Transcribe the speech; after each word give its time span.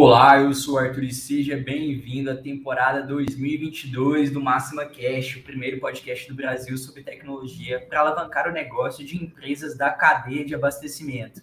Olá, 0.00 0.40
eu 0.40 0.54
sou 0.54 0.74
o 0.74 0.78
Arthur 0.78 1.02
e 1.02 1.12
seja 1.12 1.56
bem-vindo 1.56 2.30
à 2.30 2.36
temporada 2.36 3.02
2022 3.02 4.30
do 4.30 4.40
Máxima 4.40 4.86
Cash, 4.86 5.38
o 5.38 5.42
primeiro 5.42 5.80
podcast 5.80 6.28
do 6.28 6.36
Brasil 6.36 6.78
sobre 6.78 7.02
tecnologia 7.02 7.80
para 7.80 7.98
alavancar 7.98 8.48
o 8.48 8.52
negócio 8.52 9.04
de 9.04 9.16
empresas 9.16 9.76
da 9.76 9.90
cadeia 9.90 10.44
de 10.44 10.54
abastecimento. 10.54 11.42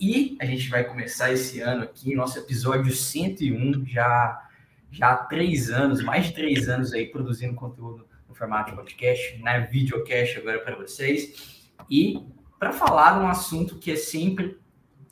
E 0.00 0.36
a 0.40 0.44
gente 0.44 0.68
vai 0.68 0.82
começar 0.82 1.32
esse 1.32 1.60
ano 1.60 1.84
aqui, 1.84 2.16
nosso 2.16 2.36
episódio 2.36 2.92
101, 2.92 3.86
já, 3.86 4.42
já 4.90 5.12
há 5.12 5.16
três 5.18 5.70
anos, 5.70 6.02
mais 6.02 6.26
de 6.26 6.34
três 6.34 6.68
anos 6.68 6.92
aí 6.92 7.06
produzindo 7.06 7.54
conteúdo 7.54 8.08
no 8.28 8.34
formato 8.34 8.70
de 8.70 8.76
podcast, 8.76 9.38
na 9.38 9.60
videocast 9.60 10.36
agora 10.36 10.58
para 10.58 10.74
vocês. 10.74 11.70
E 11.88 12.26
para 12.58 12.72
falar 12.72 13.20
de 13.20 13.24
um 13.24 13.28
assunto 13.28 13.78
que 13.78 13.92
é 13.92 13.96
sempre 13.96 14.58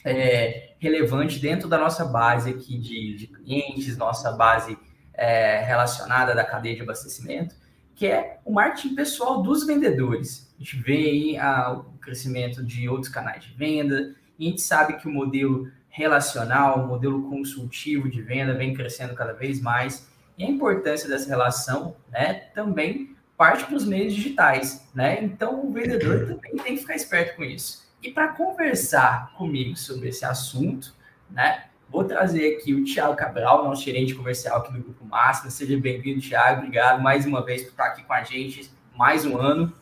é, 0.04 0.71
relevante 0.82 1.38
dentro 1.38 1.68
da 1.68 1.78
nossa 1.78 2.04
base 2.04 2.50
aqui 2.50 2.76
de, 2.76 3.14
de 3.14 3.28
clientes, 3.28 3.96
nossa 3.96 4.32
base 4.32 4.76
é, 5.14 5.60
relacionada 5.60 6.34
da 6.34 6.44
cadeia 6.44 6.74
de 6.74 6.82
abastecimento, 6.82 7.54
que 7.94 8.04
é 8.04 8.40
o 8.44 8.52
marketing 8.52 8.96
pessoal 8.96 9.40
dos 9.40 9.64
vendedores. 9.64 10.52
A 10.56 10.58
gente 10.58 10.76
vê 10.78 10.96
aí 10.96 11.36
a, 11.36 11.70
o 11.70 11.98
crescimento 12.00 12.64
de 12.64 12.88
outros 12.88 13.08
canais 13.08 13.44
de 13.44 13.54
venda, 13.54 14.16
e 14.36 14.48
a 14.48 14.50
gente 14.50 14.60
sabe 14.60 14.94
que 14.94 15.06
o 15.06 15.12
modelo 15.12 15.70
relacional, 15.88 16.84
o 16.84 16.88
modelo 16.88 17.30
consultivo 17.30 18.10
de 18.10 18.20
venda 18.20 18.52
vem 18.52 18.74
crescendo 18.74 19.14
cada 19.14 19.34
vez 19.34 19.60
mais, 19.60 20.08
e 20.36 20.42
a 20.42 20.48
importância 20.48 21.08
dessa 21.08 21.28
relação 21.28 21.94
né, 22.10 22.34
também 22.54 23.14
parte 23.36 23.64
para 23.66 23.76
os 23.76 23.84
meios 23.84 24.12
digitais. 24.14 24.84
Né? 24.92 25.22
Então, 25.22 25.64
o 25.64 25.72
vendedor 25.72 26.26
também 26.26 26.56
tem 26.56 26.74
que 26.74 26.80
ficar 26.80 26.96
esperto 26.96 27.36
com 27.36 27.44
isso. 27.44 27.82
E 28.02 28.10
para 28.10 28.28
conversar 28.28 29.32
comigo 29.34 29.76
sobre 29.76 30.08
esse 30.08 30.24
assunto, 30.24 30.92
né, 31.30 31.66
vou 31.88 32.02
trazer 32.02 32.56
aqui 32.56 32.74
o 32.74 32.82
Thiago 32.82 33.14
Cabral, 33.14 33.64
nosso 33.64 33.84
gerente 33.84 34.12
comercial 34.12 34.58
aqui 34.58 34.72
do 34.72 34.80
Grupo 34.80 35.04
Máxima. 35.04 35.50
Seja 35.50 35.78
bem-vindo, 35.78 36.20
Thiago. 36.20 36.62
Obrigado 36.62 37.00
mais 37.00 37.24
uma 37.24 37.44
vez 37.44 37.62
por 37.62 37.70
estar 37.70 37.86
aqui 37.86 38.02
com 38.02 38.12
a 38.12 38.24
gente, 38.24 38.68
mais 38.96 39.24
um 39.24 39.38
ano. 39.38 39.72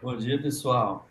Bom 0.00 0.16
dia, 0.16 0.40
pessoal. 0.40 1.06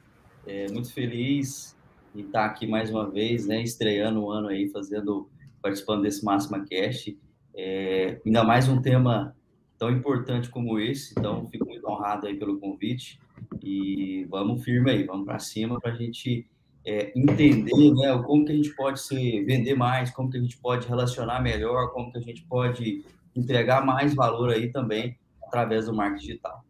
É, 0.48 0.66
muito 0.72 0.92
feliz 0.92 1.78
em 2.16 2.22
estar 2.22 2.46
aqui 2.46 2.66
mais 2.66 2.90
uma 2.90 3.08
vez, 3.08 3.46
né, 3.46 3.62
estreando 3.62 4.20
o 4.23 4.31
ano 4.31 4.48
aí, 4.48 4.68
fazendo, 4.68 5.30
participando 5.62 6.02
desse 6.02 6.25
Máxima 6.25 6.66
Cast. 6.66 7.16
É, 7.53 8.20
ainda 8.25 8.44
mais 8.44 8.68
um 8.68 8.81
tema 8.81 9.36
tão 9.78 9.92
importante 9.92 10.50
como 10.50 10.80
esse, 10.80 11.14
então 11.16 11.48
fico 11.50 11.68
muito 11.68 11.88
honrado 11.88 12.25
aí 12.25 12.36
pelo 12.36 12.59
convite. 12.59 13.20
E 13.64 14.25
vamos 14.30 14.64
firme 14.64 14.92
aí, 14.92 15.03
vamos 15.03 15.25
para 15.25 15.39
cima 15.39 15.80
para 15.80 15.92
a 15.92 15.95
gente 15.95 16.47
é, 16.86 17.11
entender 17.16 17.94
né, 17.94 18.22
como 18.25 18.45
que 18.45 18.52
a 18.52 18.56
gente 18.56 18.72
pode 18.72 19.00
se 19.00 19.44
vender 19.44 19.75
mais, 19.75 20.09
como 20.09 20.30
que 20.30 20.38
a 20.38 20.42
gente 20.42 20.58
pode 20.58 20.88
relacionar 20.88 21.42
melhor, 21.42 21.92
como 21.92 22.12
que 22.12 22.17
a 22.17 22.22
gente 22.22 22.44
pode 22.44 23.06
entregar 23.36 23.86
mais 23.86 24.14
valor 24.14 24.50
aí 24.50 24.72
também 24.72 25.17
através 25.44 25.86
do 25.86 25.94
marketing 25.94 26.28
digital. 26.28 26.66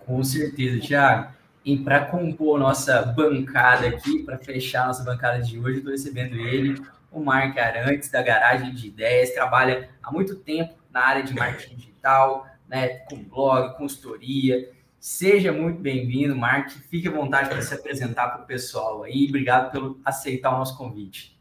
Com 0.00 0.22
certeza, 0.22 0.80
Thiago. 0.80 1.32
E 1.64 1.78
para 1.78 2.06
compor 2.06 2.58
nossa 2.58 3.02
bancada 3.02 3.86
aqui, 3.86 4.24
para 4.24 4.36
fechar 4.36 4.86
nossa 4.86 5.04
bancada 5.04 5.40
de 5.40 5.58
hoje, 5.58 5.78
estou 5.78 5.92
recebendo 5.92 6.34
ele, 6.34 6.82
o 7.10 7.20
Mark 7.20 7.56
Arantes, 7.56 8.10
da 8.10 8.20
Garagem 8.20 8.74
de 8.74 8.88
Ideias, 8.88 9.30
trabalha 9.30 9.88
há 10.02 10.10
muito 10.10 10.34
tempo 10.36 10.74
na 10.90 11.00
área 11.00 11.22
de 11.22 11.32
marketing 11.34 11.76
digital, 11.76 12.46
né, 12.68 12.88
com 13.08 13.22
blog, 13.22 13.76
consultoria, 13.76 14.68
Seja 15.02 15.50
muito 15.50 15.80
bem-vindo, 15.80 16.36
Mark. 16.36 16.70
Fique 16.88 17.08
à 17.08 17.10
vontade 17.10 17.48
para 17.48 17.60
se 17.60 17.74
apresentar 17.74 18.28
para 18.28 18.44
o 18.44 18.46
pessoal 18.46 19.02
aí. 19.02 19.26
Obrigado 19.28 19.72
por 19.72 19.98
aceitar 20.04 20.54
o 20.54 20.58
nosso 20.58 20.78
convite. 20.78 21.36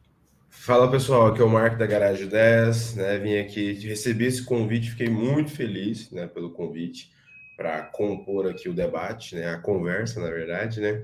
Fala 0.49 0.89
pessoal, 0.89 1.27
aqui 1.27 1.41
é 1.41 1.43
o 1.43 1.49
Mark 1.49 1.77
da 1.77 1.85
Garagem 1.85 2.27
10, 2.27 2.95
né? 2.95 3.19
Vim 3.19 3.37
aqui 3.37 3.73
receber 3.73 4.25
esse 4.25 4.43
convite, 4.43 4.89
fiquei 4.89 5.09
muito 5.09 5.51
feliz, 5.51 6.09
né, 6.09 6.25
pelo 6.25 6.49
convite 6.49 7.11
para 7.55 7.83
compor 7.83 8.49
aqui 8.49 8.67
o 8.67 8.73
debate, 8.73 9.35
né, 9.35 9.49
a 9.49 9.59
conversa, 9.59 10.19
na 10.19 10.31
verdade, 10.31 10.81
né? 10.81 11.03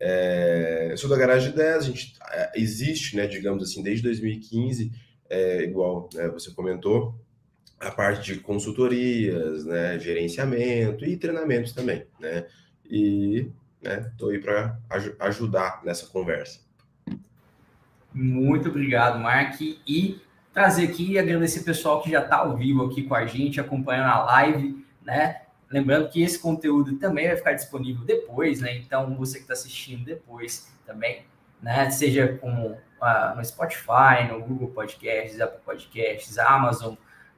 É, 0.00 0.88
eu 0.90 0.98
sou 0.98 1.08
da 1.08 1.16
Garagem 1.16 1.52
10, 1.52 1.76
a 1.76 1.86
gente 1.86 2.14
é, 2.32 2.50
existe, 2.56 3.14
né, 3.14 3.28
digamos 3.28 3.62
assim, 3.62 3.80
desde 3.80 4.02
2015, 4.02 4.90
é, 5.30 5.62
igual 5.62 6.08
né, 6.12 6.28
você 6.30 6.50
comentou, 6.50 7.14
a 7.82 7.90
parte 7.90 8.34
de 8.34 8.40
consultorias, 8.40 9.64
né, 9.64 9.98
gerenciamento 9.98 11.04
e 11.04 11.16
treinamentos 11.16 11.72
também, 11.72 12.06
né? 12.20 12.46
E 12.88 13.50
estou 13.82 14.28
né, 14.30 14.36
aí 14.36 14.40
para 14.40 14.78
aj 14.88 15.12
ajudar 15.18 15.80
nessa 15.84 16.06
conversa. 16.06 16.60
Muito 18.14 18.68
obrigado, 18.68 19.18
Mark. 19.18 19.60
E 19.60 20.20
trazer 20.52 20.84
aqui 20.84 21.12
e 21.12 21.18
agradecer 21.18 21.60
o 21.60 21.64
pessoal 21.64 22.02
que 22.02 22.10
já 22.10 22.22
está 22.22 22.36
ao 22.36 22.56
vivo 22.56 22.84
aqui 22.84 23.02
com 23.02 23.14
a 23.14 23.26
gente, 23.26 23.60
acompanhando 23.60 24.10
a 24.10 24.24
live, 24.24 24.86
né? 25.02 25.42
Lembrando 25.70 26.10
que 26.10 26.22
esse 26.22 26.38
conteúdo 26.38 26.98
também 26.98 27.26
vai 27.26 27.36
ficar 27.36 27.54
disponível 27.54 28.04
depois, 28.04 28.60
né? 28.60 28.76
Então, 28.76 29.16
você 29.16 29.38
que 29.38 29.44
está 29.44 29.54
assistindo 29.54 30.04
depois 30.04 30.70
também, 30.86 31.24
né? 31.60 31.90
Seja 31.90 32.38
como 32.38 32.72
uh, 32.72 33.36
no 33.36 33.44
Spotify, 33.44 34.28
no 34.30 34.40
Google 34.40 34.68
Podcasts, 34.68 35.40
Apple 35.40 35.60
Podcasts, 35.64 36.38
Amazon, 36.38 36.94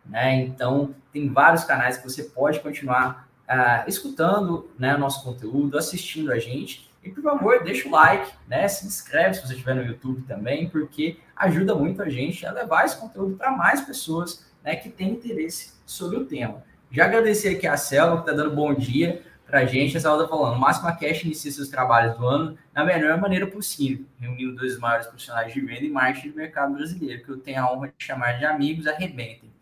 né? 0.06 0.42
Então, 0.42 0.94
tem 1.12 1.28
vários 1.28 1.64
canais 1.64 1.96
que 1.96 2.04
você 2.04 2.24
pode 2.24 2.60
continuar 2.60 3.28
uh, 3.48 3.88
escutando 3.88 4.70
né, 4.78 4.96
nosso 4.96 5.24
conteúdo, 5.24 5.78
assistindo 5.78 6.32
a 6.32 6.38
gente. 6.38 6.90
E, 7.02 7.10
por 7.10 7.22
favor, 7.22 7.62
deixa 7.62 7.88
o 7.88 7.92
like, 7.92 8.32
né? 8.48 8.66
Se 8.66 8.86
inscreve 8.86 9.34
se 9.34 9.46
você 9.46 9.52
estiver 9.52 9.74
no 9.74 9.82
YouTube 9.82 10.22
também, 10.22 10.68
porque 10.68 11.18
ajuda 11.36 11.74
muito 11.74 12.02
a 12.02 12.08
gente 12.08 12.46
a 12.46 12.52
levar 12.52 12.84
esse 12.84 12.96
conteúdo 12.96 13.36
para 13.36 13.50
mais 13.50 13.80
pessoas 13.82 14.50
né, 14.62 14.76
que 14.76 14.88
têm 14.88 15.10
interesse 15.10 15.74
sobre 15.84 16.16
o 16.16 16.24
tema. 16.24 16.62
Já 16.90 17.04
agradecer 17.04 17.56
aqui 17.56 17.66
a 17.66 17.76
Selva, 17.76 18.16
que 18.16 18.30
está 18.30 18.32
dando 18.32 18.54
bom 18.54 18.72
dia 18.72 19.22
para 19.46 19.60
a 19.60 19.64
gente. 19.66 19.96
A 19.96 20.00
Selva 20.00 20.22
está 20.22 20.36
falando, 20.36 20.58
Máxima 20.58 20.96
Cash 20.96 21.24
inicia 21.24 21.50
seus 21.52 21.68
trabalhos 21.68 22.16
do 22.16 22.26
ano 22.26 22.58
da 22.72 22.84
melhor 22.84 23.20
maneira 23.20 23.46
possível, 23.46 24.06
reunindo 24.18 24.56
dois 24.56 24.78
maiores 24.78 25.06
profissionais 25.06 25.52
de 25.52 25.60
venda 25.60 25.84
e 25.84 25.90
marketing 25.90 26.30
do 26.30 26.36
mercado 26.36 26.74
brasileiro, 26.74 27.22
que 27.22 27.28
eu 27.28 27.36
tenho 27.38 27.60
a 27.62 27.72
honra 27.72 27.88
de 27.88 28.04
chamar 28.04 28.38
de 28.38 28.46
amigos, 28.46 28.86
arrebentem. 28.86 29.53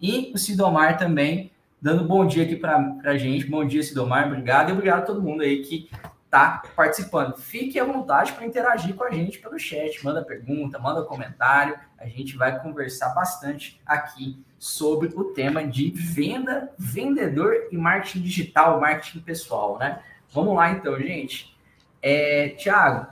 E 0.00 0.32
o 0.34 0.38
Sidomar 0.38 0.96
também, 0.96 1.50
dando 1.80 2.04
bom 2.04 2.26
dia 2.26 2.44
aqui 2.44 2.56
para 2.56 2.96
a 3.04 3.16
gente. 3.18 3.46
Bom 3.46 3.64
dia, 3.66 3.82
Sidomar, 3.82 4.26
obrigado. 4.26 4.70
E 4.70 4.72
obrigado 4.72 5.00
a 5.00 5.06
todo 5.06 5.22
mundo 5.22 5.42
aí 5.42 5.62
que 5.62 5.90
está 6.24 6.62
participando. 6.74 7.36
Fique 7.36 7.78
à 7.78 7.84
vontade 7.84 8.32
para 8.32 8.46
interagir 8.46 8.94
com 8.94 9.04
a 9.04 9.10
gente 9.10 9.38
pelo 9.38 9.58
chat. 9.58 10.02
Manda 10.04 10.24
pergunta, 10.24 10.78
manda 10.78 11.02
comentário. 11.02 11.76
A 11.98 12.06
gente 12.06 12.36
vai 12.36 12.62
conversar 12.62 13.10
bastante 13.10 13.80
aqui 13.84 14.42
sobre 14.58 15.08
o 15.14 15.24
tema 15.24 15.66
de 15.66 15.90
venda, 15.90 16.70
vendedor 16.78 17.68
e 17.70 17.76
marketing 17.76 18.22
digital, 18.22 18.80
marketing 18.80 19.20
pessoal, 19.20 19.78
né? 19.78 20.00
Vamos 20.32 20.54
lá 20.54 20.70
então, 20.70 20.98
gente. 20.98 21.54
É, 22.00 22.50
Tiago, 22.50 23.06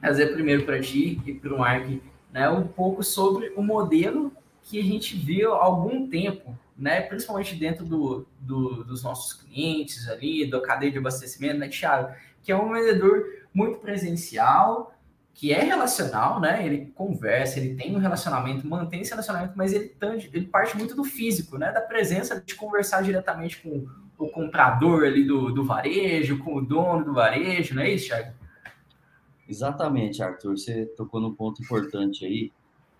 trazer 0.00 0.32
primeiro 0.32 0.64
para 0.64 0.80
ti 0.80 1.20
e 1.26 1.34
para 1.34 1.54
o 1.54 1.58
Mark 1.58 1.86
né, 2.32 2.48
um 2.48 2.66
pouco 2.66 3.02
sobre 3.02 3.52
o 3.56 3.62
modelo 3.62 4.32
que 4.66 4.80
a 4.80 4.82
gente 4.82 5.16
viu 5.16 5.54
há 5.54 5.64
algum 5.64 6.08
tempo, 6.08 6.58
né, 6.76 7.00
principalmente 7.00 7.54
dentro 7.54 7.84
do, 7.84 8.26
do, 8.40 8.84
dos 8.84 9.02
nossos 9.02 9.32
clientes 9.32 10.08
ali, 10.08 10.50
da 10.50 10.60
cadeia 10.60 10.90
de 10.90 10.98
abastecimento, 10.98 11.58
né, 11.58 11.68
Thiago, 11.68 12.12
que 12.42 12.50
é 12.50 12.56
um 12.56 12.72
vendedor 12.72 13.24
muito 13.54 13.78
presencial, 13.78 14.92
que 15.32 15.52
é 15.52 15.62
relacional, 15.62 16.40
né? 16.40 16.64
Ele 16.64 16.86
conversa, 16.94 17.60
ele 17.60 17.74
tem 17.74 17.94
um 17.94 17.98
relacionamento, 17.98 18.66
mantém 18.66 19.02
esse 19.02 19.10
relacionamento, 19.10 19.52
mas 19.54 19.72
ele, 19.72 19.94
ele 20.32 20.46
parte 20.46 20.76
muito 20.76 20.96
do 20.96 21.04
físico, 21.04 21.58
né? 21.58 21.70
Da 21.70 21.82
presença 21.82 22.40
de 22.40 22.54
conversar 22.54 23.02
diretamente 23.02 23.60
com 23.60 23.86
o 24.18 24.28
comprador 24.28 25.04
ali 25.04 25.24
do, 25.24 25.52
do 25.52 25.62
varejo, 25.62 26.38
com 26.38 26.56
o 26.56 26.62
dono 26.62 27.04
do 27.04 27.12
varejo, 27.12 27.74
não 27.74 27.82
é 27.82 27.90
isso, 27.90 28.06
Thiago? 28.06 28.32
Exatamente, 29.46 30.22
Arthur. 30.22 30.56
Você 30.56 30.86
tocou 30.96 31.20
num 31.20 31.34
ponto 31.34 31.62
importante 31.62 32.24
aí. 32.24 32.50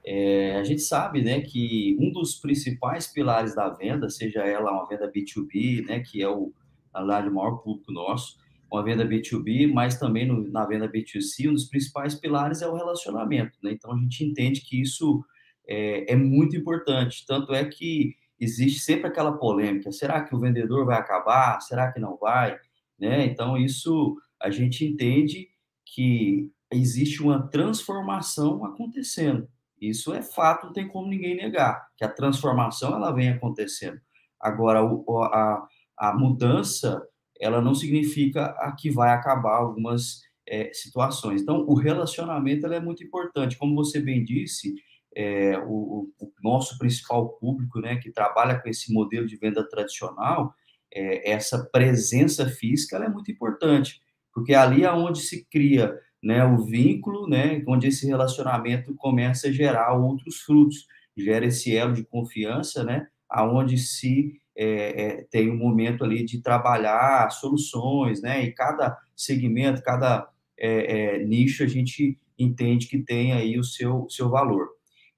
É, 0.06 0.55
a 0.55 0.62
gente 0.62 0.82
sabe 0.82 1.20
né, 1.20 1.41
que 1.41 1.97
um 1.99 2.12
dos 2.12 2.37
principais 2.37 3.08
pilares 3.08 3.56
da 3.56 3.69
venda, 3.69 4.08
seja 4.08 4.41
ela 4.41 4.70
uma 4.70 4.87
venda 4.87 5.11
B2B, 5.11 5.85
né, 5.85 5.99
que 5.99 6.23
é 6.23 6.29
o, 6.29 6.53
lá 6.94 7.20
o 7.20 7.35
maior 7.35 7.56
público 7.56 7.91
nosso, 7.91 8.37
uma 8.70 8.85
venda 8.85 9.05
B2B, 9.05 9.73
mas 9.73 9.99
também 9.99 10.26
no, 10.26 10.49
na 10.49 10.64
venda 10.64 10.88
B2C, 10.88 11.49
um 11.49 11.55
dos 11.55 11.64
principais 11.64 12.14
pilares 12.14 12.62
é 12.62 12.69
o 12.69 12.76
relacionamento. 12.76 13.58
Né? 13.62 13.73
Então, 13.73 13.93
a 13.93 13.99
gente 13.99 14.25
entende 14.25 14.61
que 14.61 14.81
isso 14.81 15.25
é, 15.69 16.12
é 16.12 16.17
muito 16.17 16.56
importante. 16.56 17.25
Tanto 17.26 17.52
é 17.52 17.64
que 17.64 18.14
existe 18.38 18.81
sempre 18.81 19.09
aquela 19.09 19.37
polêmica: 19.37 19.91
será 19.91 20.23
que 20.23 20.35
o 20.35 20.38
vendedor 20.41 20.87
vai 20.87 20.99
acabar? 20.99 21.61
Será 21.61 21.93
que 21.93 22.00
não 22.00 22.17
vai? 22.17 22.56
Né? 22.99 23.25
Então, 23.26 23.56
isso 23.56 24.17
a 24.41 24.50
gente 24.50 24.85
entende 24.85 25.49
que 25.85 26.50
existe 26.73 27.23
uma 27.23 27.47
transformação 27.49 28.64
acontecendo. 28.64 29.49
Isso 29.81 30.14
é 30.14 30.23
fato, 30.23 30.67
não 30.67 30.73
tem 30.73 30.88
como 30.88 31.08
ninguém 31.08 31.37
negar, 31.37 31.87
que 31.96 32.05
a 32.05 32.08
transformação 32.08 32.94
ela 32.94 33.12
vem 33.12 33.28
acontecendo. 33.28 34.00
Agora, 34.40 34.81
a, 34.81 35.67
a 35.99 36.14
mudança, 36.14 37.02
ela 37.40 37.61
não 37.61 37.75
significa 37.75 38.46
a 38.58 38.73
que 38.73 38.90
vai 38.90 39.11
acabar 39.11 39.56
algumas 39.56 40.20
é, 40.49 40.70
situações. 40.73 41.43
Então, 41.43 41.64
o 41.67 41.75
relacionamento 41.75 42.67
é 42.67 42.81
muito 42.81 43.02
importante. 43.05 43.58
Como 43.58 43.75
você 43.75 44.00
bem 44.00 44.25
disse, 44.25 44.75
é, 45.14 45.58
o, 45.58 46.11
o, 46.19 46.32
nosso 46.43 46.78
principal 46.78 47.31
público, 47.38 47.81
né, 47.81 47.96
que 47.96 48.11
trabalha 48.11 48.61
com 48.61 48.69
esse 48.69 48.93
modelo 48.93 49.26
de 49.26 49.37
venda 49.37 49.67
tradicional, 49.69 50.55
é, 50.93 51.32
essa 51.32 51.64
presença 51.73 52.49
física 52.49 52.96
é 52.96 53.08
muito 53.08 53.31
importante, 53.31 54.00
porque 54.32 54.55
ali 54.55 54.84
é 54.84 54.93
onde 54.93 55.20
se 55.20 55.44
cria 55.46 55.99
né, 56.26 56.44
o 56.44 56.58
vínculo, 56.58 57.28
né, 57.28 57.62
onde 57.69 57.87
esse 57.87 58.05
relacionamento 58.05 58.93
começa 58.96 59.46
a 59.46 59.52
gerar 59.52 59.94
outros 59.94 60.38
frutos, 60.40 60.84
gera 61.17 61.46
esse 61.46 61.75
elo 61.75 61.94
de 61.94 62.05
confiança, 62.05 62.82
né, 62.82 63.06
aonde 63.31 63.78
se 63.78 64.32
é, 64.56 65.02
é, 65.02 65.26
tem 65.31 65.49
um 65.49 65.56
momento 65.56 66.02
ali 66.02 66.25
de 66.25 66.43
trabalhar 66.43 67.31
soluções, 67.31 68.20
né, 68.20 68.44
e 68.44 68.50
cada 68.50 68.99
segmento, 69.14 69.81
cada 69.84 70.28
é, 70.58 71.19
é, 71.19 71.25
nicho 71.25 71.62
a 71.62 71.69
gente 71.69 72.19
entende 72.37 72.88
que 72.88 72.99
tem 72.99 73.32
aí 73.32 73.56
o 73.56 73.62
seu, 73.62 74.08
seu 74.11 74.28
valor. 74.28 74.67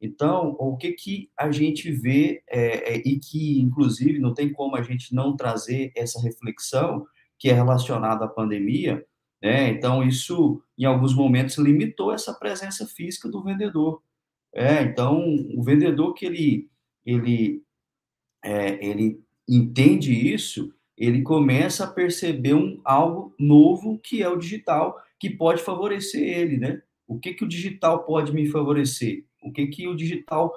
Então, 0.00 0.54
o 0.60 0.76
que, 0.76 0.92
que 0.92 1.30
a 1.36 1.50
gente 1.50 1.90
vê, 1.90 2.42
é, 2.46 2.96
é, 2.96 2.96
e 2.98 3.18
que, 3.18 3.58
inclusive, 3.60 4.18
não 4.18 4.34
tem 4.34 4.52
como 4.52 4.76
a 4.76 4.82
gente 4.82 5.14
não 5.14 5.34
trazer 5.34 5.90
essa 5.96 6.20
reflexão, 6.20 7.06
que 7.38 7.48
é 7.48 7.52
relacionada 7.54 8.26
à 8.26 8.28
pandemia, 8.28 9.04
né? 9.42 9.70
Então, 9.70 10.02
isso, 10.02 10.62
em 10.76 10.84
alguns 10.84 11.14
momentos, 11.14 11.58
limitou 11.58 12.12
essa 12.12 12.34
presença 12.34 12.86
física 12.86 13.28
do 13.28 13.42
vendedor. 13.42 14.02
É, 14.52 14.82
então, 14.82 15.22
o 15.54 15.62
vendedor 15.62 16.14
que 16.14 16.26
ele, 16.26 16.70
ele, 17.04 17.62
é, 18.42 18.84
ele 18.84 19.22
entende 19.48 20.12
isso, 20.12 20.72
ele 20.96 21.22
começa 21.22 21.84
a 21.84 21.90
perceber 21.90 22.54
um, 22.54 22.80
algo 22.84 23.34
novo 23.38 23.98
que 23.98 24.22
é 24.22 24.28
o 24.28 24.36
digital, 24.36 25.00
que 25.18 25.30
pode 25.30 25.62
favorecer 25.62 26.22
ele, 26.22 26.58
né? 26.58 26.82
O 27.06 27.18
que, 27.18 27.32
que 27.32 27.44
o 27.44 27.48
digital 27.48 28.04
pode 28.04 28.32
me 28.32 28.46
favorecer? 28.46 29.24
O 29.42 29.52
que, 29.52 29.66
que 29.68 29.86
o 29.86 29.94
digital, 29.94 30.52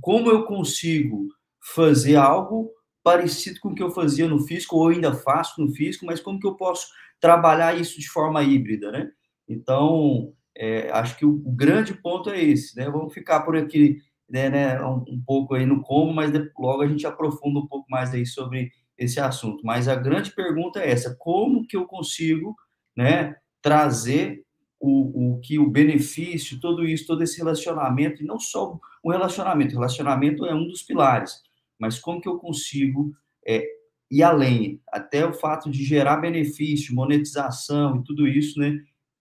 como 0.00 0.30
eu 0.30 0.44
consigo 0.44 1.28
fazer 1.60 2.16
algo 2.16 2.70
parecido 3.04 3.60
com 3.60 3.68
o 3.68 3.74
que 3.74 3.82
eu 3.82 3.90
fazia 3.90 4.26
no 4.26 4.40
físico, 4.40 4.76
ou 4.76 4.88
ainda 4.88 5.14
faço 5.14 5.60
no 5.60 5.70
físico, 5.72 6.06
mas 6.06 6.20
como 6.20 6.40
que 6.40 6.46
eu 6.46 6.54
posso 6.54 6.88
trabalhar 7.20 7.78
isso 7.78 8.00
de 8.00 8.08
forma 8.08 8.42
híbrida, 8.42 8.90
né? 8.90 9.10
Então, 9.46 10.32
é, 10.56 10.90
acho 10.90 11.16
que 11.18 11.26
o, 11.26 11.42
o, 11.44 11.52
grande 11.52 11.92
ponto 11.92 12.30
é 12.30 12.42
esse, 12.42 12.74
né? 12.76 12.88
Vamos 12.90 13.12
ficar 13.12 13.40
por 13.42 13.56
aqui, 13.56 13.98
né, 14.28 14.48
né 14.48 14.82
um, 14.82 15.04
um, 15.06 15.22
pouco 15.24 15.54
aí 15.54 15.66
no 15.66 15.82
como, 15.82 16.14
mas 16.14 16.32
logo 16.58 16.80
a 16.80 16.88
gente 16.88 17.06
aprofunda 17.06 17.60
um 17.60 17.66
pouco 17.66 17.86
mais 17.90 18.14
aí 18.14 18.24
sobre 18.24 18.70
esse 18.96 19.20
assunto. 19.20 19.64
Mas 19.64 19.86
a 19.86 19.94
grande 19.94 20.34
pergunta 20.34 20.80
é 20.80 20.90
essa: 20.90 21.14
como 21.18 21.66
que 21.66 21.76
eu 21.76 21.84
consigo, 21.84 22.56
né, 22.96 23.36
trazer 23.60 24.42
o, 24.80 25.34
o 25.34 25.40
que 25.40 25.58
o 25.58 25.70
benefício, 25.70 26.58
tudo 26.58 26.86
isso, 26.86 27.06
todo 27.06 27.22
esse 27.22 27.36
relacionamento, 27.36 28.22
e 28.22 28.26
não 28.26 28.38
só 28.40 28.78
o 29.02 29.10
relacionamento, 29.10 29.74
relacionamento 29.74 30.46
é 30.46 30.54
um 30.54 30.66
dos 30.66 30.82
pilares, 30.82 31.42
mas 31.78 31.98
como 31.98 32.20
que 32.20 32.28
eu 32.28 32.38
consigo 32.38 33.14
é, 33.46 33.64
ir 34.10 34.22
além, 34.22 34.80
até 34.92 35.26
o 35.26 35.32
fato 35.32 35.70
de 35.70 35.84
gerar 35.84 36.18
benefício, 36.18 36.94
monetização 36.94 37.96
e 37.96 38.04
tudo 38.04 38.28
isso, 38.28 38.58
né, 38.60 38.78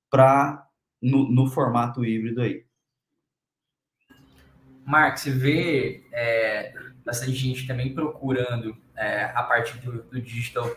para 0.10 0.66
no, 1.02 1.30
no, 1.30 1.48
formato 1.48 2.06
híbrido 2.06 2.42
aí. 2.42 2.66
Mark, 4.86 5.18
você 5.18 5.32
vê 5.32 6.06
é, 6.12 6.74
bastante 7.06 7.34
gente 7.34 7.66
também 7.66 7.94
procurando 7.94 8.78
é, 8.96 9.26
a 9.26 9.44
partir 9.44 9.80
do, 9.80 10.04
do 10.04 10.22
digital 10.22 10.70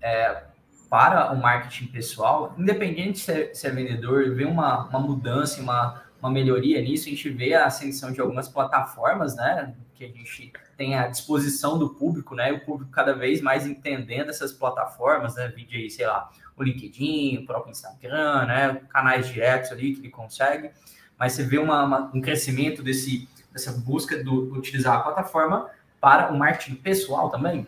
é, 0.00 0.44
para 0.88 1.32
o 1.32 1.40
marketing 1.40 1.86
pessoal, 1.86 2.54
independente 2.56 3.18
se 3.18 3.32
é, 3.32 3.54
se 3.54 3.66
é 3.66 3.70
vendedor, 3.70 4.34
vê 4.34 4.44
uma, 4.44 4.86
uma 4.86 5.00
mudança, 5.00 5.60
uma, 5.60 6.04
uma 6.24 6.30
melhoria 6.30 6.80
nisso, 6.80 7.06
a 7.06 7.10
gente 7.10 7.28
vê 7.28 7.52
a 7.52 7.66
ascensão 7.66 8.10
de 8.10 8.18
algumas 8.18 8.48
plataformas, 8.48 9.36
né, 9.36 9.74
que 9.94 10.06
a 10.06 10.08
gente 10.08 10.52
tem 10.74 10.94
à 10.94 11.06
disposição 11.06 11.78
do 11.78 11.90
público, 11.90 12.34
né, 12.34 12.50
o 12.50 12.64
público 12.64 12.90
cada 12.90 13.12
vez 13.12 13.42
mais 13.42 13.66
entendendo 13.66 14.30
essas 14.30 14.50
plataformas, 14.50 15.36
né, 15.36 15.48
vídeo 15.48 15.78
aí, 15.78 15.90
sei 15.90 16.06
lá, 16.06 16.30
o 16.56 16.62
LinkedIn, 16.62 17.42
o 17.42 17.46
próprio 17.46 17.72
Instagram, 17.72 18.46
né, 18.46 18.80
canais 18.88 19.28
diretos 19.28 19.70
ali 19.70 19.94
que 19.94 20.00
ele 20.00 20.08
consegue, 20.08 20.70
mas 21.18 21.34
você 21.34 21.44
vê 21.44 21.58
uma, 21.58 21.84
uma, 21.84 22.10
um 22.14 22.22
crescimento 22.22 22.82
desse, 22.82 23.28
dessa 23.52 23.72
busca 23.72 24.16
do, 24.24 24.46
do 24.46 24.58
utilizar 24.58 24.96
a 24.96 25.02
plataforma 25.02 25.68
para 26.00 26.32
o 26.32 26.38
marketing 26.38 26.76
pessoal 26.76 27.28
também? 27.28 27.66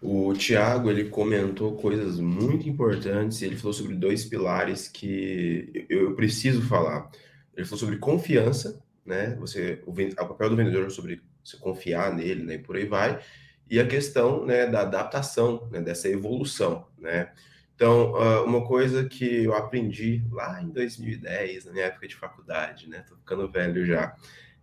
O 0.00 0.32
Tiago 0.32 0.90
ele 0.90 1.10
comentou 1.10 1.76
coisas 1.76 2.18
muito 2.18 2.66
importantes 2.66 3.42
ele 3.42 3.56
falou 3.56 3.74
sobre 3.74 3.94
dois 3.94 4.24
pilares 4.24 4.88
que 4.88 5.86
eu 5.90 6.14
preciso 6.14 6.62
falar. 6.62 7.10
Ele 7.60 7.68
falou 7.68 7.78
sobre 7.78 7.96
confiança, 7.96 8.82
né? 9.04 9.36
Você 9.38 9.82
o, 9.86 9.92
o 9.92 10.28
papel 10.28 10.50
do 10.50 10.56
vendedor 10.56 10.86
é 10.86 10.90
sobre 10.90 11.22
você 11.44 11.56
confiar 11.56 12.14
nele, 12.14 12.44
né? 12.44 12.54
E 12.54 12.58
por 12.58 12.76
aí 12.76 12.86
vai. 12.86 13.20
E 13.68 13.78
a 13.78 13.86
questão, 13.86 14.44
né, 14.44 14.66
da 14.66 14.80
adaptação, 14.80 15.68
né, 15.70 15.80
dessa 15.80 16.08
evolução, 16.08 16.86
né? 16.98 17.32
Então, 17.74 18.16
ah, 18.16 18.42
uma 18.42 18.66
coisa 18.66 19.08
que 19.08 19.44
eu 19.44 19.54
aprendi 19.54 20.24
lá 20.30 20.60
em 20.60 20.68
2010, 20.68 21.66
na 21.66 21.72
minha 21.72 21.84
época 21.86 22.08
de 22.08 22.16
faculdade, 22.16 22.88
né? 22.88 23.04
Tô 23.08 23.16
ficando 23.16 23.50
velho 23.50 23.86
já. 23.86 24.14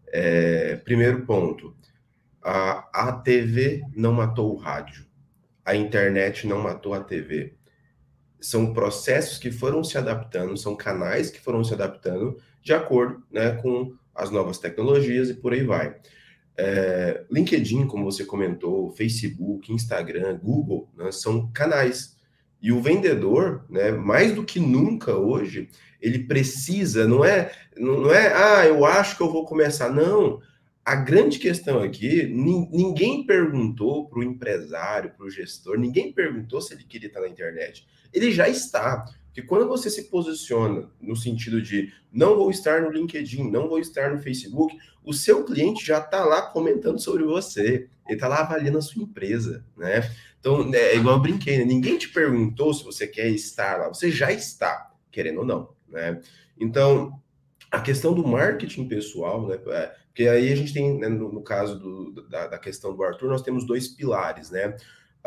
É, 0.08 0.76
primeiro 0.78 1.26
ponto, 1.26 1.76
a, 2.44 3.10
a 3.10 3.12
TV 3.14 3.84
não 3.96 4.14
matou 4.14 4.54
o 4.54 4.58
rádio 4.58 5.08
a 5.68 5.76
internet 5.76 6.48
não 6.48 6.60
matou 6.60 6.94
a 6.94 7.04
TV. 7.04 7.54
São 8.40 8.74
processos 8.74 9.38
que 9.38 9.52
foram 9.52 9.84
se 9.84 9.98
adaptando, 9.98 10.56
são 10.56 10.78
canais 10.78 11.30
que 11.30 11.42
foram 11.42 11.62
se 11.62 11.74
adaptando 11.74 12.38
de 12.68 12.74
acordo 12.74 13.24
né, 13.32 13.52
com 13.62 13.94
as 14.14 14.30
novas 14.30 14.58
tecnologias 14.58 15.30
e 15.30 15.34
por 15.34 15.54
aí 15.54 15.64
vai. 15.64 15.96
É, 16.58 17.24
LinkedIn, 17.32 17.88
como 17.88 18.04
você 18.04 18.26
comentou, 18.26 18.92
Facebook, 18.92 19.72
Instagram, 19.72 20.38
Google, 20.38 20.90
né, 20.98 21.12
são 21.12 21.50
canais. 21.52 22.18
E 22.62 22.72
o 22.72 22.82
vendedor, 22.82 23.66
né, 23.70 23.92
mais 23.92 24.34
do 24.34 24.44
que 24.44 24.60
nunca 24.60 25.16
hoje, 25.16 25.70
ele 26.02 26.20
precisa, 26.26 27.08
não 27.08 27.24
é, 27.24 27.52
não 27.78 28.12
é, 28.12 28.34
ah, 28.34 28.66
eu 28.66 28.86
acho 28.86 29.16
que 29.16 29.24
eu 29.24 29.32
vou 29.32 29.46
começar. 29.46 29.90
Não, 29.90 30.42
a 30.84 30.96
grande 30.96 31.40
questão 31.40 31.82
aqui, 31.82 32.26
ninguém 32.26 33.26
perguntou 33.26 34.10
para 34.10 34.20
o 34.20 34.24
empresário, 34.24 35.14
para 35.16 35.26
o 35.26 35.30
gestor, 35.30 35.80
ninguém 35.80 36.12
perguntou 36.12 36.60
se 36.60 36.74
ele 36.74 36.84
queria 36.84 37.08
estar 37.08 37.22
na 37.22 37.30
internet. 37.30 37.88
Ele 38.12 38.32
já 38.32 38.50
está. 38.50 39.06
Porque 39.38 39.48
quando 39.48 39.68
você 39.68 39.88
se 39.88 40.06
posiciona 40.06 40.90
no 41.00 41.16
sentido 41.16 41.62
de 41.62 41.94
não 42.12 42.36
vou 42.36 42.50
estar 42.50 42.82
no 42.82 42.90
LinkedIn, 42.90 43.52
não 43.52 43.70
vou 43.70 43.78
estar 43.78 44.10
no 44.10 44.18
Facebook, 44.18 44.76
o 45.04 45.14
seu 45.14 45.46
cliente 45.46 45.86
já 45.86 46.00
está 46.00 46.26
lá 46.26 46.42
comentando 46.42 46.98
sobre 46.98 47.24
você. 47.24 47.88
Ele 48.08 48.16
está 48.16 48.28
lá 48.28 48.40
avaliando 48.40 48.80
a 48.80 48.82
sua 48.82 49.04
empresa, 49.04 49.64
né? 49.78 50.10
Então, 50.40 50.74
é 50.74 50.96
igual 50.96 51.18
eu 51.18 51.22
brinquei, 51.22 51.60
né? 51.60 51.66
ninguém 51.66 52.00
te 52.00 52.10
perguntou 52.10 52.74
se 52.74 52.84
você 52.84 53.06
quer 53.06 53.30
estar 53.30 53.78
lá, 53.78 53.90
você 53.90 54.10
já 54.10 54.32
está, 54.32 54.92
querendo 55.12 55.42
ou 55.42 55.46
não, 55.46 55.70
né? 55.88 56.20
Então, 56.60 57.22
a 57.70 57.80
questão 57.80 58.16
do 58.16 58.28
marketing 58.28 58.88
pessoal, 58.88 59.48
né? 59.48 59.60
É, 59.68 59.96
porque 60.08 60.28
aí 60.28 60.52
a 60.52 60.56
gente 60.56 60.74
tem, 60.74 60.98
né, 60.98 61.10
no, 61.10 61.32
no, 61.32 61.44
caso 61.44 61.78
do, 61.78 62.24
da, 62.28 62.48
da, 62.48 62.58
questão 62.58 62.96
do 62.96 63.04
Arthur, 63.04 63.30
nós 63.30 63.44
temos 63.44 63.68
dois 63.68 63.88
pilares, 63.88 64.50
né? 64.50 64.76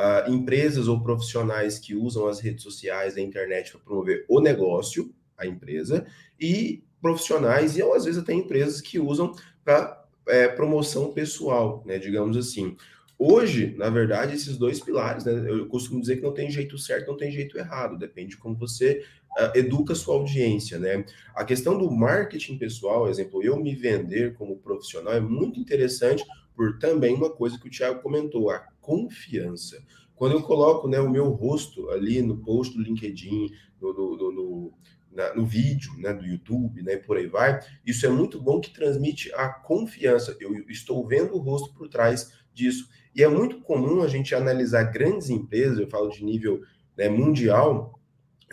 Uh, 0.00 0.32
empresas 0.32 0.88
ou 0.88 1.02
profissionais 1.02 1.78
que 1.78 1.94
usam 1.94 2.26
as 2.26 2.40
redes 2.40 2.62
sociais, 2.62 3.16
a 3.16 3.20
internet 3.20 3.72
para 3.72 3.80
promover 3.80 4.24
o 4.28 4.40
negócio, 4.40 5.12
a 5.36 5.46
empresa, 5.46 6.06
e 6.40 6.82
profissionais, 7.02 7.76
e 7.76 7.82
às 7.82 8.04
vezes 8.06 8.22
até 8.22 8.32
empresas 8.32 8.80
que 8.80 8.98
usam 8.98 9.34
para 9.62 10.02
é, 10.28 10.48
promoção 10.48 11.12
pessoal, 11.12 11.82
né? 11.84 11.98
Digamos 11.98 12.36
assim. 12.36 12.76
Hoje, 13.18 13.74
na 13.76 13.90
verdade, 13.90 14.34
esses 14.34 14.56
dois 14.56 14.80
pilares, 14.80 15.26
né, 15.26 15.32
eu 15.46 15.66
costumo 15.66 16.00
dizer 16.00 16.16
que 16.16 16.22
não 16.22 16.32
tem 16.32 16.50
jeito 16.50 16.78
certo, 16.78 17.08
não 17.08 17.18
tem 17.18 17.30
jeito 17.30 17.58
errado, 17.58 17.98
depende 17.98 18.30
de 18.30 18.36
como 18.38 18.56
você 18.56 19.04
uh, 19.38 19.58
educa 19.58 19.92
a 19.92 19.96
sua 19.96 20.14
audiência, 20.14 20.78
né? 20.78 21.04
A 21.34 21.44
questão 21.44 21.76
do 21.76 21.90
marketing 21.90 22.56
pessoal, 22.56 23.10
exemplo, 23.10 23.42
eu 23.42 23.58
me 23.58 23.74
vender 23.74 24.32
como 24.34 24.56
profissional 24.56 25.12
é 25.12 25.20
muito 25.20 25.60
interessante 25.60 26.24
por 26.60 26.78
também 26.78 27.14
uma 27.14 27.30
coisa 27.30 27.58
que 27.58 27.68
o 27.68 27.70
Thiago 27.70 28.02
comentou, 28.02 28.50
a 28.50 28.58
confiança. 28.82 29.82
Quando 30.14 30.32
eu 30.32 30.42
coloco 30.42 30.86
né, 30.86 31.00
o 31.00 31.08
meu 31.08 31.30
rosto 31.30 31.88
ali 31.88 32.20
no 32.20 32.36
post 32.36 32.76
do 32.76 32.82
LinkedIn, 32.82 33.50
no, 33.80 33.94
no, 33.94 34.30
no, 34.30 34.72
na, 35.10 35.34
no 35.34 35.46
vídeo 35.46 35.90
né, 35.96 36.12
do 36.12 36.22
YouTube, 36.22 36.82
né, 36.82 36.98
por 36.98 37.16
aí 37.16 37.26
vai, 37.26 37.60
isso 37.86 38.04
é 38.04 38.10
muito 38.10 38.38
bom 38.38 38.60
que 38.60 38.74
transmite 38.74 39.32
a 39.32 39.48
confiança. 39.48 40.36
Eu 40.38 40.54
estou 40.68 41.08
vendo 41.08 41.34
o 41.34 41.38
rosto 41.38 41.72
por 41.72 41.88
trás 41.88 42.30
disso. 42.52 42.90
E 43.16 43.22
é 43.22 43.28
muito 43.28 43.62
comum 43.62 44.02
a 44.02 44.06
gente 44.06 44.34
analisar 44.34 44.82
grandes 44.82 45.30
empresas, 45.30 45.78
eu 45.78 45.88
falo 45.88 46.10
de 46.10 46.22
nível 46.22 46.60
né, 46.94 47.08
mundial, 47.08 47.98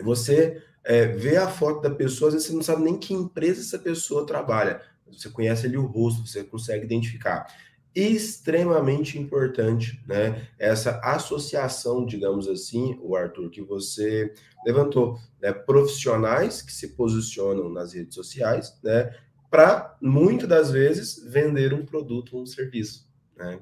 você 0.00 0.62
é, 0.82 1.08
vê 1.08 1.36
a 1.36 1.46
foto 1.46 1.82
da 1.82 1.90
pessoa, 1.90 2.28
às 2.28 2.34
vezes 2.36 2.48
você 2.48 2.54
não 2.54 2.62
sabe 2.62 2.84
nem 2.84 2.98
que 2.98 3.12
empresa 3.12 3.60
essa 3.60 3.78
pessoa 3.78 4.24
trabalha, 4.24 4.80
você 5.06 5.28
conhece 5.28 5.66
ali 5.66 5.76
o 5.76 5.84
rosto, 5.84 6.26
você 6.26 6.42
consegue 6.42 6.86
identificar. 6.86 7.46
Extremamente 7.94 9.18
importante, 9.18 10.00
né? 10.06 10.46
Essa 10.58 11.00
associação, 11.00 12.04
digamos 12.04 12.48
assim, 12.48 12.98
o 13.02 13.16
Arthur, 13.16 13.50
que 13.50 13.62
você 13.62 14.32
levantou, 14.64 15.18
né? 15.40 15.52
Profissionais 15.52 16.62
que 16.62 16.72
se 16.72 16.88
posicionam 16.94 17.68
nas 17.68 17.94
redes 17.94 18.14
sociais, 18.14 18.78
né? 18.82 19.14
Para, 19.50 19.96
muitas 20.00 20.48
das 20.48 20.70
vezes, 20.70 21.22
vender 21.26 21.72
um 21.72 21.84
produto 21.84 22.36
ou 22.36 22.42
um 22.42 22.46
serviço, 22.46 23.08
né? 23.36 23.58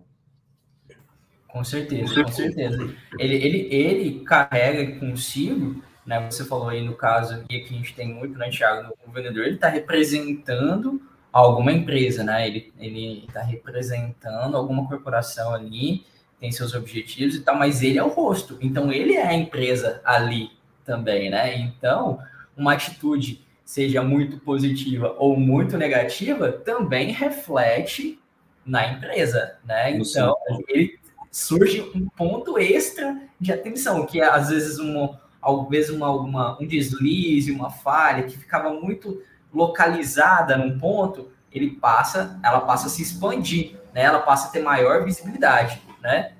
Com 1.49 1.65
certeza, 1.65 2.23
com 2.23 2.33
certeza. 2.33 2.95
Ele, 3.19 3.35
ele, 3.37 3.75
ele 3.75 4.21
carrega 4.25 4.99
consigo, 4.99 5.83
né? 6.05 6.29
Você 6.31 6.45
falou 6.45 6.69
aí 6.69 6.85
no 6.85 6.95
caso, 6.95 7.45
e 7.49 7.57
aqui 7.57 7.75
a 7.75 7.79
gente 7.79 7.95
tem 7.95 8.13
muito, 8.13 8.37
né, 8.39 8.51
Thiago, 8.51 8.93
o 9.07 9.11
vendedor, 9.11 9.45
ele 9.45 9.55
está 9.55 9.69
representando 9.69 11.01
alguma 11.41 11.73
empresa, 11.73 12.25
né? 12.25 12.47
Ele 12.47 12.73
ele 12.79 13.25
está 13.29 13.43
representando 13.43 14.57
alguma 14.57 14.87
corporação 14.87 15.53
ali, 15.55 16.05
tem 16.41 16.51
seus 16.53 16.75
objetivos 16.75 17.35
e 17.35 17.41
tal, 17.41 17.57
mas 17.57 17.83
ele 17.83 17.99
é 17.99 18.03
o 18.03 18.09
rosto. 18.09 18.59
Então 18.61 18.93
ele 18.93 19.15
é 19.15 19.27
a 19.27 19.35
empresa 19.35 20.01
ali 20.05 20.51
também, 20.85 21.31
né? 21.31 21.57
Então 21.59 22.19
uma 22.57 22.73
atitude 22.73 23.45
seja 23.65 24.03
muito 24.03 24.39
positiva 24.39 25.15
ou 25.19 25.37
muito 25.37 25.77
negativa 25.77 26.53
também 26.53 27.13
reflete 27.13 28.19
na 28.65 28.93
empresa, 28.93 29.57
né? 29.65 29.91
Então 29.91 30.37
ele 30.69 30.99
surge 31.31 31.83
um 31.95 32.09
ponto 32.09 32.59
extra 32.59 33.21
de 33.39 33.53
atenção, 33.53 34.07
que 34.07 34.21
é 34.21 34.25
às 34.27 34.49
vezes 34.49 34.79
um, 34.79 35.15
às 35.43 35.69
vezes 35.69 35.91
uma, 35.91 36.11
uma, 36.11 36.61
um 36.61 36.67
deslize, 36.67 37.53
uma 37.53 37.71
falha 37.71 38.23
que 38.23 38.39
ficava 38.39 38.73
muito 38.73 39.23
localizada 39.57 40.57
num 40.57 40.79
ponto, 40.79 41.31
ele 41.51 41.71
passa, 41.71 42.39
ela 42.45 42.61
passa 42.61 42.87
a 42.87 42.91
se 42.91 43.03
expandir, 43.03 43.75
né? 43.95 44.03
Ela 44.03 44.21
passa 44.21 44.49
a 44.49 44.51
ter 44.51 44.61
maior 44.61 45.03
visibilidade, 45.05 45.81
né? 46.03 46.35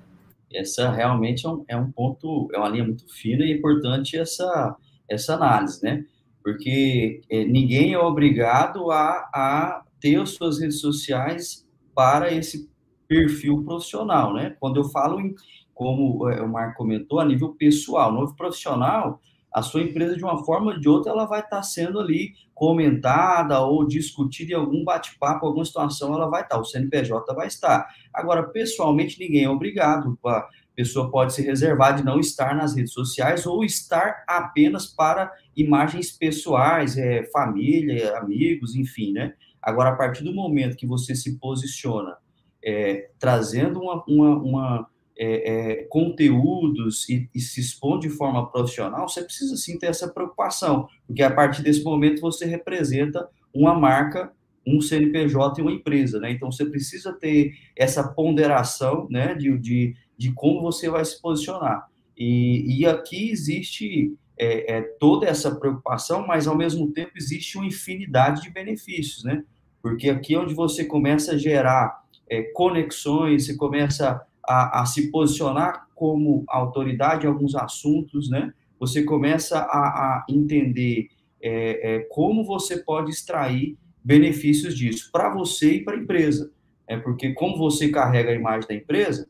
Essa 0.53 0.91
realmente 0.91 1.45
é 1.45 1.49
um, 1.49 1.65
é 1.67 1.75
um 1.75 1.91
ponto, 1.91 2.47
é 2.53 2.57
uma 2.57 2.69
linha 2.69 2.83
muito 2.83 3.11
fina 3.11 3.43
e 3.43 3.51
importante 3.51 4.17
essa, 4.17 4.75
essa 5.09 5.33
análise, 5.33 5.83
né? 5.83 6.05
Porque 6.43 7.21
é, 7.29 7.43
ninguém 7.43 7.93
é 7.93 7.99
obrigado 7.99 8.91
a, 8.91 9.27
a 9.33 9.81
ter 9.99 10.21
as 10.21 10.29
suas 10.29 10.59
redes 10.59 10.79
sociais 10.79 11.67
para 11.95 12.31
esse 12.31 12.69
perfil 13.07 13.63
profissional, 13.63 14.33
né? 14.33 14.55
Quando 14.59 14.79
eu 14.79 14.83
falo 14.85 15.19
em, 15.19 15.33
como 15.73 16.29
é, 16.29 16.41
o 16.41 16.47
Marco 16.47 16.77
comentou, 16.77 17.19
a 17.19 17.25
nível 17.25 17.55
pessoal, 17.55 18.13
novo 18.13 18.35
profissional, 18.35 19.19
a 19.57 19.63
sua 19.63 19.81
empresa, 19.81 20.15
de 20.15 20.23
uma 20.23 20.45
forma 20.45 20.71
ou 20.71 20.79
de 20.79 20.87
outra, 20.87 21.11
ela 21.11 21.25
vai 21.25 21.39
estar 21.39 21.63
sendo 21.63 21.99
ali 21.99 22.33
comentada 22.53 23.59
ou 23.61 23.87
discutida 23.87 24.51
em 24.51 24.55
algum 24.55 24.83
bate-papo, 24.83 25.47
alguma 25.47 25.65
situação, 25.65 26.13
ela 26.13 26.29
vai 26.29 26.43
estar, 26.43 26.59
o 26.59 26.63
CNPJ 26.63 27.33
vai 27.33 27.47
estar. 27.47 27.87
Agora, 28.13 28.43
pessoalmente, 28.43 29.19
ninguém 29.19 29.45
é 29.45 29.49
obrigado, 29.49 30.15
a 30.23 30.47
pessoa 30.75 31.09
pode 31.09 31.33
se 31.33 31.41
reservar 31.41 31.95
de 31.95 32.05
não 32.05 32.19
estar 32.19 32.55
nas 32.55 32.75
redes 32.75 32.93
sociais 32.93 33.47
ou 33.47 33.63
estar 33.63 34.23
apenas 34.27 34.85
para 34.85 35.33
imagens 35.55 36.11
pessoais, 36.11 36.95
é, 36.95 37.23
família, 37.31 38.15
amigos, 38.19 38.75
enfim, 38.75 39.11
né? 39.11 39.33
Agora, 39.59 39.89
a 39.89 39.95
partir 39.95 40.23
do 40.23 40.35
momento 40.35 40.77
que 40.77 40.85
você 40.85 41.15
se 41.15 41.39
posiciona 41.39 42.15
é, 42.63 43.09
trazendo 43.17 43.79
uma, 43.79 44.03
uma, 44.07 44.37
uma 44.37 44.89
é, 45.17 45.51
é, 45.51 45.83
conteúdos 45.85 47.09
e, 47.09 47.27
e, 47.33 47.39
se 47.39 47.59
expõe 47.59 47.99
de 47.99 48.09
forma 48.09 48.49
profissional, 48.51 49.09
você 49.09 49.23
precisa 49.23 49.57
sim 49.57 49.77
ter 49.79 49.87
essa 49.87 50.07
preocupação, 50.07 50.87
porque 51.07 51.23
a 51.23 51.33
partir 51.33 51.63
desse 51.63 51.83
momento 51.83 52.21
você 52.21 52.45
representa 52.45 53.27
uma 53.53 53.73
marca, 53.73 54.31
um 54.65 54.79
CNPJ 54.79 55.59
e 55.59 55.63
uma 55.63 55.71
empresa, 55.71 56.19
né? 56.19 56.31
Então 56.31 56.51
você 56.51 56.65
precisa 56.65 57.13
ter 57.13 57.53
essa 57.75 58.07
ponderação, 58.07 59.07
né, 59.09 59.33
de, 59.33 59.57
de, 59.57 59.95
de 60.17 60.31
como 60.33 60.61
você 60.61 60.89
vai 60.89 61.03
se 61.03 61.19
posicionar. 61.19 61.87
E, 62.15 62.79
e 62.79 62.85
aqui 62.85 63.31
existe 63.31 64.13
é, 64.37 64.77
é, 64.77 64.81
toda 64.99 65.25
essa 65.25 65.55
preocupação, 65.55 66.27
mas 66.27 66.47
ao 66.47 66.55
mesmo 66.55 66.91
tempo 66.91 67.11
existe 67.15 67.57
uma 67.57 67.65
infinidade 67.65 68.43
de 68.43 68.51
benefícios, 68.51 69.23
né? 69.23 69.43
Porque 69.81 70.09
aqui 70.09 70.35
é 70.35 70.39
onde 70.39 70.53
você 70.53 70.85
começa 70.85 71.31
a 71.31 71.37
gerar 71.37 72.03
é, 72.29 72.43
conexões, 72.53 73.45
você 73.45 73.55
começa 73.55 74.21
a, 74.47 74.81
a 74.81 74.85
se 74.85 75.11
posicionar 75.11 75.87
como 75.93 76.43
autoridade 76.47 77.25
em 77.25 77.29
alguns 77.29 77.55
assuntos, 77.55 78.29
né? 78.29 78.53
Você 78.79 79.03
começa 79.03 79.59
a, 79.59 79.63
a 79.63 80.25
entender 80.29 81.09
é, 81.41 81.95
é, 81.95 81.99
como 82.11 82.45
você 82.45 82.77
pode 82.77 83.11
extrair 83.11 83.77
benefícios 84.03 84.77
disso 84.77 85.09
para 85.11 85.33
você 85.33 85.75
e 85.75 85.83
para 85.83 85.95
a 85.95 85.99
empresa. 85.99 86.51
É 86.87 86.95
porque 86.97 87.33
como 87.33 87.57
você 87.57 87.89
carrega 87.89 88.31
a 88.31 88.35
imagem 88.35 88.67
da 88.67 88.75
empresa, 88.75 89.27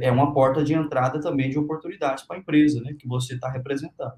é 0.00 0.10
uma 0.10 0.32
porta 0.32 0.64
de 0.64 0.72
entrada 0.72 1.20
também 1.20 1.50
de 1.50 1.58
oportunidades 1.58 2.24
para 2.24 2.36
a 2.36 2.38
empresa, 2.38 2.80
né? 2.80 2.94
Que 2.98 3.06
você 3.06 3.34
está 3.34 3.50
representando. 3.50 4.14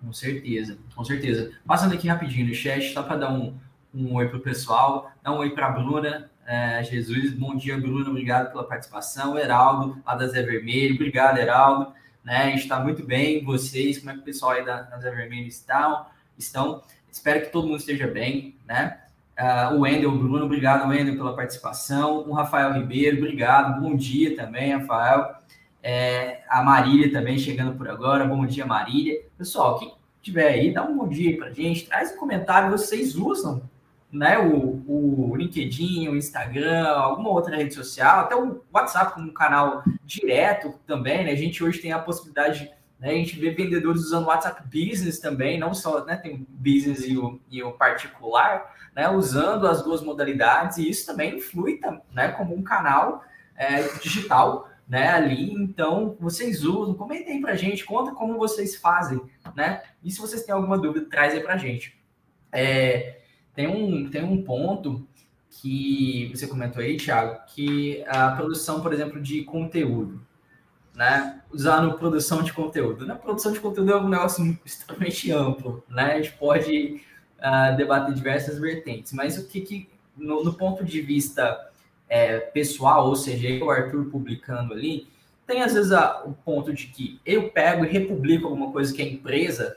Com 0.00 0.12
certeza, 0.12 0.78
com 0.94 1.04
certeza. 1.04 1.52
Passando 1.66 1.94
aqui 1.94 2.08
rapidinho 2.08 2.48
no 2.48 2.54
chat, 2.54 2.92
só 2.92 3.02
para 3.02 3.16
dar 3.16 3.32
um, 3.32 3.54
um 3.94 4.14
oi 4.14 4.28
para 4.28 4.38
o 4.38 4.40
pessoal, 4.40 5.10
dar 5.22 5.32
um 5.32 5.38
oi 5.38 5.50
para 5.50 5.66
a 5.66 5.70
Bruna, 5.70 6.30
é, 6.46 6.82
Jesus, 6.84 7.32
bom 7.32 7.56
dia, 7.56 7.78
Bruno, 7.78 8.10
obrigado 8.10 8.50
pela 8.50 8.64
participação. 8.64 9.38
Heraldo, 9.38 10.00
lá 10.04 10.14
da 10.14 10.26
Zé 10.26 10.42
Vermelho, 10.42 10.94
obrigado, 10.94 11.38
Heraldo. 11.38 11.92
Né, 12.22 12.36
a 12.36 12.50
gente 12.50 12.62
está 12.62 12.80
muito 12.80 13.04
bem, 13.04 13.44
vocês, 13.44 13.98
como 13.98 14.10
é 14.10 14.14
que 14.14 14.20
o 14.20 14.24
pessoal 14.24 14.52
aí 14.52 14.64
da, 14.64 14.82
da 14.82 14.98
Zé 14.98 15.10
Vermelho 15.10 15.46
estão? 15.46 16.06
estão? 16.38 16.82
Espero 17.10 17.42
que 17.42 17.52
todo 17.52 17.66
mundo 17.66 17.78
esteja 17.78 18.06
bem, 18.06 18.56
né? 18.66 18.98
Uh, 19.38 19.74
o 19.74 19.80
Wendel, 19.80 20.10
Bruno, 20.12 20.44
obrigado, 20.44 20.88
Wendel, 20.88 21.16
pela 21.16 21.34
participação. 21.34 22.28
O 22.28 22.32
Rafael 22.32 22.72
Ribeiro, 22.72 23.18
obrigado, 23.18 23.80
bom 23.80 23.96
dia 23.96 24.36
também, 24.36 24.72
Rafael. 24.72 25.34
É, 25.82 26.42
a 26.48 26.62
Marília 26.62 27.12
também 27.12 27.36
chegando 27.36 27.76
por 27.76 27.88
agora, 27.88 28.24
bom 28.24 28.46
dia, 28.46 28.64
Marília. 28.64 29.20
Pessoal, 29.36 29.78
quem 29.78 29.92
tiver 30.22 30.48
aí, 30.48 30.72
dá 30.72 30.82
um 30.82 30.96
bom 30.96 31.08
dia 31.08 31.30
aí 31.30 31.36
pra 31.36 31.50
gente, 31.50 31.86
traz 31.86 32.12
um 32.12 32.16
comentário, 32.16 32.70
vocês 32.70 33.14
usam 33.16 33.62
né, 34.14 34.38
o, 34.38 34.82
o 34.86 35.36
LinkedIn, 35.36 36.08
o 36.08 36.16
Instagram, 36.16 36.86
alguma 36.86 37.30
outra 37.30 37.56
rede 37.56 37.74
social, 37.74 38.20
até 38.20 38.36
o 38.36 38.62
WhatsApp 38.72 39.12
como 39.12 39.28
um 39.28 39.34
canal 39.34 39.82
direto 40.04 40.72
também, 40.86 41.24
né? 41.24 41.32
A 41.32 41.36
gente 41.36 41.64
hoje 41.64 41.80
tem 41.80 41.90
a 41.90 41.98
possibilidade, 41.98 42.70
né, 43.00 43.10
a 43.10 43.14
gente 43.14 43.36
vê 43.38 43.50
vendedores 43.50 44.02
usando 44.02 44.26
o 44.26 44.28
WhatsApp 44.28 44.62
Business 44.66 45.18
também, 45.18 45.58
não 45.58 45.74
só, 45.74 46.04
né, 46.04 46.16
tem 46.16 46.34
o 46.34 46.46
business 46.48 47.04
e 47.04 47.18
o, 47.18 47.40
e 47.50 47.60
o 47.62 47.72
particular, 47.72 48.72
né, 48.94 49.10
usando 49.10 49.66
as 49.66 49.82
duas 49.82 50.00
modalidades, 50.00 50.78
e 50.78 50.88
isso 50.88 51.04
também 51.04 51.36
influi, 51.36 51.80
né, 52.12 52.28
como 52.28 52.54
um 52.54 52.62
canal 52.62 53.24
é, 53.56 53.82
digital, 53.98 54.70
né, 54.88 55.08
ali, 55.08 55.52
então, 55.54 56.16
vocês 56.20 56.62
usam, 56.62 56.94
comentem 56.94 57.40
pra 57.40 57.56
gente, 57.56 57.84
conta 57.84 58.12
como 58.12 58.38
vocês 58.38 58.76
fazem, 58.76 59.20
né, 59.56 59.82
e 60.04 60.10
se 60.12 60.20
vocês 60.20 60.44
têm 60.44 60.54
alguma 60.54 60.78
dúvida, 60.78 61.04
traz 61.10 61.34
aí 61.34 61.40
pra 61.40 61.56
gente. 61.56 61.98
É, 62.52 63.23
tem 63.54 63.66
um, 63.66 64.10
tem 64.10 64.24
um 64.24 64.42
ponto 64.42 65.06
que 65.48 66.30
você 66.34 66.46
comentou 66.46 66.82
aí, 66.82 66.96
Thiago, 66.96 67.40
que 67.46 68.04
a 68.08 68.32
produção, 68.32 68.80
por 68.80 68.92
exemplo, 68.92 69.20
de 69.20 69.42
conteúdo, 69.44 70.20
né? 70.94 71.40
Usando 71.52 71.94
produção 71.94 72.42
de 72.42 72.52
conteúdo. 72.52 73.06
Né? 73.06 73.14
Produção 73.14 73.52
de 73.52 73.60
conteúdo 73.60 73.92
é 73.92 73.96
um 73.96 74.08
negócio 74.08 74.58
extremamente 74.64 75.30
amplo, 75.30 75.84
né? 75.88 76.14
A 76.14 76.22
gente 76.22 76.36
pode 76.36 77.00
uh, 77.38 77.76
debater 77.76 78.14
diversas 78.14 78.58
vertentes, 78.58 79.12
mas 79.12 79.38
o 79.38 79.46
que, 79.46 79.60
que 79.60 79.88
no, 80.16 80.42
no 80.42 80.54
ponto 80.54 80.84
de 80.84 81.00
vista 81.00 81.70
é, 82.08 82.38
pessoal, 82.38 83.08
ou 83.08 83.16
seja, 83.16 83.48
eu, 83.48 83.70
Arthur, 83.70 84.06
publicando 84.06 84.72
ali, 84.72 85.06
tem 85.46 85.62
às 85.62 85.74
vezes 85.74 85.92
a, 85.92 86.22
o 86.24 86.32
ponto 86.32 86.72
de 86.72 86.86
que 86.88 87.20
eu 87.24 87.50
pego 87.50 87.84
e 87.84 87.88
republico 87.88 88.46
alguma 88.46 88.72
coisa 88.72 88.94
que 88.94 89.02
a 89.02 89.06
empresa 89.06 89.76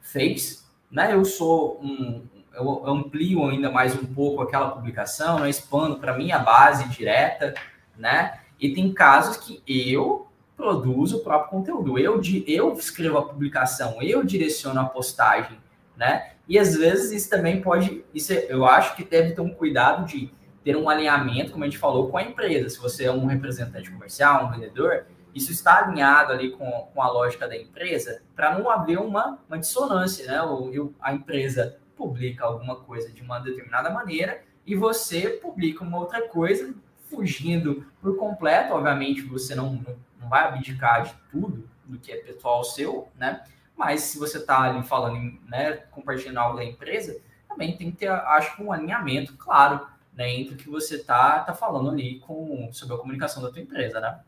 fez, 0.00 0.66
né? 0.90 1.14
Eu 1.14 1.24
sou 1.24 1.80
um, 1.82 2.22
eu 2.54 2.86
amplio 2.86 3.46
ainda 3.48 3.70
mais 3.70 3.94
um 3.94 4.04
pouco 4.04 4.42
aquela 4.42 4.70
publicação, 4.70 5.40
eu 5.40 5.48
expando 5.48 5.98
para 5.98 6.16
minha 6.16 6.38
base 6.38 6.88
direta, 6.88 7.54
né? 7.96 8.38
E 8.60 8.72
tem 8.74 8.92
casos 8.92 9.36
que 9.36 9.62
eu 9.66 10.28
produzo 10.56 11.18
o 11.18 11.20
próprio 11.20 11.50
conteúdo, 11.50 11.98
eu, 11.98 12.20
eu 12.46 12.72
escrevo 12.74 13.18
a 13.18 13.26
publicação, 13.26 14.00
eu 14.00 14.22
direciono 14.22 14.80
a 14.80 14.84
postagem, 14.84 15.58
né? 15.96 16.32
E 16.48 16.58
às 16.58 16.76
vezes 16.76 17.10
isso 17.12 17.30
também 17.30 17.60
pode, 17.60 18.04
isso 18.12 18.32
é, 18.32 18.46
eu 18.48 18.64
acho 18.64 18.94
que 18.94 19.04
deve 19.04 19.32
ter 19.32 19.40
um 19.40 19.50
cuidado 19.50 20.06
de 20.06 20.32
ter 20.62 20.76
um 20.76 20.88
alinhamento, 20.88 21.52
como 21.52 21.64
a 21.64 21.66
gente 21.66 21.78
falou, 21.78 22.08
com 22.08 22.16
a 22.16 22.22
empresa. 22.22 22.68
Se 22.68 22.78
você 22.78 23.04
é 23.04 23.12
um 23.12 23.26
representante 23.26 23.90
comercial, 23.90 24.46
um 24.46 24.50
vendedor, 24.50 25.06
isso 25.34 25.50
está 25.50 25.78
alinhado 25.78 26.32
ali 26.32 26.50
com, 26.50 26.70
com 26.94 27.02
a 27.02 27.10
lógica 27.10 27.48
da 27.48 27.56
empresa 27.56 28.22
para 28.36 28.56
não 28.56 28.70
haver 28.70 28.98
uma, 28.98 29.38
uma 29.48 29.58
dissonância, 29.58 30.26
né? 30.26 30.42
O, 30.42 30.92
a 31.00 31.12
empresa 31.12 31.76
publica 32.02 32.44
alguma 32.44 32.74
coisa 32.76 33.12
de 33.12 33.22
uma 33.22 33.38
determinada 33.38 33.88
maneira 33.88 34.42
e 34.66 34.74
você 34.74 35.28
publica 35.28 35.84
uma 35.84 35.98
outra 35.98 36.28
coisa, 36.28 36.74
fugindo 37.08 37.86
por 38.00 38.16
completo. 38.16 38.74
Obviamente, 38.74 39.22
você 39.22 39.54
não, 39.54 39.84
não 40.20 40.28
vai 40.28 40.48
abdicar 40.48 41.04
de 41.04 41.14
tudo 41.30 41.68
do 41.84 41.98
que 41.98 42.10
é 42.10 42.16
pessoal 42.16 42.64
seu, 42.64 43.08
né? 43.16 43.44
Mas 43.76 44.00
se 44.02 44.18
você 44.18 44.38
está 44.38 44.62
ali 44.62 44.82
falando, 44.82 45.38
né, 45.48 45.74
compartilhando 45.90 46.38
algo 46.38 46.56
da 46.56 46.64
empresa, 46.64 47.20
também 47.48 47.76
tem 47.76 47.90
que 47.90 47.98
ter, 47.98 48.08
acho 48.08 48.62
um 48.62 48.72
alinhamento 48.72 49.36
claro, 49.36 49.86
né, 50.14 50.30
entre 50.34 50.54
o 50.54 50.56
que 50.56 50.68
você 50.68 51.02
tá, 51.02 51.40
tá 51.40 51.54
falando 51.54 51.90
ali 51.90 52.18
com, 52.20 52.68
sobre 52.72 52.94
a 52.94 52.98
comunicação 52.98 53.42
da 53.42 53.50
tua 53.50 53.62
empresa, 53.62 54.00
né? 54.00 54.20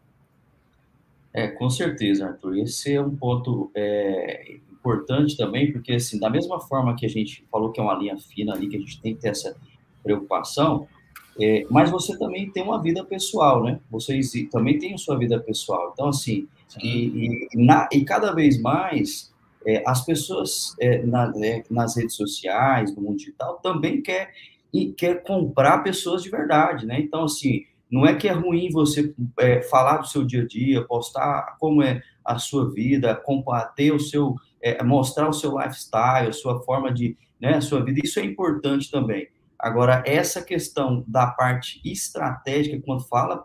É, 1.32 1.48
com 1.48 1.68
certeza, 1.68 2.28
Arthur. 2.28 2.58
Esse 2.58 2.94
é 2.94 3.00
um 3.00 3.14
ponto 3.16 3.70
é, 3.74 4.58
importante 4.84 5.34
também, 5.34 5.72
porque, 5.72 5.94
assim, 5.94 6.18
da 6.20 6.28
mesma 6.28 6.60
forma 6.60 6.94
que 6.94 7.06
a 7.06 7.08
gente 7.08 7.42
falou 7.50 7.72
que 7.72 7.80
é 7.80 7.82
uma 7.82 7.94
linha 7.94 8.18
fina 8.18 8.52
ali, 8.52 8.68
que 8.68 8.76
a 8.76 8.80
gente 8.80 9.00
tem 9.00 9.14
que 9.14 9.22
ter 9.22 9.30
essa 9.30 9.56
preocupação, 10.02 10.86
é, 11.40 11.66
mas 11.70 11.90
você 11.90 12.16
também 12.18 12.50
tem 12.50 12.62
uma 12.62 12.80
vida 12.80 13.02
pessoal, 13.02 13.64
né? 13.64 13.80
Vocês 13.90 14.30
também 14.52 14.78
têm 14.78 14.94
a 14.94 14.98
sua 14.98 15.18
vida 15.18 15.40
pessoal. 15.40 15.90
Então, 15.92 16.08
assim, 16.08 16.46
e, 16.82 17.48
e, 17.52 17.64
na, 17.64 17.88
e 17.90 18.04
cada 18.04 18.32
vez 18.32 18.60
mais 18.60 19.32
é, 19.66 19.82
as 19.86 20.04
pessoas 20.04 20.76
é, 20.78 21.02
na, 21.02 21.32
é, 21.42 21.64
nas 21.70 21.96
redes 21.96 22.14
sociais, 22.14 22.94
no 22.94 23.02
mundo 23.02 23.16
digital, 23.16 23.58
também 23.62 24.02
quer, 24.02 24.32
e 24.72 24.92
quer 24.92 25.22
comprar 25.22 25.78
pessoas 25.78 26.22
de 26.22 26.30
verdade, 26.30 26.84
né? 26.84 27.00
Então, 27.00 27.24
assim, 27.24 27.64
não 27.94 28.04
é 28.04 28.12
que 28.12 28.26
é 28.26 28.32
ruim 28.32 28.70
você 28.70 29.14
é, 29.38 29.62
falar 29.62 29.98
do 29.98 30.08
seu 30.08 30.24
dia 30.24 30.42
a 30.42 30.46
dia, 30.46 30.84
postar 30.84 31.56
como 31.60 31.80
é 31.80 32.02
a 32.24 32.38
sua 32.40 32.68
vida, 32.72 33.14
combater 33.14 33.92
o 33.92 34.00
seu, 34.00 34.34
é, 34.60 34.82
mostrar 34.82 35.28
o 35.28 35.32
seu 35.32 35.56
lifestyle, 35.56 36.28
a 36.28 36.32
sua 36.32 36.60
forma 36.64 36.92
de, 36.92 37.16
né, 37.40 37.54
a 37.54 37.60
sua 37.60 37.84
vida, 37.84 38.00
isso 38.02 38.18
é 38.18 38.24
importante 38.24 38.90
também. 38.90 39.28
Agora, 39.56 40.02
essa 40.04 40.42
questão 40.42 41.04
da 41.06 41.28
parte 41.28 41.80
estratégica, 41.84 42.82
quando 42.84 43.06
fala 43.06 43.40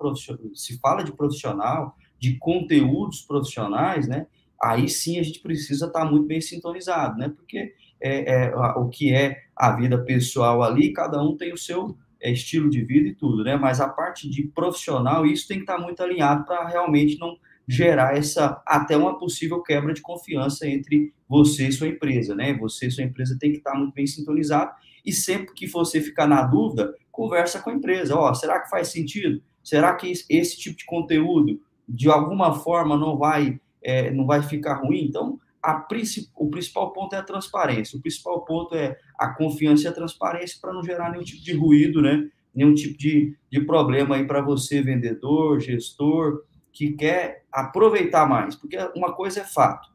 se 0.56 0.80
fala 0.80 1.04
de 1.04 1.12
profissional, 1.12 1.96
de 2.18 2.36
conteúdos 2.40 3.22
profissionais, 3.22 4.08
né? 4.08 4.26
Aí 4.62 4.90
sim 4.90 5.20
a 5.20 5.24
gente 5.24 5.42
precisa 5.42 5.86
estar 5.86 6.06
muito 6.06 6.26
bem 6.26 6.42
sintonizado, 6.42 7.20
né? 7.20 7.30
Porque 7.30 7.76
é, 8.02 8.48
é 8.48 8.56
o 8.76 8.90
que 8.90 9.14
é 9.14 9.44
a 9.56 9.72
vida 9.76 10.04
pessoal 10.04 10.64
ali, 10.64 10.92
cada 10.92 11.22
um 11.22 11.38
tem 11.38 11.54
o 11.54 11.58
seu 11.58 11.96
é, 12.22 12.32
estilo 12.32 12.70
de 12.70 12.84
vida 12.84 13.08
e 13.08 13.16
tudo, 13.16 13.44
né? 13.44 13.56
Mas 13.56 13.80
a 13.80 13.88
parte 13.88 14.30
de 14.30 14.44
profissional, 14.44 15.26
isso 15.26 15.48
tem 15.48 15.58
que 15.58 15.64
estar 15.64 15.78
muito 15.78 16.02
alinhado 16.02 16.46
para 16.46 16.68
realmente 16.68 17.18
não 17.20 17.38
gerar 17.68 18.18
essa 18.18 18.62
até 18.66 18.98
uma 18.98 19.18
possível 19.20 19.62
quebra 19.62 19.94
de 19.94 20.02
confiança 20.02 20.68
entre 20.68 21.14
você 21.28 21.68
e 21.68 21.72
sua 21.72 21.88
empresa, 21.88 22.36
né? 22.36 22.54
Você 22.56 22.88
e 22.88 22.92
sua 22.92 23.04
empresa 23.04 23.38
tem 23.40 23.52
que 23.52 23.60
estar 23.60 23.76
muito 23.76 23.94
bem 23.94 24.08
sintonizado 24.08 24.72
e 25.06 25.14
sempre 25.14 25.54
que 25.54 25.68
você 25.68 26.02
ficar 26.02 26.28
na 26.28 26.42
dúvida, 26.42 26.94
conversa 27.12 27.60
com 27.60 27.70
a 27.70 27.74
empresa. 27.74 28.16
Ó, 28.16 28.30
oh, 28.30 28.34
será 28.34 28.60
que 28.60 28.70
faz 28.70 28.88
sentido? 28.88 29.42
Será 29.64 29.94
que 29.94 30.12
esse 30.30 30.58
tipo 30.58 30.78
de 30.78 30.86
conteúdo 30.86 31.62
de 31.88 32.10
alguma 32.10 32.54
forma 32.54 32.98
não 32.98 33.18
vai 33.18 33.60
é, 33.82 34.12
não 34.12 34.26
vai 34.26 34.42
ficar 34.42 34.82
ruim? 34.82 35.06
Então, 35.06 35.40
a, 35.64 35.88
o 36.36 36.50
principal 36.50 36.94
ponto 36.94 37.16
é 37.16 37.20
a 37.20 37.24
transparência. 37.24 37.98
O 37.98 38.02
principal 38.02 38.44
ponto 38.46 38.76
é 38.76 38.98
a 39.18 39.30
confiança 39.30 39.84
e 39.84 39.88
a 39.88 39.94
transparência 39.94 40.58
para 40.62 40.74
não 40.74 40.84
gerar 40.84 41.12
nenhum 41.12 41.24
tipo 41.24 41.44
de 41.44 41.54
ruído, 41.54 42.02
né? 42.02 42.30
Nenhum 42.54 42.74
tipo 42.74 42.98
de, 42.98 43.36
de 43.52 43.62
problema 43.62 44.16
aí 44.16 44.26
para 44.26 44.42
você, 44.42 44.82
vendedor, 44.82 45.60
gestor, 45.60 46.44
que 46.72 46.92
quer 46.94 47.46
aproveitar 47.52 48.28
mais. 48.28 48.56
Porque 48.56 48.78
uma 48.96 49.14
coisa 49.14 49.42
é 49.42 49.44
fato. 49.44 49.90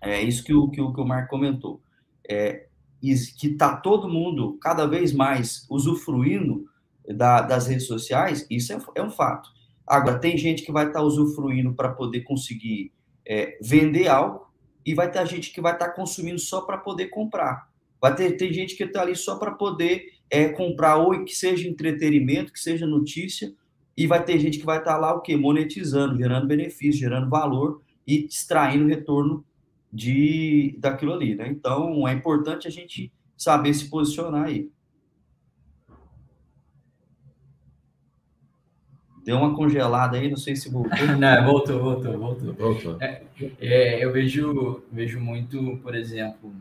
É 0.00 0.22
isso 0.22 0.42
que 0.42 0.54
o, 0.54 0.68
que 0.68 0.80
o, 0.80 0.92
que 0.92 1.00
o 1.00 1.04
Marco 1.04 1.28
comentou. 1.28 1.82
É, 2.28 2.66
que 3.00 3.48
está 3.48 3.76
todo 3.76 4.08
mundo 4.08 4.58
cada 4.60 4.86
vez 4.86 5.12
mais 5.12 5.66
usufruindo 5.70 6.66
da, 7.08 7.40
das 7.40 7.66
redes 7.66 7.86
sociais, 7.86 8.46
isso 8.50 8.72
é, 8.72 8.78
é, 8.94 9.02
um 9.02 9.10
fato. 9.10 9.48
Agora, 9.86 10.18
tem 10.18 10.36
gente 10.36 10.62
que 10.62 10.72
vai 10.72 10.86
estar 10.86 11.00
tá 11.00 11.04
usufruindo 11.04 11.74
para 11.74 11.88
poder 11.88 12.20
conseguir 12.20 12.92
é, 13.26 13.58
vender 13.62 14.08
algo, 14.08 14.46
e 14.84 14.94
vai 14.94 15.10
ter 15.10 15.26
gente 15.26 15.52
que 15.52 15.60
vai 15.60 15.72
estar 15.72 15.88
tá 15.88 15.92
consumindo 15.92 16.38
só 16.38 16.62
para 16.62 16.78
poder 16.78 17.06
comprar. 17.06 17.68
Vai 18.00 18.14
ter, 18.14 18.32
ter 18.32 18.52
gente 18.52 18.76
que 18.76 18.84
está 18.84 19.02
ali 19.02 19.14
só 19.14 19.36
para 19.36 19.50
poder 19.52 20.12
é, 20.30 20.48
comprar, 20.48 20.96
ou 20.96 21.24
que 21.24 21.34
seja 21.34 21.68
entretenimento, 21.68 22.52
que 22.52 22.60
seja 22.60 22.86
notícia, 22.86 23.52
e 23.96 24.06
vai 24.06 24.24
ter 24.24 24.38
gente 24.38 24.58
que 24.58 24.64
vai 24.64 24.78
estar 24.78 24.94
tá 24.94 24.98
lá 24.98 25.14
o 25.14 25.20
quê? 25.20 25.36
Monetizando, 25.36 26.16
gerando 26.16 26.46
benefício, 26.46 27.00
gerando 27.00 27.28
valor 27.28 27.82
e 28.06 28.24
extraindo 28.24 28.86
retorno 28.86 29.44
de 29.92 30.76
daquilo 30.78 31.12
ali, 31.12 31.34
né? 31.34 31.48
Então 31.48 32.06
é 32.08 32.12
importante 32.12 32.66
a 32.66 32.70
gente 32.70 33.12
saber 33.36 33.74
se 33.74 33.90
posicionar 33.90 34.46
aí. 34.46 34.70
Deu 39.24 39.36
uma 39.36 39.54
congelada 39.54 40.16
aí, 40.16 40.30
não 40.30 40.36
sei 40.36 40.56
se 40.56 40.70
voltou. 40.70 41.06
não, 41.18 41.44
voltou, 41.44 41.80
voltou, 41.80 42.18
voltou. 42.18 42.54
voltou. 42.54 42.96
É, 43.00 43.22
é, 43.60 44.04
eu 44.04 44.12
vejo, 44.12 44.82
vejo 44.90 45.20
muito, 45.20 45.78
por 45.82 45.94
exemplo, 45.94 46.54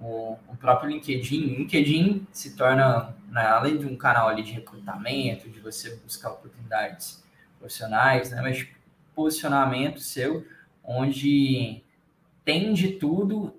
o, 0.00 0.36
o, 0.48 0.56
próprio 0.56 0.90
LinkedIn. 0.90 1.44
O 1.44 1.58
LinkedIn 1.58 2.26
se 2.32 2.56
torna, 2.56 3.14
né, 3.30 3.42
além 3.46 3.78
de 3.78 3.86
um 3.86 3.96
canal 3.96 4.28
ali 4.28 4.42
de 4.42 4.52
recrutamento, 4.52 5.48
de 5.48 5.60
você 5.60 5.96
buscar 5.96 6.30
oportunidades 6.30 7.24
profissionais, 7.58 8.30
né, 8.30 8.40
mas 8.42 8.66
posicionamento 9.14 10.00
seu, 10.00 10.46
onde 10.84 11.82
tem 12.44 12.72
de 12.72 12.92
tudo, 12.92 13.54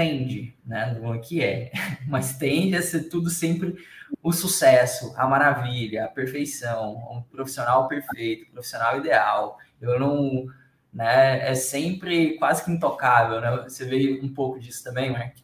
tende, 0.00 0.56
né? 0.64 0.98
Não 0.98 1.14
é 1.14 1.18
que 1.18 1.42
é, 1.42 1.70
mas 2.08 2.38
tende 2.38 2.74
a 2.74 2.82
ser 2.82 3.04
tudo 3.04 3.28
sempre 3.28 3.76
o 4.22 4.32
sucesso, 4.32 5.12
a 5.16 5.26
maravilha, 5.26 6.06
a 6.06 6.08
perfeição, 6.08 6.96
um 7.12 7.22
profissional 7.22 7.86
perfeito, 7.86 8.50
profissional 8.50 8.98
ideal. 8.98 9.58
Eu 9.80 10.00
não, 10.00 10.46
né? 10.92 11.50
É 11.50 11.54
sempre 11.54 12.38
quase 12.38 12.64
que 12.64 12.70
intocável, 12.70 13.40
né? 13.42 13.64
Você 13.64 13.84
vê 13.84 14.18
um 14.22 14.32
pouco 14.32 14.58
disso 14.58 14.82
também, 14.82 15.12
Mark? 15.12 15.36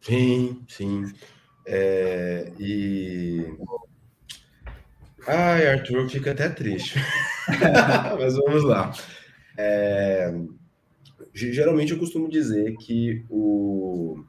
Sim, 0.00 0.64
sim. 0.66 1.12
É, 1.66 2.50
e 2.58 3.44
Ai, 5.26 5.66
Arthur, 5.68 6.08
fica 6.08 6.30
até 6.30 6.48
triste. 6.48 6.98
Mas 8.18 8.36
vamos 8.36 8.64
lá. 8.64 8.90
É... 9.58 10.32
Geralmente 11.38 11.92
eu 11.92 11.98
costumo 11.98 12.28
dizer 12.28 12.76
que 12.76 13.24
o, 13.30 14.24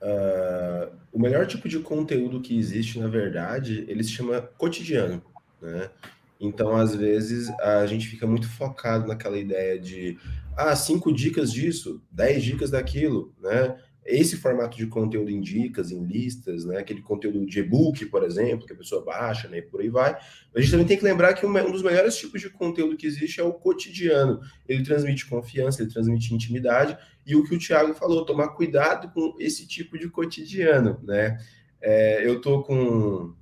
uh, 0.00 0.92
o 1.12 1.18
melhor 1.18 1.46
tipo 1.46 1.68
de 1.68 1.78
conteúdo 1.80 2.40
que 2.40 2.56
existe, 2.56 2.98
na 2.98 3.08
verdade, 3.08 3.84
ele 3.88 4.04
se 4.04 4.10
chama 4.10 4.40
cotidiano, 4.40 5.22
né? 5.60 5.90
Então, 6.38 6.76
às 6.76 6.94
vezes, 6.94 7.48
a 7.60 7.86
gente 7.86 8.06
fica 8.06 8.26
muito 8.26 8.48
focado 8.48 9.08
naquela 9.08 9.38
ideia 9.38 9.78
de 9.78 10.18
ah, 10.56 10.76
cinco 10.76 11.12
dicas 11.12 11.52
disso, 11.52 12.02
dez 12.10 12.42
dicas 12.42 12.70
daquilo, 12.70 13.32
né? 13.40 13.78
Esse 14.06 14.36
formato 14.36 14.76
de 14.76 14.86
conteúdo 14.86 15.30
em 15.30 15.40
dicas, 15.40 15.90
em 15.90 16.04
listas, 16.04 16.64
né? 16.64 16.78
Aquele 16.78 17.02
conteúdo 17.02 17.44
de 17.44 17.60
e-book, 17.60 18.06
por 18.06 18.22
exemplo, 18.22 18.66
que 18.66 18.72
a 18.72 18.76
pessoa 18.76 19.04
baixa, 19.04 19.48
né? 19.48 19.60
Por 19.60 19.80
aí 19.80 19.88
vai. 19.88 20.16
A 20.54 20.60
gente 20.60 20.70
também 20.70 20.86
tem 20.86 20.96
que 20.96 21.04
lembrar 21.04 21.34
que 21.34 21.44
um 21.44 21.72
dos 21.72 21.82
melhores 21.82 22.16
tipos 22.16 22.40
de 22.40 22.48
conteúdo 22.50 22.96
que 22.96 23.06
existe 23.06 23.40
é 23.40 23.42
o 23.42 23.52
cotidiano. 23.52 24.40
Ele 24.68 24.82
transmite 24.82 25.26
confiança, 25.26 25.82
ele 25.82 25.90
transmite 25.90 26.34
intimidade. 26.34 26.96
E 27.26 27.34
o 27.34 27.42
que 27.42 27.54
o 27.54 27.58
Thiago 27.58 27.94
falou, 27.94 28.24
tomar 28.24 28.48
cuidado 28.48 29.12
com 29.12 29.34
esse 29.40 29.66
tipo 29.66 29.98
de 29.98 30.08
cotidiano, 30.08 31.00
né? 31.02 31.38
É, 31.80 32.26
eu 32.26 32.40
tô 32.40 32.62
com 32.62 33.34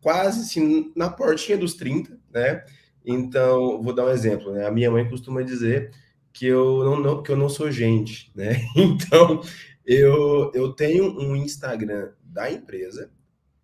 quase 0.00 0.40
assim, 0.40 0.92
na 0.96 1.08
portinha 1.08 1.58
dos 1.58 1.74
30, 1.74 2.18
né? 2.32 2.64
Então, 3.04 3.82
vou 3.82 3.94
dar 3.94 4.06
um 4.06 4.10
exemplo, 4.10 4.52
né? 4.52 4.66
A 4.66 4.70
minha 4.70 4.90
mãe 4.90 5.08
costuma 5.08 5.42
dizer 5.42 5.90
que 6.32 6.46
eu 6.46 6.82
não, 6.84 7.00
não 7.00 7.22
que 7.22 7.30
eu 7.30 7.36
não 7.36 7.48
sou 7.48 7.70
gente, 7.70 8.30
né? 8.34 8.56
Então, 8.76 9.42
eu, 9.86 10.50
eu 10.54 10.72
tenho 10.72 11.18
um 11.18 11.36
Instagram 11.36 12.12
da 12.22 12.50
empresa, 12.50 13.10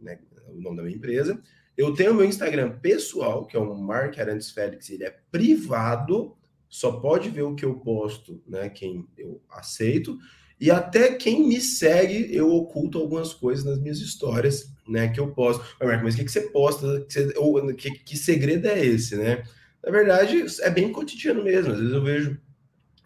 né, 0.01 0.19
o 0.49 0.61
nome 0.61 0.77
da 0.77 0.83
minha 0.83 0.97
empresa. 0.97 1.41
Eu 1.77 1.95
tenho 1.95 2.15
meu 2.15 2.27
Instagram 2.27 2.79
pessoal, 2.81 3.47
que 3.47 3.57
é 3.57 3.61
o 3.61 3.75
Mark 3.75 4.19
Arantes 4.19 4.51
Félix, 4.51 4.91
ele 4.91 5.05
é 5.05 5.17
privado, 5.31 6.37
só 6.69 6.93
pode 6.93 7.31
ver 7.31 7.43
o 7.43 7.55
que 7.55 7.65
eu 7.65 7.75
posto, 7.75 8.43
né, 8.47 8.69
quem 8.69 9.07
eu 9.17 9.41
aceito. 9.49 10.19
E 10.61 10.71
até 10.71 11.15
quem 11.15 11.47
me 11.47 11.61
segue, 11.61 12.35
eu 12.35 12.53
oculto 12.53 12.99
algumas 12.99 13.33
coisas 13.33 13.65
nas 13.65 13.79
minhas 13.79 14.01
histórias, 14.01 14.73
né, 14.89 15.09
que 15.09 15.21
eu 15.21 15.33
posto. 15.33 15.65
Mas, 15.81 16.03
mas 16.03 16.15
o 16.15 16.17
que, 16.17 16.25
que 16.25 16.33
você 16.33 16.43
posta? 16.51 17.07
Que, 17.09 17.75
que, 17.75 17.91
que 17.91 18.17
segredo 18.17 18.67
é 18.67 18.85
esse, 18.85 19.17
né? 19.17 19.45
Na 19.85 19.93
verdade, 19.93 20.45
é 20.61 20.71
bem 20.71 20.91
cotidiano 20.91 21.45
mesmo. 21.45 21.73
Às 21.73 21.79
vezes 21.79 21.95
eu 21.95 22.03
vejo 22.03 22.41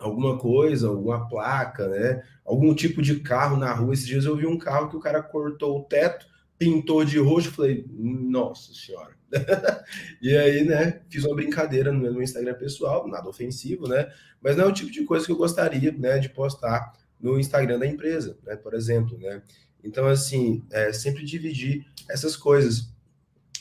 alguma 0.03 0.37
coisa, 0.37 0.89
alguma 0.89 1.29
placa, 1.29 1.89
né? 1.89 2.23
Algum 2.45 2.75
tipo 2.75 3.01
de 3.01 3.21
carro 3.21 3.57
na 3.57 3.73
rua. 3.73 3.95
Esses 3.95 4.07
dias 4.07 4.25
eu 4.25 4.37
vi 4.37 4.47
um 4.47 4.59
carro 4.59 4.89
que 4.89 4.97
o 4.97 5.01
cara 5.01 5.23
cortou 5.23 5.79
o 5.79 5.85
teto, 5.85 6.27
pintou 6.59 7.05
de 7.05 7.19
roxo, 7.19 7.51
falei, 7.51 7.87
nossa 7.89 8.75
senhora. 8.75 9.13
e 10.21 10.37
aí, 10.37 10.65
né, 10.65 11.01
fiz 11.09 11.25
uma 11.25 11.35
brincadeira 11.35 11.93
no 11.93 12.01
meu 12.01 12.23
Instagram 12.23 12.55
pessoal, 12.55 13.09
nada 13.09 13.29
ofensivo, 13.29 13.89
né? 13.89 14.11
Mas 14.41 14.57
não 14.57 14.65
é 14.65 14.69
o 14.69 14.73
tipo 14.73 14.91
de 14.91 15.05
coisa 15.05 15.25
que 15.25 15.33
eu 15.33 15.37
gostaria, 15.37 15.93
né, 15.93 16.19
de 16.19 16.29
postar 16.29 16.93
no 17.21 17.39
Instagram 17.39 17.79
da 17.79 17.87
empresa, 17.87 18.37
né, 18.45 18.57
por 18.57 18.75
exemplo, 18.75 19.17
né? 19.19 19.43
Então, 19.83 20.07
assim, 20.07 20.63
é, 20.71 20.93
sempre 20.93 21.25
dividir 21.25 21.87
essas 22.09 22.37
coisas. 22.37 22.93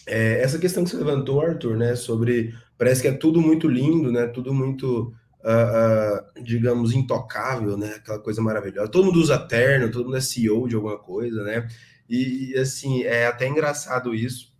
É, 0.05 0.41
essa 0.41 0.59
questão 0.59 0.83
que 0.83 0.89
você 0.89 0.97
levantou, 0.97 1.41
Arthur, 1.41 1.77
né, 1.77 1.95
sobre 1.95 2.53
parece 2.77 3.01
que 3.01 3.07
é 3.07 3.13
tudo 3.13 3.39
muito 3.39 3.67
lindo, 3.67 4.11
né, 4.11 4.27
tudo 4.27 4.53
muito 4.53 5.13
uh, 5.43 6.43
digamos, 6.43 6.93
intocável, 6.93 7.77
né? 7.77 7.95
Aquela 7.95 8.19
coisa 8.19 8.41
maravilhosa. 8.41 8.91
Todo 8.91 9.05
mundo 9.05 9.19
usa 9.19 9.37
terno, 9.37 9.91
todo 9.91 10.05
mundo 10.05 10.17
é 10.17 10.21
CEO 10.21 10.67
de 10.67 10.75
alguma 10.75 10.97
coisa, 10.97 11.43
né? 11.43 11.67
E, 12.09 12.57
assim, 12.57 13.03
é 13.03 13.25
até 13.25 13.47
engraçado 13.47 14.13
isso, 14.13 14.53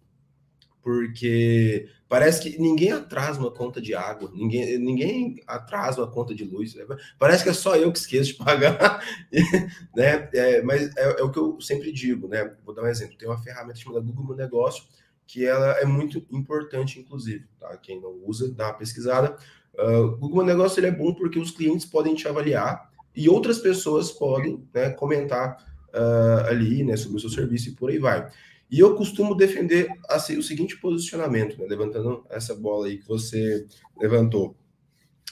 porque 0.81 1.89
parece 2.07 2.41
que 2.41 2.57
ninguém 2.57 2.91
atrasa 2.91 3.39
uma 3.39 3.51
conta 3.51 3.81
de 3.81 3.93
água, 3.93 4.31
ninguém, 4.33 4.77
ninguém 4.77 5.35
atrasa 5.45 6.01
uma 6.01 6.09
conta 6.09 6.33
de 6.33 6.45
luz. 6.45 6.75
Né? 6.75 6.85
Parece 7.19 7.43
que 7.43 7.49
é 7.49 7.53
só 7.53 7.75
eu 7.75 7.91
que 7.91 7.99
esqueço 7.99 8.31
de 8.31 8.37
pagar, 8.43 9.03
né? 9.95 10.29
É, 10.33 10.61
mas 10.61 10.95
é, 10.95 11.19
é, 11.19 11.23
o 11.23 11.29
que 11.29 11.39
eu 11.39 11.59
sempre 11.59 11.91
digo, 11.91 12.27
né? 12.27 12.55
Vou 12.65 12.73
dar 12.73 12.83
um 12.83 12.87
exemplo. 12.87 13.17
Tem 13.17 13.27
uma 13.27 13.41
ferramenta 13.41 13.79
chamada 13.79 14.01
Google 14.01 14.27
Meu 14.27 14.35
Negócio, 14.35 14.85
que 15.27 15.45
ela 15.45 15.71
é 15.79 15.85
muito 15.85 16.25
importante, 16.31 16.99
inclusive, 16.99 17.45
tá? 17.59 17.75
Quem 17.77 18.01
não 18.01 18.11
usa, 18.25 18.49
dá 18.49 18.67
uma 18.67 18.77
pesquisada. 18.77 19.37
Uh, 19.77 20.17
Google 20.17 20.37
Meu 20.37 20.45
Negócio 20.45 20.79
ele 20.79 20.87
é 20.87 20.91
bom 20.91 21.13
porque 21.13 21.39
os 21.39 21.51
clientes 21.51 21.85
podem 21.85 22.13
te 22.13 22.27
avaliar 22.27 22.89
e 23.15 23.29
outras 23.29 23.59
pessoas 23.59 24.11
podem 24.11 24.63
né, 24.73 24.89
comentar 24.91 25.57
uh, 25.93 26.47
ali 26.47 26.83
né, 26.83 26.95
sobre 26.97 27.17
o 27.17 27.19
seu 27.19 27.29
serviço 27.29 27.69
e 27.69 27.73
por 27.73 27.89
aí 27.89 27.97
vai. 27.97 28.29
E 28.69 28.79
eu 28.79 28.95
costumo 28.95 29.35
defender 29.35 29.89
assim, 30.07 30.37
o 30.37 30.43
seguinte 30.43 30.77
posicionamento, 30.77 31.59
né, 31.59 31.65
levantando 31.67 32.25
essa 32.29 32.55
bola 32.55 32.87
aí 32.87 32.97
que 32.97 33.07
você 33.07 33.65
levantou. 33.99 34.55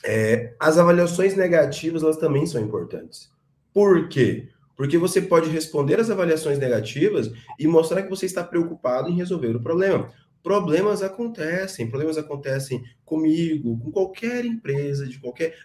É, 0.03 0.53
as 0.59 0.77
avaliações 0.77 1.35
negativas 1.35 2.03
elas 2.03 2.17
também 2.17 2.45
são 2.45 2.61
importantes. 2.61 3.31
Por 3.73 4.09
quê? 4.09 4.49
Porque 4.75 4.97
você 4.97 5.21
pode 5.21 5.49
responder 5.49 5.99
as 5.99 6.09
avaliações 6.09 6.57
negativas 6.57 7.31
e 7.57 7.67
mostrar 7.67 8.03
que 8.03 8.09
você 8.09 8.25
está 8.25 8.43
preocupado 8.43 9.09
em 9.09 9.15
resolver 9.15 9.55
o 9.55 9.61
problema. 9.61 10.11
Problemas 10.41 11.03
acontecem, 11.03 11.89
problemas 11.89 12.17
acontecem 12.17 12.83
comigo, 13.03 13.77
com 13.79 13.91
qualquer 13.91 14.45
empresa, 14.45 15.07
de 15.07 15.19
qualquer 15.19 15.55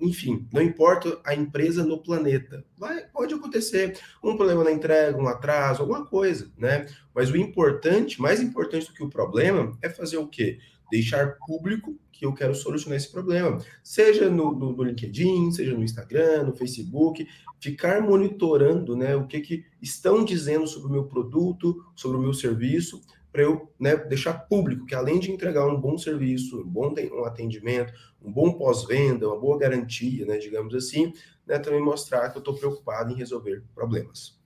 enfim, 0.00 0.46
não 0.52 0.62
importa 0.62 1.20
a 1.24 1.34
empresa 1.34 1.84
no 1.84 2.02
planeta, 2.02 2.64
vai, 2.76 3.02
pode 3.06 3.34
acontecer 3.34 3.98
um 4.24 4.36
problema 4.36 4.64
na 4.64 4.72
entrega, 4.72 5.18
um 5.18 5.28
atraso, 5.28 5.82
alguma 5.82 6.06
coisa, 6.06 6.50
né? 6.56 6.86
Mas 7.14 7.30
o 7.30 7.36
importante, 7.36 8.20
mais 8.20 8.40
importante 8.40 8.86
do 8.86 8.94
que 8.94 9.04
o 9.04 9.10
problema, 9.10 9.76
é 9.82 9.90
fazer 9.90 10.16
o 10.16 10.26
quê? 10.26 10.58
Deixar 10.90 11.36
público 11.46 11.98
que 12.10 12.24
eu 12.24 12.34
quero 12.34 12.54
solucionar 12.54 12.96
esse 12.96 13.10
problema, 13.10 13.58
seja 13.82 14.28
no, 14.28 14.52
no, 14.52 14.72
no 14.72 14.82
LinkedIn, 14.82 15.52
seja 15.52 15.74
no 15.74 15.84
Instagram, 15.84 16.44
no 16.44 16.56
Facebook, 16.56 17.26
ficar 17.60 18.02
monitorando, 18.02 18.96
né, 18.96 19.14
o 19.16 19.26
que 19.26 19.40
que 19.40 19.64
estão 19.80 20.24
dizendo 20.24 20.66
sobre 20.66 20.88
o 20.88 20.92
meu 20.92 21.04
produto, 21.04 21.84
sobre 21.94 22.16
o 22.18 22.20
meu 22.20 22.34
serviço, 22.34 23.00
para 23.32 23.42
eu 23.42 23.72
né, 23.78 23.96
deixar 23.96 24.34
público 24.34 24.86
que 24.86 24.94
além 24.94 25.20
de 25.20 25.30
entregar 25.30 25.66
um 25.66 25.80
bom 25.80 25.96
serviço, 25.96 26.60
um 26.60 26.68
bom 26.68 26.94
um 27.12 27.24
atendimento, 27.24 27.92
um 28.20 28.32
bom 28.32 28.52
pós-venda, 28.52 29.28
uma 29.28 29.38
boa 29.38 29.58
garantia, 29.58 30.26
né, 30.26 30.36
digamos 30.38 30.74
assim, 30.74 31.12
né, 31.46 31.58
também 31.58 31.80
mostrar 31.80 32.30
que 32.30 32.36
eu 32.36 32.40
estou 32.40 32.54
preocupado 32.54 33.12
em 33.12 33.16
resolver 33.16 33.62
problemas. 33.74 34.38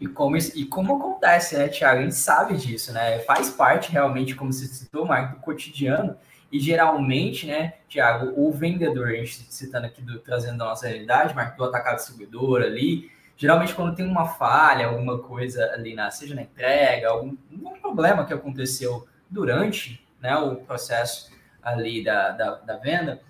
E 0.00 0.08
como, 0.08 0.36
e 0.36 0.64
como 0.64 0.96
acontece, 0.96 1.56
né, 1.58 1.68
Tiago? 1.68 2.00
A 2.00 2.02
gente 2.02 2.14
sabe 2.14 2.56
disso, 2.56 2.90
né? 2.92 3.18
Faz 3.20 3.50
parte 3.50 3.92
realmente, 3.92 4.34
como 4.34 4.50
você 4.50 4.66
citou, 4.66 5.04
Marco, 5.04 5.36
do 5.36 5.42
cotidiano. 5.42 6.16
E 6.50 6.58
geralmente, 6.58 7.46
né, 7.46 7.74
Tiago, 7.86 8.32
o 8.34 8.50
vendedor, 8.50 9.08
a 9.08 9.12
gente 9.12 9.46
citando 9.52 9.86
aqui, 9.86 10.00
do, 10.02 10.18
trazendo 10.18 10.62
a 10.62 10.68
nossa 10.68 10.88
realidade, 10.88 11.34
Marco, 11.34 11.56
do 11.56 11.64
atacado 11.64 11.96
distribuidor 11.96 12.62
ali, 12.62 13.10
geralmente 13.40 13.74
quando 13.74 13.96
tem 13.96 14.06
uma 14.06 14.26
falha, 14.26 14.86
alguma 14.86 15.18
coisa 15.18 15.72
ali, 15.72 15.94
na, 15.94 16.10
seja 16.10 16.34
na 16.34 16.42
entrega, 16.42 17.08
algum, 17.08 17.34
algum 17.50 17.80
problema 17.80 18.26
que 18.26 18.34
aconteceu 18.34 19.08
durante 19.30 20.06
né, 20.20 20.36
o 20.36 20.56
processo 20.56 21.32
ali 21.62 22.04
da, 22.04 22.32
da, 22.32 22.54
da, 22.56 22.76
venda, 22.76 23.22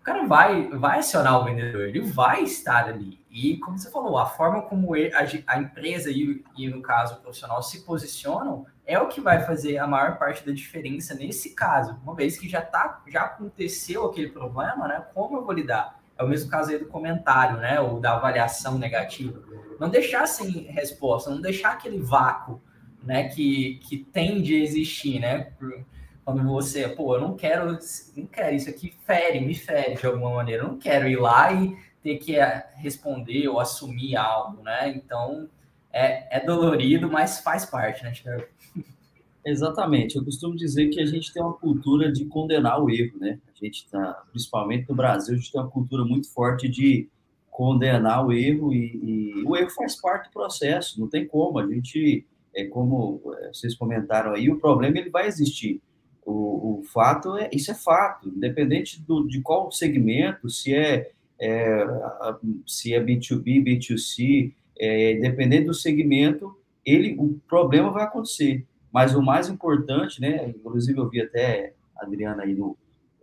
o 0.00 0.02
cara 0.02 0.26
vai, 0.26 0.68
vai 0.70 0.98
acionar 0.98 1.40
o 1.40 1.44
vendedor, 1.44 1.82
ele 1.82 2.00
vai 2.00 2.42
estar 2.42 2.88
ali. 2.88 3.24
E, 3.30 3.56
como 3.58 3.78
você 3.78 3.88
falou, 3.88 4.18
a 4.18 4.26
forma 4.26 4.62
como 4.62 4.96
ele, 4.96 5.14
a, 5.14 5.24
a, 5.46 5.60
empresa 5.60 6.10
e, 6.10 6.44
e, 6.56 6.68
no 6.68 6.82
caso, 6.82 7.14
o 7.14 7.20
profissional 7.20 7.62
se 7.62 7.84
posicionam 7.84 8.66
é 8.84 8.98
o 8.98 9.06
que 9.06 9.20
vai 9.20 9.44
fazer 9.46 9.78
a 9.78 9.86
maior 9.86 10.18
parte 10.18 10.44
da 10.44 10.50
diferença 10.50 11.14
nesse 11.14 11.54
caso. 11.54 12.00
Uma 12.02 12.16
vez 12.16 12.36
que 12.36 12.48
já, 12.48 12.60
tá, 12.60 13.00
já 13.06 13.22
aconteceu 13.22 14.06
aquele 14.06 14.30
problema, 14.30 14.88
né, 14.88 15.06
como 15.14 15.36
eu 15.36 15.44
vou 15.44 15.54
lidar? 15.54 16.01
É 16.18 16.22
o 16.22 16.28
mesmo 16.28 16.50
caso 16.50 16.70
aí 16.70 16.78
do 16.78 16.86
comentário, 16.86 17.58
né? 17.58 17.80
Ou 17.80 18.00
da 18.00 18.14
avaliação 18.14 18.78
negativa. 18.78 19.42
Não 19.78 19.88
deixar 19.88 20.26
sem 20.26 20.50
resposta, 20.70 21.30
não 21.30 21.40
deixar 21.40 21.72
aquele 21.72 21.98
vácuo, 21.98 22.60
né? 23.02 23.28
Que, 23.28 23.80
que 23.82 23.98
tende 23.98 24.54
a 24.54 24.58
existir, 24.58 25.20
né? 25.20 25.52
Quando 26.24 26.44
você, 26.44 26.88
pô, 26.88 27.16
eu 27.16 27.20
não 27.20 27.36
quero, 27.36 27.78
não 28.16 28.26
quero 28.26 28.54
isso 28.54 28.70
aqui, 28.70 28.94
fere, 29.04 29.40
me 29.40 29.54
fere 29.54 29.96
de 29.96 30.06
alguma 30.06 30.34
maneira. 30.34 30.62
Eu 30.62 30.68
não 30.68 30.78
quero 30.78 31.08
ir 31.08 31.16
lá 31.16 31.52
e 31.52 31.76
ter 32.02 32.18
que 32.18 32.38
eh, 32.38 32.64
responder 32.76 33.48
ou 33.48 33.58
assumir 33.58 34.16
algo, 34.16 34.62
né? 34.62 34.88
Então, 34.88 35.48
é, 35.92 36.38
é 36.38 36.44
dolorido, 36.44 37.10
mas 37.10 37.40
faz 37.40 37.64
parte, 37.64 38.02
né, 38.02 38.12
Tiago? 38.12 38.44
Exatamente. 39.44 40.16
Eu 40.16 40.24
costumo 40.24 40.54
dizer 40.54 40.88
que 40.88 41.00
a 41.00 41.06
gente 41.06 41.32
tem 41.32 41.42
uma 41.42 41.54
cultura 41.54 42.12
de 42.12 42.24
condenar 42.26 42.82
o 42.82 42.88
erro, 42.88 43.18
né? 43.18 43.40
A 43.48 43.64
gente 43.64 43.88
tá, 43.90 44.22
principalmente 44.30 44.88
no 44.88 44.94
Brasil, 44.94 45.34
a 45.34 45.36
gente 45.36 45.50
tem 45.50 45.60
uma 45.60 45.70
cultura 45.70 46.04
muito 46.04 46.32
forte 46.32 46.68
de 46.68 47.08
condenar 47.50 48.24
o 48.26 48.32
erro 48.32 48.72
e, 48.72 49.34
e 49.36 49.44
o 49.44 49.56
erro 49.56 49.70
faz 49.70 50.00
parte 50.00 50.28
do 50.28 50.32
processo, 50.32 51.00
não 51.00 51.08
tem 51.08 51.26
como. 51.26 51.58
A 51.58 51.66
gente, 51.66 52.24
é 52.54 52.64
como 52.64 53.20
é, 53.40 53.48
vocês 53.48 53.74
comentaram 53.74 54.32
aí, 54.32 54.48
o 54.48 54.58
problema 54.58 54.98
ele 54.98 55.10
vai 55.10 55.26
existir. 55.26 55.80
O, 56.24 56.78
o 56.78 56.82
fato 56.84 57.36
é, 57.36 57.50
isso 57.52 57.70
é 57.72 57.74
fato, 57.74 58.28
independente 58.28 59.02
do, 59.02 59.26
de 59.26 59.40
qual 59.40 59.72
segmento, 59.72 60.48
se 60.48 60.72
é, 60.72 61.10
é 61.40 61.84
se 62.64 62.94
é 62.94 63.02
B2B, 63.02 63.64
B2C, 63.64 64.52
é, 64.78 65.60
do 65.64 65.74
segmento, 65.74 66.56
ele, 66.84 67.16
o 67.18 67.40
problema 67.48 67.90
vai 67.90 68.04
acontecer. 68.04 68.64
Mas 68.92 69.14
o 69.14 69.22
mais 69.22 69.48
importante, 69.48 70.20
né? 70.20 70.48
Inclusive 70.48 70.98
eu 70.98 71.08
vi 71.08 71.20
até 71.20 71.72
a 71.96 72.04
Adriana 72.04 72.42
aí 72.42 72.54
no, 72.54 72.76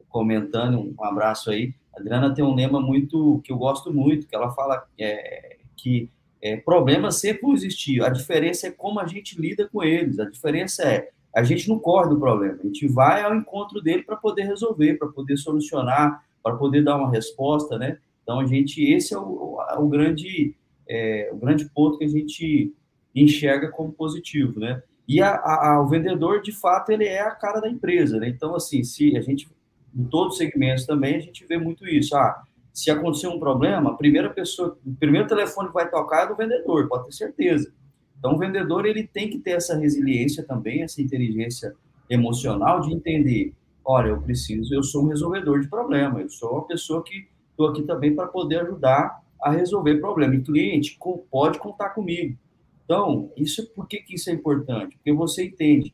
comentando, 0.09 0.93
um 0.97 1.03
abraço 1.03 1.51
aí. 1.51 1.73
A 1.95 1.99
Adriana 1.99 2.33
tem 2.33 2.43
um 2.43 2.55
lema 2.55 2.81
muito 2.81 3.41
que 3.43 3.51
eu 3.51 3.57
gosto 3.57 3.93
muito, 3.93 4.27
que 4.27 4.35
ela 4.35 4.51
fala 4.51 4.85
é, 4.97 5.57
que 5.77 6.09
é, 6.41 6.57
problemas 6.57 7.15
sempre 7.15 7.43
vão 7.43 7.53
existir. 7.53 8.03
A 8.03 8.09
diferença 8.09 8.67
é 8.67 8.71
como 8.71 8.99
a 8.99 9.05
gente 9.05 9.39
lida 9.39 9.67
com 9.67 9.83
eles. 9.83 10.19
A 10.19 10.29
diferença 10.29 10.83
é 10.83 11.09
a 11.35 11.43
gente 11.43 11.69
não 11.69 11.77
corre 11.77 12.09
do 12.09 12.19
problema, 12.19 12.57
a 12.59 12.65
gente 12.65 12.87
vai 12.87 13.21
ao 13.21 13.35
encontro 13.35 13.81
dele 13.81 14.01
para 14.01 14.15
poder 14.15 14.43
resolver, 14.43 14.95
para 14.95 15.09
poder 15.09 15.37
solucionar, 15.37 16.23
para 16.41 16.55
poder 16.55 16.83
dar 16.83 16.97
uma 16.97 17.11
resposta, 17.11 17.77
né? 17.77 17.99
Então 18.23 18.39
a 18.39 18.45
gente, 18.45 18.83
esse 18.83 19.13
é 19.13 19.17
o, 19.17 19.59
o 19.77 19.87
grande, 19.87 20.55
é, 20.87 21.29
o 21.31 21.37
grande 21.37 21.65
ponto 21.69 21.97
que 21.97 22.05
a 22.05 22.09
gente 22.09 22.73
enxerga 23.15 23.69
como 23.69 23.91
positivo, 23.91 24.59
né? 24.59 24.81
E 25.09 25.23
a, 25.23 25.31
a, 25.33 25.81
o 25.81 25.87
vendedor, 25.87 26.39
de 26.39 26.51
fato, 26.51 26.91
ele 26.91 27.05
é 27.05 27.21
a 27.21 27.31
cara 27.31 27.59
da 27.59 27.67
empresa, 27.67 28.19
né? 28.19 28.29
Então, 28.29 28.55
assim, 28.55 28.83
se 28.83 29.17
a 29.17 29.21
gente, 29.21 29.49
em 29.97 30.03
todos 30.03 30.33
os 30.33 30.37
segmentos 30.37 30.85
também, 30.85 31.15
a 31.15 31.19
gente 31.19 31.43
vê 31.47 31.57
muito 31.57 31.87
isso. 31.87 32.15
Ah, 32.15 32.43
se 32.71 32.91
acontecer 32.91 33.27
um 33.27 33.39
problema, 33.39 33.89
a 33.89 33.95
primeira 33.95 34.29
pessoa, 34.29 34.77
o 34.85 34.95
primeiro 34.97 35.27
telefone 35.27 35.69
que 35.69 35.73
vai 35.73 35.89
tocar 35.89 36.25
é 36.25 36.27
do 36.27 36.35
vendedor, 36.35 36.87
pode 36.87 37.05
ter 37.05 37.13
certeza. 37.13 37.73
Então, 38.19 38.35
o 38.35 38.37
vendedor, 38.37 38.85
ele 38.85 39.07
tem 39.07 39.31
que 39.31 39.39
ter 39.39 39.53
essa 39.53 39.75
resiliência 39.75 40.45
também, 40.45 40.83
essa 40.83 41.01
inteligência 41.01 41.73
emocional 42.07 42.79
de 42.79 42.93
entender, 42.93 43.51
olha, 43.83 44.09
eu 44.09 44.21
preciso, 44.21 44.75
eu 44.75 44.83
sou 44.83 45.05
um 45.05 45.07
resolvedor 45.07 45.59
de 45.59 45.67
problema, 45.67 46.21
eu 46.21 46.29
sou 46.29 46.51
uma 46.51 46.67
pessoa 46.67 47.03
que 47.03 47.27
estou 47.49 47.67
aqui 47.67 47.81
também 47.81 48.15
para 48.15 48.27
poder 48.27 48.61
ajudar 48.61 49.23
a 49.41 49.49
resolver 49.49 49.99
problema. 49.99 50.35
E 50.35 50.41
cliente 50.41 50.99
pode 51.31 51.57
contar 51.57 51.89
comigo. 51.89 52.37
Então, 52.89 53.31
isso 53.37 53.69
por 53.75 53.87
que, 53.87 53.97
que 53.97 54.15
isso 54.15 54.31
é 54.31 54.33
importante? 54.33 54.95
Porque 54.95 55.13
você 55.13 55.45
entende 55.45 55.93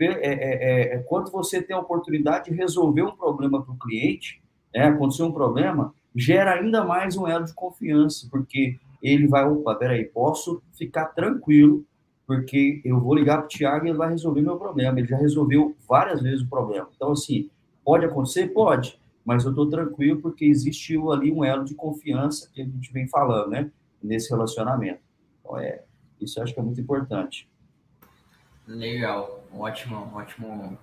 é, 0.00 0.06
é, 0.06 0.32
é, 0.32 0.94
é, 0.94 0.98
quando 0.98 1.28
você 1.28 1.60
tem 1.60 1.74
a 1.74 1.80
oportunidade 1.80 2.48
de 2.48 2.56
resolver 2.56 3.02
um 3.02 3.16
problema 3.16 3.60
para 3.60 3.74
o 3.74 3.76
cliente, 3.76 4.40
né, 4.72 4.84
acontecer 4.84 5.24
um 5.24 5.32
problema, 5.32 5.92
gera 6.14 6.54
ainda 6.54 6.84
mais 6.84 7.16
um 7.16 7.26
elo 7.26 7.44
de 7.44 7.52
confiança, 7.52 8.28
porque 8.30 8.78
ele 9.02 9.26
vai, 9.26 9.44
opa, 9.44 9.74
peraí, 9.74 10.04
posso 10.04 10.62
ficar 10.78 11.06
tranquilo, 11.06 11.84
porque 12.28 12.80
eu 12.84 13.00
vou 13.00 13.16
ligar 13.16 13.38
para 13.38 13.46
o 13.46 13.48
Thiago 13.48 13.86
e 13.86 13.88
ele 13.88 13.98
vai 13.98 14.10
resolver 14.10 14.40
meu 14.40 14.56
problema. 14.56 15.00
Ele 15.00 15.08
já 15.08 15.16
resolveu 15.16 15.74
várias 15.88 16.22
vezes 16.22 16.42
o 16.42 16.48
problema. 16.48 16.88
Então, 16.94 17.10
assim, 17.10 17.50
pode 17.84 18.04
acontecer? 18.04 18.46
Pode, 18.52 19.00
mas 19.24 19.44
eu 19.44 19.50
estou 19.50 19.68
tranquilo 19.68 20.20
porque 20.20 20.44
existiu 20.44 21.10
ali 21.10 21.32
um 21.32 21.44
elo 21.44 21.64
de 21.64 21.74
confiança 21.74 22.48
que 22.54 22.62
a 22.62 22.64
gente 22.64 22.92
vem 22.92 23.08
falando, 23.08 23.50
né, 23.50 23.68
nesse 24.00 24.30
relacionamento. 24.30 25.00
Então, 25.40 25.58
é, 25.58 25.82
isso 26.24 26.38
eu 26.38 26.44
acho 26.44 26.54
que 26.54 26.60
é 26.60 26.62
muito 26.62 26.80
importante. 26.80 27.48
Legal, 28.66 29.44
ótimo, 29.52 30.10
ótimo, 30.14 30.78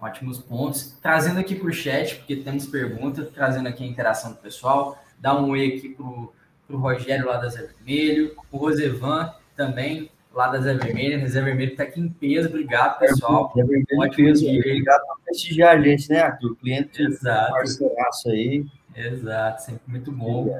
ótimos 0.00 0.38
pontos. 0.38 0.98
Trazendo 1.00 1.38
aqui 1.38 1.54
para 1.54 1.68
o 1.68 1.72
chat, 1.72 2.16
porque 2.16 2.36
temos 2.36 2.66
perguntas, 2.66 3.30
trazendo 3.30 3.68
aqui 3.68 3.84
a 3.84 3.86
interação 3.86 4.32
do 4.32 4.38
pessoal. 4.38 4.98
Dá 5.18 5.38
um 5.38 5.50
oi 5.50 5.76
aqui 5.76 5.90
para 5.90 6.04
o 6.04 6.32
Rogério 6.78 7.26
lá 7.26 7.36
da 7.36 7.48
Zé 7.48 7.62
Vermelho, 7.62 8.34
o 8.50 8.56
Rosevan 8.56 9.32
também 9.56 10.10
lá 10.32 10.48
da 10.48 10.60
Zé 10.60 10.74
Vermelho. 10.74 11.28
Zé 11.28 11.40
Vermelho 11.40 11.72
está 11.72 11.84
aqui 11.84 12.00
em 12.00 12.08
peso. 12.08 12.48
Obrigado, 12.48 12.98
pessoal. 12.98 13.52
Zé 13.54 13.62
Vermelho 13.62 14.00
ótimo 14.00 14.28
peso. 14.28 14.40
Dia. 14.42 14.58
Obrigado 14.58 15.06
por 15.06 15.20
prestigiar 15.24 15.76
a 15.76 15.80
gente, 15.80 16.10
né, 16.10 16.20
Arthur? 16.20 16.56
Cliente 16.56 17.02
Exato. 17.02 17.52
parceiraço 17.52 18.30
aí. 18.30 18.66
Exato, 18.94 19.62
sempre 19.62 19.82
muito 19.86 20.10
bom 20.10 20.52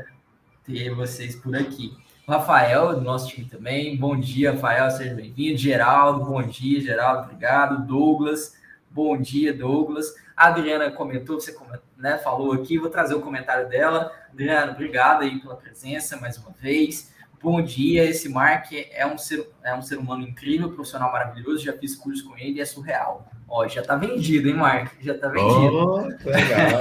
ter 0.65 0.95
vocês 0.95 1.35
por 1.35 1.57
aqui. 1.57 1.97
Rafael, 2.27 2.95
do 2.95 3.01
nosso 3.01 3.29
time 3.29 3.47
também. 3.47 3.97
Bom 3.97 4.19
dia, 4.19 4.53
Rafael, 4.53 4.91
seja 4.91 5.15
bem-vindo. 5.15 5.59
Geraldo, 5.59 6.25
bom 6.25 6.43
dia, 6.43 6.81
Geraldo, 6.81 7.25
obrigado. 7.25 7.87
Douglas, 7.87 8.57
bom 8.91 9.17
dia, 9.17 9.53
Douglas. 9.53 10.15
A 10.37 10.47
Adriana 10.47 10.91
comentou, 10.91 11.41
você 11.41 11.57
né, 11.97 12.19
falou 12.19 12.53
aqui, 12.53 12.79
vou 12.79 12.89
trazer 12.89 13.15
o 13.15 13.21
comentário 13.21 13.69
dela. 13.69 14.13
Adriana, 14.33 14.73
obrigado 14.73 15.23
aí 15.23 15.41
pela 15.41 15.57
presença 15.57 16.17
mais 16.17 16.39
uma 16.39 16.51
vez. 16.53 17.13
Bom 17.43 17.61
dia, 17.63 18.05
esse 18.05 18.29
Mark 18.29 18.71
é 18.73 19.07
um 19.07 19.17
ser, 19.17 19.51
é 19.63 19.75
um 19.75 19.81
ser 19.81 19.97
humano 19.97 20.23
incrível, 20.23 20.71
profissional 20.71 21.11
maravilhoso, 21.11 21.65
já 21.65 21.73
fiz 21.73 21.97
curso 21.97 22.29
com 22.29 22.37
ele 22.37 22.59
e 22.59 22.61
é 22.61 22.65
surreal. 22.67 23.27
Ó, 23.49 23.67
já 23.67 23.83
tá 23.83 23.97
vendido, 23.97 24.49
hein, 24.49 24.55
Mark? 24.55 24.93
Já 25.01 25.19
tá 25.19 25.29
vendido. 25.29 25.75
Oh, 25.75 26.01
legal. 26.29 26.81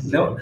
Não, 0.10 0.36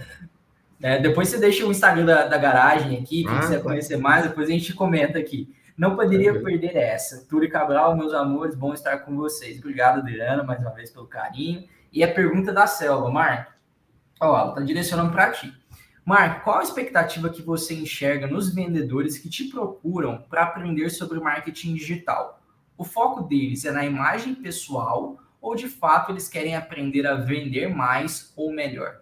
é, 0.83 0.99
depois 0.99 1.29
você 1.29 1.39
deixa 1.39 1.67
o 1.67 1.71
Instagram 1.71 2.05
da, 2.05 2.27
da 2.27 2.39
garagem 2.39 2.99
aqui, 2.99 3.25
quem 3.25 3.37
ah, 3.37 3.41
quiser 3.41 3.59
tá. 3.59 3.63
conhecer 3.63 3.97
mais, 3.97 4.27
depois 4.27 4.49
a 4.49 4.53
gente 4.53 4.75
comenta 4.75 5.19
aqui. 5.19 5.55
Não 5.77 5.95
poderia 5.95 6.41
perder 6.43 6.75
essa. 6.75 7.27
Turi 7.27 7.51
Cabral, 7.51 7.97
meus 7.97 8.15
amores, 8.15 8.55
bom 8.55 8.73
estar 8.73 8.99
com 8.99 9.15
vocês. 9.15 9.59
Obrigado, 9.59 9.99
Adriana, 9.99 10.43
mais 10.43 10.61
uma 10.61 10.71
vez 10.71 10.91
pelo 10.91 11.07
carinho. 11.07 11.65
E 11.93 12.03
a 12.03 12.13
pergunta 12.13 12.53
da 12.53 12.67
Selva, 12.67 13.11
Mark. 13.11 13.49
Ó, 14.21 14.39
ela 14.39 14.53
tá 14.53 14.61
direcionando 14.63 15.13
para 15.13 15.31
ti. 15.33 15.53
Mark, 16.05 16.45
qual 16.45 16.61
a 16.61 16.63
expectativa 16.63 17.29
que 17.29 17.43
você 17.43 17.75
enxerga 17.75 18.27
nos 18.27 18.55
vendedores 18.55 19.19
que 19.19 19.29
te 19.29 19.45
procuram 19.49 20.25
para 20.31 20.45
aprender 20.45 20.89
sobre 20.89 21.21
marketing 21.21 21.75
digital? 21.75 22.41
O 22.79 22.85
foco 22.85 23.23
deles 23.23 23.65
é 23.65 23.71
na 23.71 23.85
imagem 23.85 24.35
pessoal 24.35 25.19
ou 25.41 25.55
de 25.55 25.69
fato 25.69 26.13
eles 26.13 26.29
querem 26.29 26.57
aprender 26.57 27.07
a 27.07 27.15
vender 27.15 27.69
mais 27.69 28.33
ou 28.37 28.53
melhor? 28.53 29.01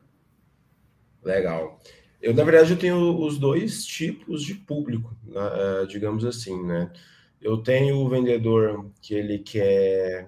Legal. 1.25 1.81
Eu, 2.21 2.35
na 2.35 2.45
verdade, 2.45 2.73
eu 2.73 2.79
tenho 2.79 3.19
os 3.21 3.39
dois 3.39 3.85
tipos 3.85 4.43
de 4.43 4.55
público, 4.55 5.15
né, 5.27 5.87
digamos 5.89 6.25
assim, 6.25 6.63
né? 6.65 6.91
Eu 7.41 7.59
tenho 7.59 7.99
o 7.99 8.09
vendedor 8.09 8.91
que 9.03 9.15
ele 9.15 9.39
quer 9.39 10.27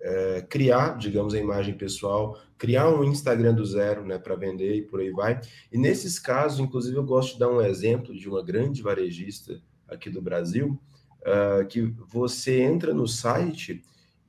é, 0.00 0.42
criar, 0.42 0.98
digamos, 0.98 1.32
a 1.32 1.38
imagem 1.38 1.74
pessoal, 1.74 2.36
criar 2.58 2.88
um 2.88 3.04
Instagram 3.04 3.54
do 3.54 3.64
zero, 3.64 4.04
né, 4.04 4.18
para 4.18 4.34
vender 4.34 4.74
e 4.74 4.82
por 4.82 5.00
aí 5.00 5.10
vai. 5.10 5.40
E 5.72 5.78
nesses 5.78 6.18
casos, 6.18 6.58
inclusive, 6.58 6.96
eu 6.96 7.04
gosto 7.04 7.34
de 7.34 7.38
dar 7.38 7.48
um 7.48 7.62
exemplo 7.62 8.14
de 8.14 8.28
uma 8.28 8.42
grande 8.42 8.82
varejista 8.82 9.60
aqui 9.88 10.10
do 10.10 10.20
Brasil, 10.20 10.78
uh, 11.20 11.66
que 11.66 11.82
você 12.08 12.60
entra 12.60 12.92
no 12.92 13.06
site 13.06 13.82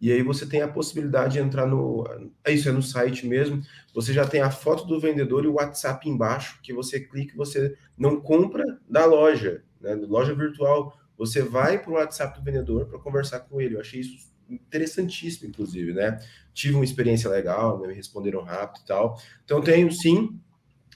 e 0.05 0.11
aí 0.11 0.21
você 0.21 0.45
tem 0.45 0.61
a 0.61 0.67
possibilidade 0.67 1.33
de 1.33 1.39
entrar 1.39 1.65
no. 1.65 2.03
É 2.43 2.51
isso, 2.51 2.69
é 2.69 2.71
no 2.71 2.83
site 2.83 3.25
mesmo. 3.25 3.59
Você 3.91 4.13
já 4.13 4.23
tem 4.27 4.39
a 4.39 4.51
foto 4.51 4.85
do 4.85 4.99
vendedor 4.99 5.43
e 5.43 5.47
o 5.47 5.53
WhatsApp 5.53 6.07
embaixo, 6.07 6.59
que 6.61 6.71
você 6.71 6.99
clica 6.99 7.33
e 7.33 7.35
você 7.35 7.75
não 7.97 8.21
compra 8.21 8.63
da 8.87 9.03
loja, 9.03 9.63
né? 9.81 9.95
Loja 9.95 10.35
virtual. 10.35 10.95
Você 11.17 11.41
vai 11.41 11.81
para 11.81 11.89
o 11.89 11.95
WhatsApp 11.95 12.37
do 12.37 12.45
vendedor 12.45 12.85
para 12.85 12.99
conversar 12.99 13.39
com 13.39 13.59
ele. 13.59 13.77
Eu 13.77 13.79
achei 13.79 14.01
isso 14.01 14.31
interessantíssimo, 14.47 15.49
inclusive, 15.49 15.91
né? 15.91 16.19
Tive 16.53 16.75
uma 16.75 16.85
experiência 16.85 17.27
legal, 17.27 17.81
né? 17.81 17.87
me 17.87 17.95
responderam 17.95 18.43
rápido 18.43 18.83
e 18.83 18.85
tal. 18.85 19.19
Então, 19.43 19.59
tenho 19.59 19.91
sim 19.91 20.39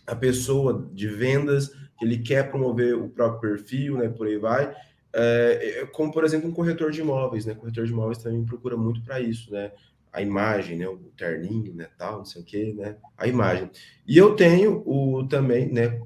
a 0.06 0.16
pessoa 0.16 0.88
de 0.94 1.08
vendas 1.08 1.70
que 1.98 2.06
ele 2.06 2.20
quer 2.20 2.52
promover 2.52 2.96
o 2.96 3.10
próprio 3.10 3.56
perfil, 3.56 3.98
né? 3.98 4.08
Por 4.08 4.28
aí 4.28 4.38
vai. 4.38 4.72
É, 5.14 5.82
é, 5.82 5.86
como, 5.88 6.12
por 6.12 6.24
exemplo, 6.24 6.50
um 6.50 6.54
corretor 6.54 6.92
de 6.92 7.02
imóveis, 7.02 7.46
né? 7.46 7.56
Corretor 7.56 7.86
de 7.86 7.92
imóveis 7.92 8.20
também 8.20 8.46
procura 8.46 8.78
muito 8.78 9.02
para 9.02 9.20
isso, 9.20 9.52
né? 9.52 9.72
A 10.12 10.22
imagem, 10.22 10.78
né? 10.78 10.88
O 10.88 10.98
terninho, 11.18 11.74
né? 11.74 11.88
Tal, 11.98 12.20
não 12.20 12.26
sei 12.26 12.42
o 12.42 12.46
quê, 12.46 12.74
né? 12.78 12.96
A 13.18 13.28
imagem. 13.28 13.70
E 14.08 14.18
eu 14.18 14.36
tenho 14.36 14.84
o 14.86 15.28
também, 15.28 15.72
né? 15.72 16.00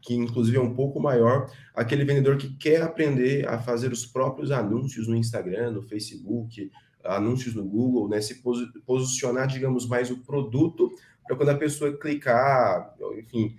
Que 0.00 0.14
inclusive 0.14 0.56
é 0.56 0.60
um 0.60 0.74
pouco 0.74 1.00
maior, 1.00 1.50
aquele 1.74 2.04
vendedor 2.04 2.36
que 2.36 2.48
quer 2.56 2.82
aprender 2.82 3.46
a 3.48 3.58
fazer 3.58 3.92
os 3.92 4.06
próprios 4.06 4.50
anúncios 4.50 5.06
no 5.06 5.16
Instagram, 5.16 5.72
no 5.72 5.82
Facebook, 5.82 6.70
anúncios 7.04 7.54
no 7.54 7.64
Google, 7.64 8.08
né? 8.08 8.20
Se 8.20 8.42
posicionar, 8.86 9.46
digamos, 9.46 9.86
mais 9.86 10.10
o 10.10 10.18
produto 10.18 10.90
para 11.26 11.36
quando 11.36 11.50
a 11.50 11.56
pessoa 11.56 11.96
clicar, 11.96 12.94
enfim, 13.18 13.56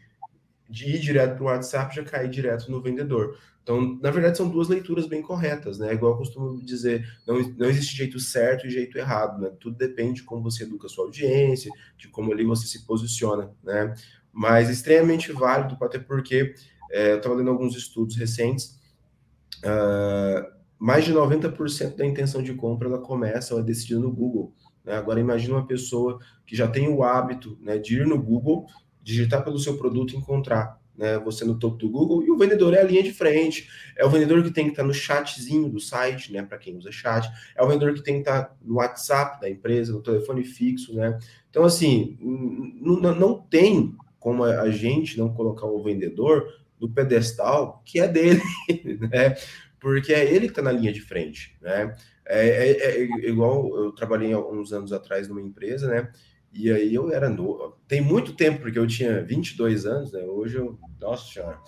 de 0.70 0.96
ir 0.96 1.00
direto 1.00 1.36
para 1.36 1.44
o 1.44 1.48
WhatsApp 1.48 1.96
já 1.96 2.04
cair 2.04 2.30
direto 2.30 2.72
no 2.72 2.82
vendedor. 2.82 3.38
Então, 3.64 4.00
na 4.02 4.12
verdade, 4.12 4.38
são 4.38 4.50
duas 4.50 4.68
leituras 4.68 5.08
bem 5.08 5.22
corretas, 5.22 5.80
né? 5.80 5.94
Igual 5.94 6.14
eu 6.14 6.18
costumo 6.18 6.64
dizer, 6.64 7.06
não, 7.28 7.40
não 7.58 7.68
existe 7.68 7.96
jeito 7.96 8.20
certo 8.20 8.66
e 8.66 8.70
jeito 8.70 8.98
errado, 8.98 9.42
né? 9.42 9.52
Tudo 9.60 9.78
depende 9.78 10.22
de 10.22 10.24
como 10.24 10.44
você 10.44 10.64
educa 10.64 10.88
a 10.88 10.90
sua 10.90 11.06
audiência, 11.06 11.72
de 11.98 12.08
como 12.08 12.32
ali 12.32 12.44
você 12.44 12.68
se 12.68 12.86
posiciona, 12.86 13.52
né? 13.64 13.94
Mas 14.32 14.70
extremamente 14.70 15.32
válido, 15.32 15.78
até 15.84 16.00
porque 16.00 16.54
é, 16.92 17.14
eu 17.14 17.18
estava 17.18 17.36
lendo 17.36 17.50
alguns 17.50 17.76
estudos 17.76 18.16
recentes, 18.16 18.80
uh, 19.64 20.60
mais 20.78 21.04
de 21.04 21.14
90% 21.14 21.96
da 21.96 22.06
intenção 22.06 22.42
de 22.42 22.54
compra 22.54 22.88
ela 22.88 23.00
começa 23.00 23.54
ou 23.54 23.60
é 23.60 23.64
decidida 23.64 24.00
no 24.00 24.12
Google. 24.12 24.54
Né? 24.84 24.96
Agora, 24.96 25.20
imagine 25.20 25.54
uma 25.54 25.68
pessoa 25.68 26.20
que 26.46 26.56
já 26.56 26.68
tem 26.68 26.88
o 26.88 27.04
hábito 27.04 27.58
né, 27.62 27.78
de 27.78 27.98
ir 27.98 28.08
no 28.08 28.20
Google, 28.22 28.66
digitar 29.02 29.44
pelo 29.44 29.60
seu 29.60 29.78
produto 29.78 30.14
e 30.14 30.18
encontrar 30.18 30.80
né, 31.00 31.18
você 31.18 31.46
no 31.46 31.58
topo 31.58 31.78
do 31.78 31.90
Google, 31.90 32.24
e 32.24 32.30
o 32.30 32.38
vendedor 32.38 32.74
é 32.74 32.82
a 32.82 32.84
linha 32.84 33.02
de 33.02 33.14
frente, 33.14 33.70
é 33.96 34.06
o 34.06 34.10
vendedor 34.10 34.44
que 34.44 34.52
tem 34.52 34.66
que 34.66 34.72
estar 34.72 34.84
no 34.84 34.94
chatzinho 34.94 35.70
do 35.70 35.80
site, 35.80 36.34
né, 36.34 36.44
para 36.44 36.58
quem 36.58 36.76
usa 36.76 36.92
chat, 36.92 37.26
é 37.56 37.64
o 37.64 37.68
vendedor 37.70 37.94
que 37.94 38.04
tem 38.04 38.16
que 38.16 38.30
estar 38.30 38.54
no 38.62 38.76
WhatsApp 38.76 39.40
da 39.40 39.50
empresa, 39.50 39.94
no 39.94 40.02
telefone 40.02 40.44
fixo, 40.44 40.94
né, 40.94 41.18
então 41.50 41.64
assim, 41.64 42.18
não, 42.20 43.40
tem 43.50 43.96
como 44.20 44.44
a 44.44 44.70
gente 44.70 45.18
não 45.18 45.34
colocar 45.34 45.66
o 45.68 45.82
vendedor 45.82 46.46
no 46.78 46.90
pedestal 46.90 47.82
que 47.86 48.02
é 48.02 48.08
dele, 48.08 48.42
né, 49.10 49.38
porque 49.80 50.12
é 50.12 50.26
ele 50.26 50.48
que 50.48 50.52
está 50.52 50.62
na 50.62 50.74
linha 50.74 50.92
de 50.92 51.00
frente, 51.00 51.56
né, 51.62 51.96
é, 52.26 52.48
é, 52.50 53.02
é, 53.04 53.30
igual 53.30 53.74
eu 53.74 53.94
trabalhei 53.94 54.36
uns 54.36 54.74
anos 54.74 54.92
atrás 54.92 55.30
numa 55.30 55.42
empresa, 55.42 55.88
né, 55.88 56.12
e 56.54 56.72
aí 56.72 56.94
eu 56.94 57.12
era 57.12 57.30
novo. 57.30 57.78
Tem 57.88 58.02
muito 58.02 58.34
tempo, 58.34 58.62
porque 58.62 58.80
eu 58.80 58.88
tinha 58.88 59.24
22 59.24 59.86
anos, 59.86 60.12
né? 60.12 60.22
Hoje 60.24 60.58
eu. 60.58 60.78
Nossa 61.00 61.32
senhora. 61.32 61.60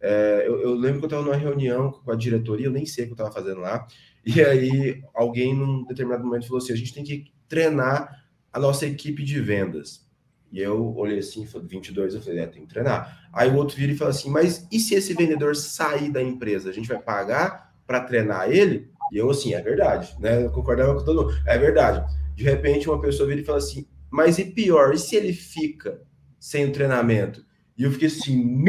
É, 0.00 0.44
eu, 0.46 0.60
eu, 0.60 0.74
lembro 0.74 0.98
que 0.98 1.04
eu 1.04 1.08
estava 1.08 1.22
numa 1.22 1.36
reunião 1.36 1.90
com 1.90 2.10
a 2.10 2.16
diretoria, 2.16 2.66
eu 2.66 2.72
nem 2.72 2.84
sei 2.84 3.04
o 3.04 3.06
que 3.08 3.12
eu 3.12 3.26
estava 3.26 3.32
fazendo 3.32 3.60
lá. 3.60 3.86
E 4.24 4.42
aí 4.42 5.02
alguém, 5.14 5.54
num 5.54 5.84
determinado 5.84 6.24
momento, 6.24 6.46
falou 6.46 6.62
assim: 6.62 6.72
a 6.72 6.76
gente 6.76 6.92
tem 6.92 7.04
que 7.04 7.32
treinar 7.48 8.24
a 8.52 8.58
nossa 8.58 8.86
equipe 8.86 9.24
de 9.24 9.40
vendas. 9.40 10.06
E 10.52 10.60
eu 10.60 10.94
olhei 10.96 11.18
assim, 11.18 11.44
22, 11.44 12.14
eu 12.14 12.22
falei, 12.22 12.40
é, 12.40 12.46
tem 12.46 12.62
que 12.62 12.68
treinar. 12.68 13.28
Aí 13.32 13.50
o 13.50 13.56
outro 13.56 13.76
vira 13.76 13.92
e 13.92 13.96
fala 13.96 14.10
assim: 14.10 14.30
mas 14.30 14.66
e 14.70 14.78
se 14.78 14.94
esse 14.94 15.14
vendedor 15.14 15.56
sair 15.56 16.10
da 16.10 16.22
empresa? 16.22 16.70
A 16.70 16.72
gente 16.72 16.88
vai 16.88 16.98
pagar 16.98 17.74
para 17.86 18.00
treinar 18.00 18.50
ele? 18.50 18.90
E 19.12 19.18
eu, 19.18 19.30
assim, 19.30 19.54
é 19.54 19.60
verdade, 19.60 20.14
né? 20.18 20.44
Eu 20.44 20.50
concordava 20.50 20.94
com 20.94 21.04
todo 21.04 21.24
mundo, 21.24 21.42
é 21.46 21.58
verdade. 21.58 22.04
De 22.34 22.44
repente, 22.44 22.88
uma 22.88 23.00
pessoa 23.00 23.28
vira 23.28 23.40
e 23.40 23.44
fala 23.44 23.58
assim: 23.58 23.86
mas 24.16 24.38
e 24.38 24.46
pior, 24.46 24.94
e 24.94 24.98
se 24.98 25.14
ele 25.14 25.34
fica 25.34 26.00
sem 26.40 26.64
o 26.64 26.72
treinamento? 26.72 27.44
E 27.76 27.82
eu 27.82 27.92
fiquei 27.92 28.08
assim, 28.08 28.64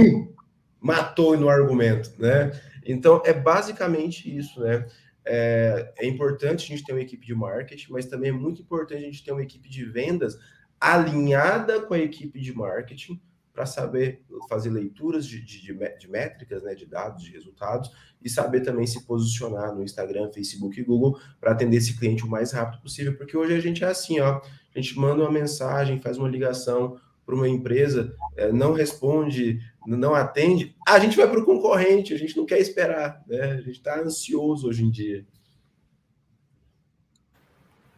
matou 0.77 1.37
no 1.37 1.47
argumento, 1.47 2.11
né? 2.19 2.51
Então, 2.85 3.23
é 3.25 3.31
basicamente 3.31 4.35
isso, 4.37 4.59
né? 4.59 4.85
É, 5.25 5.93
é, 5.99 6.05
importante 6.05 6.65
a 6.65 6.67
gente 6.75 6.83
ter 6.83 6.91
uma 6.91 7.01
equipe 7.01 7.25
de 7.25 7.33
marketing, 7.33 7.93
mas 7.93 8.05
também 8.05 8.29
é 8.29 8.33
muito 8.33 8.61
importante 8.61 9.01
a 9.01 9.05
gente 9.05 9.23
ter 9.23 9.31
uma 9.31 9.41
equipe 9.41 9.69
de 9.69 9.85
vendas 9.85 10.37
alinhada 10.81 11.79
com 11.81 11.93
a 11.93 11.99
equipe 11.99 12.41
de 12.41 12.53
marketing 12.53 13.17
para 13.53 13.65
saber 13.65 14.25
fazer 14.49 14.69
leituras 14.69 15.25
de, 15.25 15.41
de, 15.41 15.73
de, 15.97 16.09
métricas, 16.09 16.61
né, 16.61 16.75
de 16.75 16.85
dados, 16.85 17.23
de 17.23 17.31
resultados, 17.31 17.89
e 18.21 18.29
saber 18.29 18.61
também 18.61 18.85
se 18.85 19.05
posicionar 19.05 19.73
no 19.73 19.81
Instagram, 19.81 20.29
Facebook 20.33 20.77
e 20.77 20.83
Google 20.83 21.17
para 21.39 21.53
atender 21.53 21.77
esse 21.77 21.97
cliente 21.97 22.25
o 22.25 22.27
mais 22.27 22.51
rápido 22.51 22.81
possível, 22.81 23.17
porque 23.17 23.35
hoje 23.35 23.53
a 23.53 23.59
gente 23.61 23.83
é 23.83 23.87
assim, 23.87 24.19
ó, 24.19 24.41
a 24.77 24.81
gente 24.81 24.97
manda 24.97 25.23
uma 25.23 25.31
mensagem, 25.31 25.99
faz 25.99 26.17
uma 26.17 26.29
ligação 26.29 26.99
para 27.25 27.35
uma 27.35 27.49
empresa, 27.49 28.15
é, 28.35 28.51
não 28.51 28.73
responde, 28.73 29.59
não 29.85 30.13
atende, 30.13 30.75
a 30.87 30.99
gente 30.99 31.17
vai 31.17 31.27
para 31.27 31.39
o 31.39 31.45
concorrente, 31.45 32.13
a 32.13 32.17
gente 32.17 32.37
não 32.37 32.45
quer 32.45 32.59
esperar, 32.59 33.21
né? 33.27 33.53
A 33.53 33.57
gente 33.57 33.71
está 33.71 33.99
ansioso 33.99 34.67
hoje 34.67 34.83
em 34.83 34.91
dia. 34.91 35.25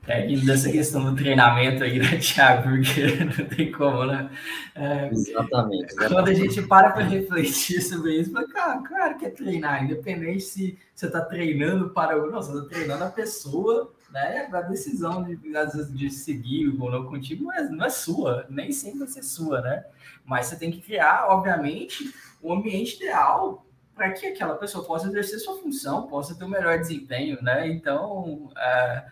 É, 0.07 0.27
e 0.27 0.43
dessa 0.43 0.71
questão 0.71 1.03
do 1.05 1.15
treinamento 1.15 1.83
aí, 1.83 1.99
né, 1.99 2.17
Thiago? 2.17 2.69
Porque 2.69 3.03
não 3.23 3.45
tem 3.49 3.71
como, 3.71 4.05
né? 4.05 4.31
É, 4.73 5.09
exatamente, 5.11 5.91
exatamente, 5.91 5.95
Quando 5.95 6.27
a 6.29 6.33
gente 6.33 6.61
para 6.63 6.89
para 6.91 7.03
refletir 7.03 7.81
sobre 7.83 8.19
isso, 8.19 8.31
fala, 8.31 8.47
cara, 8.47 8.81
claro 8.81 9.17
que 9.19 9.25
é 9.25 9.29
treinar, 9.29 9.83
independente 9.83 10.41
se 10.41 10.79
você 10.95 11.05
está 11.05 11.21
treinando 11.21 11.89
para. 11.89 12.15
Não, 12.15 12.41
você 12.41 12.51
está 12.51 12.69
treinando 12.69 13.03
a 13.03 13.09
pessoa 13.09 13.93
né? 14.11 14.49
A 14.51 14.61
decisão 14.61 15.23
de, 15.23 15.35
de 15.35 16.09
seguir 16.09 16.67
ou 16.79 16.91
não 16.91 17.05
contigo 17.05 17.45
não 17.45 17.53
é, 17.53 17.69
não 17.69 17.85
é 17.85 17.89
sua, 17.89 18.45
nem 18.49 18.71
sempre 18.71 18.99
vai 18.99 19.07
ser 19.07 19.23
sua, 19.23 19.61
né? 19.61 19.85
Mas 20.25 20.47
você 20.47 20.57
tem 20.57 20.71
que 20.71 20.81
criar, 20.81 21.27
obviamente, 21.27 22.13
um 22.43 22.53
ambiente 22.53 22.95
ideal 22.95 23.65
para 23.93 24.11
que 24.11 24.25
aquela 24.25 24.55
pessoa 24.55 24.85
possa 24.85 25.07
exercer 25.07 25.39
sua 25.39 25.59
função, 25.59 26.07
possa 26.07 26.33
ter 26.33 26.43
o 26.43 26.47
um 26.47 26.49
melhor 26.49 26.79
desempenho, 26.79 27.37
né? 27.41 27.67
Então, 27.67 28.49
é, 28.57 29.05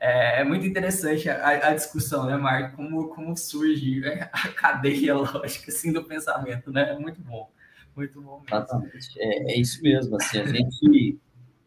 é, 0.00 0.40
é 0.40 0.44
muito 0.44 0.66
interessante 0.66 1.28
a, 1.28 1.68
a, 1.68 1.74
discussão, 1.74 2.26
né, 2.26 2.36
Marco? 2.36 2.76
Como, 2.76 3.08
como 3.08 3.36
surge 3.36 4.02
a 4.32 4.48
cadeia 4.52 5.14
lógica 5.14 5.70
assim, 5.70 5.92
do 5.92 6.04
pensamento, 6.04 6.70
né? 6.70 6.90
É 6.90 6.98
muito 6.98 7.20
bom. 7.22 7.50
Muito 7.96 8.20
bom. 8.20 8.42
Exatamente. 8.46 9.18
É, 9.18 9.52
é 9.52 9.58
isso 9.58 9.82
mesmo. 9.82 10.16
Assim, 10.16 10.38
a 10.38 10.46
gente, 10.46 11.18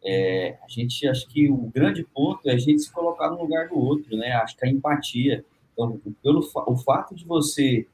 é, 0.04 0.56
a 0.62 0.68
gente 0.68 1.06
acho 1.06 1.28
que 1.28 1.50
o 1.50 1.70
grande 1.74 2.04
ponto 2.04 2.48
é 2.48 2.52
a 2.52 2.58
gente 2.58 2.80
se 2.80 2.92
colocar 2.92 3.30
no 3.30 3.42
lugar 3.42 3.68
do 3.68 3.78
outro, 3.78 4.16
né? 4.16 4.32
Acho 4.32 4.56
que 4.56 4.66
a 4.66 4.70
empatia. 4.70 5.44
Então, 5.72 6.00
pelo 6.22 6.40
o 6.66 6.76
fato 6.76 7.14
de 7.14 7.24
você 7.24 7.86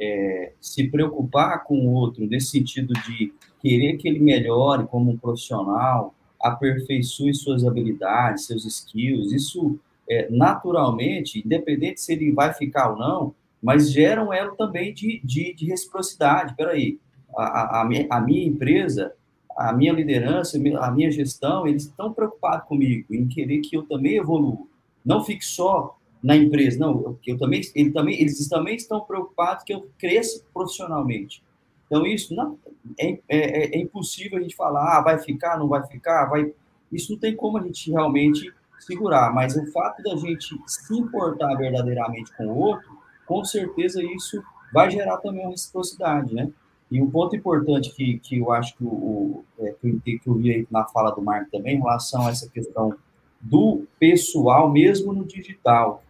é, 0.00 0.52
se 0.60 0.88
preocupar 0.88 1.64
com 1.64 1.86
o 1.86 1.92
outro 1.92 2.26
nesse 2.26 2.48
sentido 2.48 2.92
de 3.06 3.32
querer 3.60 3.96
que 3.96 4.08
ele 4.08 4.18
melhore 4.18 4.86
como 4.86 5.12
um 5.12 5.16
profissional, 5.16 6.14
aperfeiçoe 6.40 7.32
suas 7.34 7.64
habilidades, 7.64 8.46
seus 8.46 8.64
skills, 8.64 9.32
isso 9.32 9.78
é, 10.10 10.28
naturalmente, 10.28 11.40
independente 11.44 12.00
se 12.00 12.12
ele 12.12 12.32
vai 12.32 12.52
ficar 12.52 12.90
ou 12.90 12.98
não, 12.98 13.34
mas 13.62 13.92
gera 13.92 14.24
um 14.24 14.32
elo 14.32 14.56
também 14.56 14.92
de, 14.92 15.20
de, 15.22 15.54
de 15.54 15.66
reciprocidade. 15.66 16.56
Peraí, 16.56 16.98
a, 17.36 17.82
a, 17.82 18.06
a 18.10 18.20
minha 18.20 18.44
empresa, 18.44 19.12
a 19.56 19.72
minha 19.72 19.92
liderança, 19.92 20.58
a 20.80 20.90
minha 20.90 21.10
gestão, 21.10 21.66
eles 21.66 21.84
estão 21.84 22.12
preocupados 22.12 22.66
comigo, 22.66 23.14
em 23.14 23.26
querer 23.26 23.60
que 23.60 23.76
eu 23.76 23.82
também 23.82 24.16
evolua. 24.16 24.66
Não 25.04 25.24
fique 25.24 25.44
só 25.44 25.96
na 26.22 26.36
empresa, 26.36 26.78
não, 26.78 27.18
eu 27.26 27.36
também, 27.36 27.60
ele 27.74 27.90
também, 27.90 28.20
eles 28.20 28.48
também 28.48 28.76
estão 28.76 29.00
preocupados 29.00 29.64
que 29.64 29.74
eu 29.74 29.88
cresça 29.98 30.44
profissionalmente. 30.54 31.42
Então, 31.86 32.06
isso 32.06 32.34
não, 32.34 32.58
é, 32.98 33.10
é, 33.10 33.18
é, 33.28 33.76
é 33.76 33.78
impossível 33.78 34.38
a 34.38 34.40
gente 34.40 34.54
falar, 34.54 34.98
ah, 34.98 35.02
vai 35.02 35.18
ficar, 35.18 35.58
não 35.58 35.68
vai 35.68 35.84
ficar, 35.86 36.26
vai... 36.26 36.52
Isso 36.90 37.12
não 37.12 37.18
tem 37.18 37.34
como 37.34 37.58
a 37.58 37.62
gente 37.62 37.90
realmente 37.90 38.52
segurar, 38.78 39.32
mas 39.34 39.56
o 39.56 39.66
fato 39.72 40.02
da 40.02 40.16
gente 40.16 40.56
se 40.66 40.94
importar 40.94 41.54
verdadeiramente 41.54 42.34
com 42.36 42.46
o 42.46 42.56
outro, 42.56 42.88
com 43.26 43.44
certeza 43.44 44.02
isso 44.02 44.42
vai 44.72 44.90
gerar 44.90 45.18
também 45.18 45.42
uma 45.42 45.50
reciprocidade, 45.50 46.34
né? 46.34 46.50
E 46.92 47.00
um 47.00 47.10
ponto 47.10 47.34
importante 47.34 47.90
que, 47.94 48.18
que 48.18 48.36
eu 48.36 48.52
acho 48.52 48.76
que, 48.76 48.84
o, 48.84 49.42
é, 49.58 49.74
que, 49.80 50.20
eu, 50.26 50.34
vi 50.34 50.52
aí 50.52 50.68
na 50.70 50.84
fala 50.84 51.10
do 51.10 51.22
Marco 51.22 51.50
também, 51.50 51.76
em 51.76 51.78
relação 51.78 52.26
a 52.26 52.30
essa 52.30 52.46
questão 52.50 52.94
do 53.40 53.86
pessoal, 53.98 54.70
mesmo 54.70 55.10
no 55.10 55.24
digital, 55.24 56.02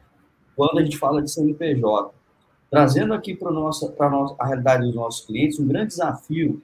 quando 0.56 0.80
a 0.80 0.82
gente 0.82 0.98
fala 0.98 1.22
de 1.22 1.30
CNPJ, 1.30 2.12
trazendo 2.68 3.14
aqui 3.14 3.32
para 3.32 3.48
a 4.40 4.46
realidade 4.46 4.84
dos 4.84 4.94
nossos 4.96 5.24
clientes, 5.24 5.60
um 5.60 5.68
grande 5.68 5.90
desafio 5.90 6.60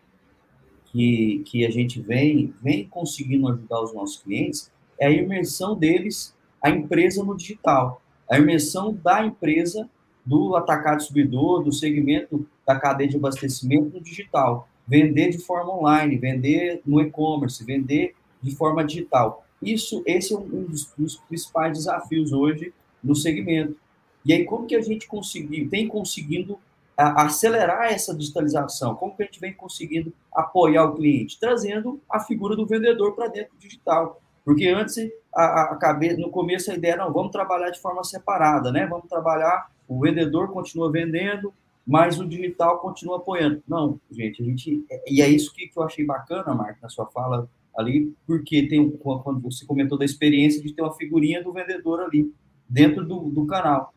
que, 0.87 1.45
que 1.47 1.65
a 1.65 1.71
gente 1.71 2.01
vem, 2.01 2.53
vem 2.61 2.89
conseguindo 2.89 3.47
ajudar 3.47 3.83
os 3.83 3.95
nossos 3.95 4.17
clientes 4.17 4.69
é 4.99 5.07
a 5.07 5.13
imersão 5.13 5.77
deles, 5.77 6.35
a 6.61 6.71
empresa 6.71 7.23
no 7.23 7.37
digital, 7.37 8.03
a 8.29 8.37
imersão 8.37 8.93
da 8.93 9.25
empresa 9.25 9.89
do 10.29 10.55
atacado 10.57 11.03
subidor, 11.03 11.63
do 11.63 11.73
segmento 11.73 12.47
da 12.67 12.79
cadeia 12.79 13.09
de 13.09 13.17
abastecimento 13.17 13.95
no 13.95 14.01
digital. 14.01 14.69
Vender 14.87 15.31
de 15.31 15.39
forma 15.39 15.75
online, 15.75 16.19
vender 16.19 16.83
no 16.85 17.01
e-commerce, 17.01 17.65
vender 17.65 18.15
de 18.43 18.55
forma 18.55 18.85
digital. 18.85 19.43
Isso, 19.63 20.03
esse 20.05 20.35
é 20.35 20.37
um 20.37 20.65
dos, 20.65 20.93
dos, 20.97 21.17
principais 21.17 21.79
desafios 21.79 22.31
hoje 22.31 22.75
no 23.03 23.15
segmento. 23.15 23.75
E 24.23 24.35
aí, 24.35 24.45
como 24.45 24.67
que 24.67 24.77
a 24.77 24.83
gente 24.83 25.09
conseguiu, 25.09 25.67
tem 25.71 25.89
conseguindo 25.89 26.59
a, 26.95 27.25
acelerar 27.25 27.91
essa 27.91 28.15
digitalização? 28.15 28.95
Como 28.97 29.17
que 29.17 29.23
a 29.23 29.27
gente 29.27 29.41
vem 29.41 29.55
conseguindo 29.55 30.13
apoiar 30.31 30.85
o 30.85 30.95
cliente? 30.95 31.41
Trazendo 31.41 32.03
a 32.11 32.21
figura 32.21 32.55
do 32.55 32.67
vendedor 32.67 33.15
para 33.15 33.29
dentro 33.29 33.55
do 33.55 33.61
digital. 33.61 34.21
Porque 34.49 34.67
antes, 34.67 34.97
a, 35.35 35.65
a 35.65 35.77
cabeça, 35.77 36.19
no 36.19 36.31
começo, 36.31 36.71
a 36.71 36.75
ideia 36.75 36.97
não, 36.97 37.13
vamos 37.13 37.31
trabalhar 37.31 37.69
de 37.69 37.79
forma 37.79 38.03
separada, 38.03 38.73
né? 38.73 38.87
Vamos 38.87 39.07
trabalhar, 39.07 39.71
o 39.87 40.01
vendedor 40.01 40.51
continua 40.51 40.91
vendendo, 40.91 41.53
mas 41.87 42.19
o 42.19 42.27
digital 42.27 42.79
continua 42.79 43.19
apoiando. 43.19 43.63
Não, 43.69 44.01
gente, 44.11 44.41
a 44.41 44.47
gente. 44.47 44.83
E 45.07 45.21
é 45.21 45.29
isso 45.29 45.53
que, 45.53 45.69
que 45.69 45.79
eu 45.79 45.83
achei 45.83 46.03
bacana, 46.03 46.55
Marco, 46.55 46.79
na 46.81 46.89
sua 46.89 47.05
fala 47.09 47.47
ali, 47.77 48.11
porque 48.27 48.67
tem 48.67 48.91
quando 48.91 49.39
você 49.43 49.67
comentou 49.67 49.99
da 49.99 50.05
experiência 50.07 50.63
de 50.63 50.73
ter 50.73 50.81
uma 50.81 50.95
figurinha 50.95 51.45
do 51.45 51.53
vendedor 51.53 52.01
ali 52.01 52.33
dentro 52.67 53.05
do, 53.05 53.29
do 53.29 53.45
canal. 53.45 53.93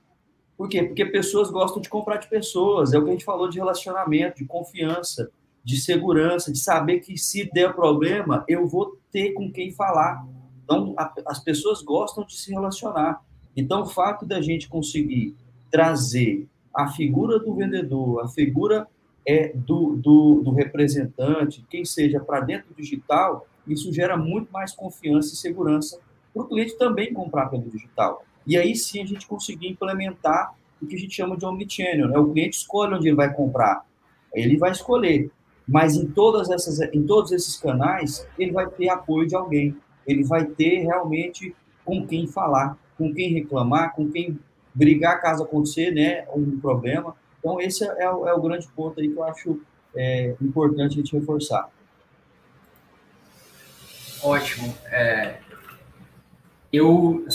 Por 0.58 0.68
quê? 0.68 0.84
Porque 0.84 1.06
pessoas 1.06 1.50
gostam 1.50 1.82
de 1.82 1.88
comprar 1.88 2.18
de 2.18 2.28
pessoas. 2.28 2.92
É 2.92 2.98
o 2.98 3.06
que 3.06 3.10
a 3.10 3.14
gente 3.14 3.24
falou 3.24 3.50
de 3.50 3.58
relacionamento, 3.58 4.40
de 4.40 4.46
confiança, 4.46 5.32
de 5.64 5.80
segurança, 5.80 6.52
de 6.52 6.60
saber 6.60 7.00
que 7.00 7.18
se 7.18 7.50
der 7.54 7.74
problema, 7.74 8.44
eu 8.50 8.68
vou 8.68 9.00
ter 9.14 9.32
com 9.32 9.50
quem 9.50 9.72
falar. 9.72 10.22
Então, 10.64 10.94
a, 10.98 11.14
as 11.28 11.40
pessoas 11.40 11.82
gostam 11.82 12.26
de 12.26 12.36
se 12.36 12.52
relacionar. 12.52 13.22
Então, 13.56 13.82
o 13.82 13.86
fato 13.86 14.26
da 14.26 14.42
gente 14.42 14.68
conseguir 14.70 15.36
trazer 15.70 16.48
a 16.74 16.88
figura 16.88 17.40
do 17.40 17.54
vendedor, 17.54 18.24
a 18.24 18.28
figura 18.28 18.88
é 19.26 19.50
do, 19.54 19.96
do, 19.96 20.42
do 20.44 20.52
representante, 20.52 21.66
quem 21.70 21.86
seja 21.86 22.20
para 22.20 22.42
dentro 22.42 22.70
do 22.70 22.76
digital, 22.76 23.46
isso 23.68 23.94
gera 23.94 24.18
muito 24.18 24.52
mais 24.52 24.74
confiança 24.74 25.34
e 25.34 25.38
segurança 25.38 26.00
para 26.34 26.44
o 26.44 26.48
cliente 26.48 26.78
também 26.78 27.14
comprar 27.14 27.48
pelo 27.48 27.70
digital. 27.70 28.24
E 28.48 28.58
aí 28.58 28.76
sim 28.76 29.02
a 29.02 29.06
gente 29.06 29.28
conseguir 29.28 29.68
implementar 29.68 30.56
o 30.82 30.88
que 30.88 30.96
a 30.96 31.00
gente 31.00 31.16
chama 31.16 31.38
de 31.38 31.46
omnichannel, 31.46 32.08
né? 32.08 32.18
O 32.18 32.32
cliente 32.32 32.58
escolhe 32.58 32.96
onde 32.96 33.08
ele 33.08 33.16
vai 33.16 33.32
comprar, 33.34 33.86
ele 34.34 34.58
vai 34.58 34.72
escolher, 34.72 35.30
mas 35.68 35.96
em 35.96 36.08
todas 36.08 36.50
essas, 36.50 36.80
em 36.94 37.04
todos 37.04 37.32
esses 37.32 37.58
canais, 37.58 38.28
ele 38.38 38.52
vai 38.52 38.68
ter 38.68 38.90
apoio 38.90 39.28
de 39.28 39.36
alguém 39.36 39.76
ele 40.12 40.24
vai 40.24 40.46
ter 40.46 40.80
realmente 40.80 41.56
com 41.84 42.06
quem 42.06 42.28
falar, 42.28 42.78
com 42.98 43.14
quem 43.14 43.34
reclamar, 43.34 43.94
com 43.96 44.10
quem 44.10 44.40
brigar 44.74 45.22
caso 45.22 45.44
acontecer 45.44 45.92
né, 45.92 46.26
um 46.34 46.60
problema. 46.60 47.16
Então, 47.40 47.60
esse 47.60 47.84
é, 47.84 48.10
o, 48.10 48.28
é 48.28 48.34
o 48.34 48.42
grande 48.42 48.68
ponto 48.76 49.00
aí 49.00 49.10
que 49.10 49.18
eu 49.18 49.24
acho 49.24 49.60
é, 49.96 50.36
importante 50.42 50.94
a 50.94 50.98
gente 51.02 51.18
reforçar. 51.18 51.70
Ótimo. 54.24 54.74
É, 54.86 55.40
eu, 56.72 57.26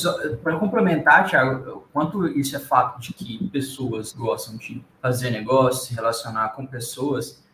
para 0.43 0.59
complementar, 0.59 1.29
Thiago, 1.29 1.87
quanto 1.93 2.27
isso 2.27 2.57
é 2.57 2.59
fato 2.59 3.01
de 3.01 3.13
que 3.13 3.49
pessoas 3.49 4.13
gostam 4.13 4.57
de 4.57 4.83
fazer 5.03 5.31
negócio, 5.31 5.89
se 5.89 5.95
relacionar 5.95 6.51
com 6.51 6.67
pessoas, 6.67 7.45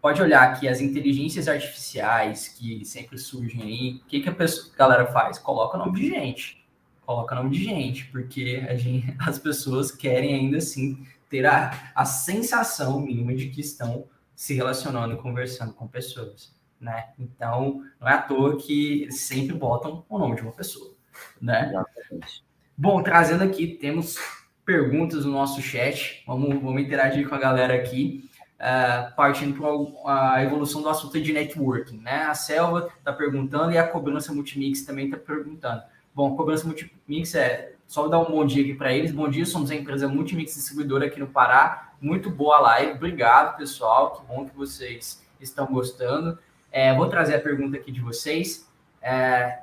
pode 0.00 0.22
olhar 0.22 0.58
que 0.58 0.68
as 0.68 0.80
inteligências 0.80 1.48
artificiais 1.48 2.48
que 2.48 2.84
sempre 2.84 3.18
surgem 3.18 3.62
aí, 3.62 3.94
o 3.96 4.08
que, 4.08 4.20
que 4.20 4.28
a, 4.28 4.34
pessoa, 4.34 4.72
a 4.74 4.78
galera 4.78 5.06
faz? 5.06 5.38
Coloca 5.38 5.78
nome 5.78 6.00
de 6.00 6.08
gente. 6.08 6.64
Coloca 7.04 7.34
nome 7.34 7.50
de 7.50 7.64
gente, 7.64 8.04
porque 8.06 8.60
gente, 8.76 9.14
as 9.18 9.38
pessoas 9.38 9.90
querem 9.90 10.34
ainda 10.34 10.58
assim 10.58 11.06
ter 11.28 11.46
a, 11.46 11.92
a 11.94 12.04
sensação 12.04 13.00
mínima 13.00 13.34
de 13.34 13.48
que 13.48 13.60
estão 13.60 14.04
se 14.34 14.54
relacionando 14.54 15.14
e 15.14 15.18
conversando 15.18 15.72
com 15.72 15.86
pessoas, 15.86 16.54
né? 16.80 17.08
Então, 17.18 17.82
não 18.00 18.08
é 18.08 18.12
à 18.12 18.22
toa 18.22 18.56
que 18.56 19.10
sempre 19.10 19.54
botam 19.54 20.04
o 20.08 20.18
nome 20.18 20.36
de 20.36 20.42
uma 20.42 20.52
pessoa, 20.52 20.94
né? 21.40 21.68
Exatamente. 21.68 22.44
Bom, 22.76 23.02
trazendo 23.02 23.42
aqui, 23.42 23.66
temos 23.66 24.16
perguntas 24.64 25.24
no 25.24 25.32
nosso 25.32 25.60
chat. 25.60 26.22
Vamos, 26.26 26.62
vamos 26.62 26.82
interagir 26.82 27.28
com 27.28 27.34
a 27.34 27.38
galera 27.38 27.74
aqui 27.74 28.27
uh, 28.58 29.14
partindo 29.14 29.58
para 29.58 30.34
a 30.34 30.42
evolução 30.42 30.82
do 30.82 30.88
assunto 30.88 31.20
de 31.20 31.32
networking, 31.32 31.98
né? 31.98 32.24
A 32.24 32.34
Selva 32.34 32.90
está 32.98 33.12
perguntando 33.12 33.72
e 33.72 33.78
a 33.78 33.86
cobrança 33.86 34.32
multimix 34.32 34.82
também 34.82 35.06
está 35.06 35.16
perguntando. 35.16 35.82
Bom, 36.14 36.32
a 36.32 36.36
cobrança 36.36 36.66
multimix 36.66 37.34
é 37.34 37.72
só 37.86 38.06
dar 38.08 38.18
um 38.18 38.30
bom 38.30 38.44
dia 38.44 38.62
aqui 38.62 38.74
para 38.74 38.92
eles. 38.92 39.12
Bom 39.12 39.28
dia, 39.28 39.46
somos 39.46 39.70
a 39.70 39.74
empresa 39.74 40.08
Multimix 40.08 40.54
Distribuidora 40.54 41.06
aqui 41.06 41.18
no 41.18 41.26
Pará. 41.26 41.92
Muito 42.00 42.30
boa 42.30 42.60
live, 42.60 42.92
obrigado 42.92 43.56
pessoal, 43.56 44.12
que 44.12 44.26
bom 44.26 44.46
que 44.46 44.54
vocês 44.54 45.24
estão 45.40 45.66
gostando. 45.66 46.38
É, 46.70 46.94
vou 46.94 47.08
trazer 47.08 47.36
a 47.36 47.40
pergunta 47.40 47.76
aqui 47.76 47.90
de 47.90 48.00
vocês. 48.00 48.68
É, 49.00 49.60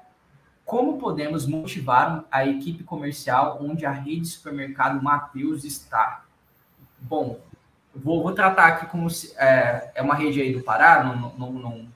como 0.66 0.98
podemos 0.98 1.46
motivar 1.46 2.26
a 2.32 2.46
equipe 2.48 2.84
comercial 2.84 3.60
onde 3.62 3.86
a 3.86 3.92
rede 3.92 4.26
supermercado 4.26 5.04
Mateus 5.04 5.64
está? 5.64 6.26
Bom, 7.00 7.40
Vou, 7.96 8.22
vou 8.22 8.34
tratar 8.34 8.68
aqui 8.68 8.86
como 8.88 9.10
se 9.10 9.34
é, 9.38 9.92
é 9.96 10.02
uma 10.02 10.16
rede 10.16 10.42
aí 10.42 10.54
do 10.54 10.62
Pará, 10.62 11.04
não, 11.04 11.34
não, 11.38 11.52
não, 11.54 11.88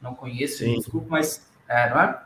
não 0.00 0.14
conheço, 0.14 0.58
Sim. 0.58 0.76
desculpa, 0.76 1.06
mas 1.10 1.46
é, 1.68 1.90
não 1.90 2.00
é? 2.00 2.22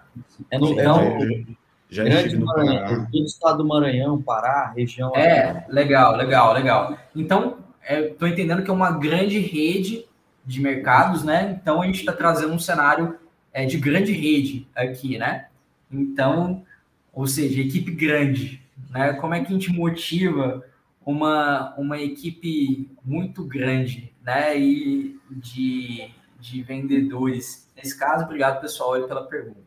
É 0.51 0.59
no, 0.59 0.73
então, 0.73 1.01
é, 1.01 1.45
já 1.89 2.05
grande 2.05 2.39
Maranhão, 2.39 3.07
todo 3.11 3.25
estado 3.25 3.59
do 3.59 3.67
Maranhão, 3.67 4.23
Pará, 4.23 4.73
região. 4.77 5.13
É, 5.15 5.65
legal, 5.69 6.17
legal, 6.17 6.53
legal. 6.53 6.99
Então, 7.15 7.59
estou 7.89 8.29
é, 8.29 8.31
entendendo 8.31 8.63
que 8.63 8.71
é 8.71 8.73
uma 8.73 8.93
grande 8.93 9.39
rede 9.39 10.07
de 10.45 10.61
mercados, 10.61 11.23
né? 11.23 11.59
Então 11.61 11.83
a 11.83 11.87
gente 11.87 12.01
está 12.01 12.13
trazendo 12.13 12.53
um 12.53 12.59
cenário 12.59 13.19
é, 13.53 13.65
de 13.65 13.79
grande 13.79 14.13
rede 14.13 14.67
aqui, 14.75 15.19
né? 15.19 15.47
Então, 15.91 16.65
ou 17.13 17.27
seja, 17.27 17.61
equipe 17.61 17.91
grande, 17.91 18.63
né? 18.91 19.13
Como 19.15 19.35
é 19.35 19.41
que 19.41 19.47
a 19.47 19.51
gente 19.51 19.73
motiva 19.73 20.65
uma, 21.05 21.75
uma 21.77 22.01
equipe 22.01 22.91
muito 23.05 23.45
grande, 23.45 24.15
né? 24.23 24.59
E 24.59 25.19
de, 25.31 26.11
de 26.39 26.63
vendedores. 26.63 27.71
Nesse 27.77 27.99
caso, 27.99 28.25
obrigado, 28.25 28.61
pessoal, 28.61 29.07
pela 29.07 29.25
pergunta. 29.27 29.61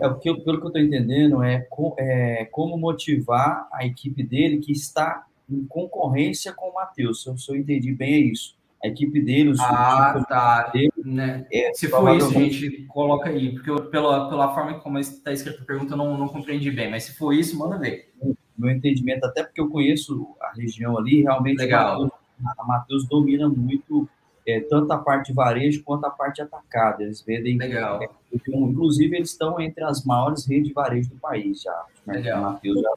É, 0.00 0.06
o 0.08 0.18
que 0.18 0.28
eu, 0.28 0.40
pelo 0.42 0.58
que 0.58 0.64
eu 0.64 0.68
estou 0.68 0.82
entendendo 0.82 1.42
é, 1.42 1.66
é, 1.98 2.44
como 2.46 2.76
motivar 2.76 3.68
a 3.72 3.86
equipe 3.86 4.22
dele 4.24 4.58
que 4.58 4.72
está 4.72 5.24
em 5.48 5.64
concorrência 5.66 6.52
com 6.52 6.68
o 6.70 6.74
Matheus. 6.74 7.22
Se 7.22 7.28
eu, 7.28 7.36
se 7.38 7.50
eu 7.52 7.56
entendi 7.56 7.92
bem, 7.92 8.14
é 8.14 8.18
isso. 8.18 8.56
a 8.82 8.88
equipe 8.88 9.20
dele, 9.20 9.50
os 9.50 9.60
Ah, 9.60 10.24
tá. 10.28 10.68
Dele, 10.70 10.90
né? 11.04 11.46
é, 11.52 11.72
Se 11.74 11.88
for 11.88 12.16
isso, 12.16 12.30
gente, 12.32 12.84
coloca 12.86 13.28
aí, 13.30 13.52
porque 13.54 13.70
eu, 13.70 13.88
pela, 13.90 14.28
pela 14.28 14.52
forma 14.54 14.80
como 14.80 14.98
está 14.98 15.32
escrita 15.32 15.62
a 15.62 15.64
pergunta, 15.64 15.92
eu 15.94 15.96
não, 15.96 16.18
não 16.18 16.28
compreendi 16.28 16.70
bem, 16.70 16.90
mas 16.90 17.04
se 17.04 17.14
for 17.16 17.32
isso, 17.32 17.56
manda 17.58 17.78
ver. 17.78 18.12
Meu 18.56 18.70
entendimento, 18.70 19.24
até 19.24 19.42
porque 19.42 19.60
eu 19.60 19.68
conheço 19.68 20.34
a 20.40 20.52
região 20.52 20.96
ali, 20.96 21.22
realmente 21.22 21.58
Legal. 21.58 22.10
a 22.58 22.64
Matheus 22.64 23.06
domina 23.06 23.48
muito 23.48 24.08
é, 24.46 24.60
tanto 24.60 24.92
a 24.92 24.98
parte 24.98 25.28
de 25.28 25.32
varejo 25.32 25.82
quanto 25.82 26.04
a 26.04 26.10
parte 26.10 26.42
atacada. 26.42 27.02
Eles 27.02 27.22
vendem. 27.22 27.56
Legal. 27.56 28.02
É, 28.02 28.08
inclusive, 28.48 29.16
eles 29.16 29.30
estão 29.30 29.60
entre 29.60 29.82
as 29.84 30.04
maiores 30.04 30.46
redes 30.46 30.68
de 30.68 30.74
varejo 30.74 31.10
do 31.10 31.16
país 31.16 31.62
já. 31.62 31.84
Legal. 32.06 32.42
Matheus 32.42 32.80
já, 32.80 32.90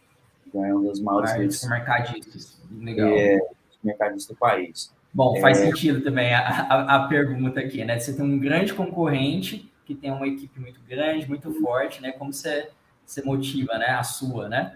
é 0.56 0.74
uma 0.74 0.88
das 0.88 1.00
maiores 1.00 1.32
redes. 1.34 1.68
Mercadistas. 1.68 2.62
Legal. 2.72 3.10
É, 3.10 3.40
mercadistas 3.84 4.36
do 4.36 4.40
país. 4.40 4.94
Bom, 5.14 5.40
faz 5.40 5.60
é... 5.60 5.66
sentido 5.66 6.02
também 6.02 6.34
a, 6.34 6.42
a, 6.42 6.96
a, 6.96 7.08
pergunta 7.08 7.60
aqui, 7.60 7.84
né? 7.84 7.98
Você 7.98 8.14
tem 8.14 8.24
um 8.24 8.38
grande 8.38 8.74
concorrente 8.74 9.72
que 9.86 9.96
tem 9.96 10.12
uma 10.12 10.28
equipe 10.28 10.60
muito 10.60 10.82
grande, 10.88 11.28
muito 11.28 11.52
forte, 11.62 12.02
né? 12.02 12.12
Como 12.12 12.34
você, 12.34 12.70
você 13.06 13.24
motiva, 13.24 13.78
né? 13.78 13.88
A 13.88 14.04
sua, 14.04 14.50
né? 14.50 14.76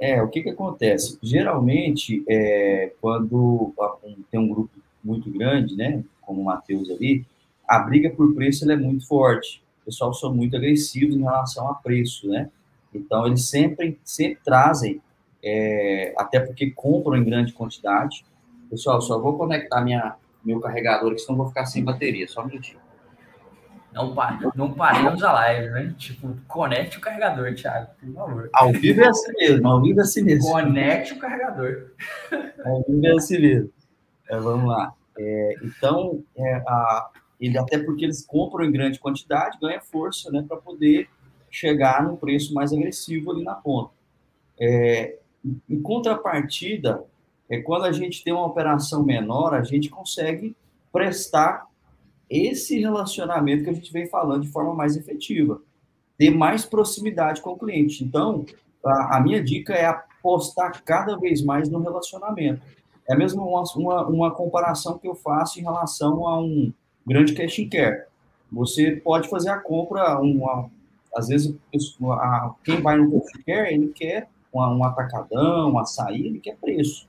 É, 0.00 0.22
o 0.22 0.28
que 0.28 0.42
que 0.42 0.50
acontece? 0.50 1.18
Geralmente, 1.22 2.24
é, 2.28 2.92
quando 3.00 3.72
tem 4.30 4.40
um 4.40 4.48
grupo 4.48 4.70
muito 5.02 5.30
grande, 5.30 5.76
né? 5.76 6.02
Como 6.20 6.40
o 6.40 6.44
Matheus 6.44 6.90
ali, 6.90 7.24
a 7.68 7.78
briga 7.78 8.10
por 8.10 8.34
preço 8.34 8.70
é 8.70 8.76
muito 8.76 9.06
forte. 9.06 9.62
O 9.82 9.84
pessoal 9.86 10.12
são 10.12 10.34
muito 10.34 10.56
agressivos 10.56 11.14
em 11.14 11.22
relação 11.22 11.68
a 11.70 11.74
preço, 11.74 12.28
né? 12.28 12.50
Então, 12.92 13.26
eles 13.26 13.48
sempre, 13.48 13.98
sempre 14.04 14.40
trazem, 14.44 15.00
é, 15.42 16.14
até 16.16 16.40
porque 16.40 16.70
compram 16.70 17.16
em 17.16 17.24
grande 17.24 17.52
quantidade, 17.52 18.24
Pessoal, 18.74 19.00
só 19.00 19.20
vou 19.20 19.38
conectar 19.38 19.80
minha, 19.82 20.16
meu 20.44 20.58
carregador 20.58 21.12
aqui, 21.12 21.20
senão 21.20 21.38
vou 21.38 21.46
ficar 21.46 21.64
sem 21.64 21.84
bateria. 21.84 22.26
Só 22.26 22.42
um 22.42 22.46
minutinho. 22.46 22.80
Não, 23.94 24.12
não 24.56 24.74
paremos 24.74 25.22
a 25.22 25.32
live, 25.32 25.70
né? 25.70 25.94
Tipo, 25.96 26.36
conecte 26.48 26.98
o 26.98 27.00
carregador, 27.00 27.54
Thiago, 27.54 27.90
por 28.00 28.12
favor. 28.12 28.50
Ao 28.52 28.72
vivo 28.72 29.00
é 29.00 29.08
assim 29.08 29.32
mesmo, 29.32 29.68
ao 29.68 29.80
vivo 29.80 30.00
é 30.00 30.02
assim 30.02 30.22
mesmo. 30.22 30.50
Conecte 30.50 31.12
o 31.12 31.18
carregador. 31.18 31.92
Ao 32.64 32.82
vivo 32.82 33.06
é 33.06 33.12
assim 33.12 33.38
mesmo. 33.38 33.70
É, 34.28 34.36
vamos 34.38 34.68
lá. 34.68 34.92
É, 35.16 35.54
então, 35.62 36.24
é, 36.36 36.54
a, 36.66 37.10
ele, 37.40 37.56
até 37.56 37.78
porque 37.78 38.04
eles 38.04 38.26
compram 38.26 38.64
em 38.64 38.72
grande 38.72 38.98
quantidade, 38.98 39.58
ganha 39.60 39.80
força 39.80 40.30
né, 40.32 40.44
para 40.46 40.56
poder 40.56 41.08
chegar 41.48 42.02
no 42.02 42.16
preço 42.16 42.52
mais 42.52 42.72
agressivo 42.72 43.30
ali 43.30 43.44
na 43.44 43.54
ponta. 43.54 43.92
É, 44.58 45.18
em 45.70 45.80
contrapartida, 45.80 47.04
é 47.48 47.60
quando 47.60 47.84
a 47.84 47.92
gente 47.92 48.24
tem 48.24 48.32
uma 48.32 48.46
operação 48.46 49.04
menor, 49.04 49.54
a 49.54 49.62
gente 49.62 49.88
consegue 49.88 50.56
prestar 50.92 51.66
esse 52.34 52.78
relacionamento 52.78 53.64
que 53.64 53.70
a 53.70 53.72
gente 53.72 53.92
vem 53.92 54.08
falando 54.08 54.42
de 54.42 54.52
forma 54.52 54.74
mais 54.74 54.96
efetiva, 54.96 55.60
ter 56.16 56.30
mais 56.30 56.64
proximidade 56.64 57.40
com 57.40 57.50
o 57.50 57.58
cliente. 57.58 58.04
Então, 58.04 58.44
a, 58.84 59.16
a 59.16 59.20
minha 59.20 59.42
dica 59.42 59.74
é 59.74 59.86
apostar 59.86 60.82
cada 60.84 61.16
vez 61.16 61.42
mais 61.42 61.68
no 61.68 61.80
relacionamento. 61.80 62.62
É 63.08 63.16
mesmo 63.16 63.42
uma, 63.42 63.62
uma, 63.76 64.06
uma, 64.06 64.30
comparação 64.30 64.98
que 64.98 65.06
eu 65.06 65.14
faço 65.14 65.60
em 65.60 65.62
relação 65.62 66.26
a 66.26 66.40
um 66.40 66.72
grande 67.06 67.34
cash 67.34 67.58
and 67.58 67.68
care. 67.68 68.04
Você 68.50 68.92
pode 68.96 69.28
fazer 69.28 69.50
a 69.50 69.58
compra, 69.58 70.18
uma, 70.20 70.70
às 71.14 71.28
vezes, 71.28 71.54
a, 72.02 72.54
quem 72.64 72.80
vai 72.80 72.96
no 72.96 73.10
cash 73.10 73.34
and 73.36 73.42
care, 73.44 73.74
ele 73.74 73.88
quer 73.88 74.28
uma, 74.52 74.74
um 74.74 74.84
atacadão, 74.84 75.72
um 75.72 75.78
açaí, 75.78 76.26
ele 76.26 76.40
quer 76.40 76.56
preço 76.56 77.06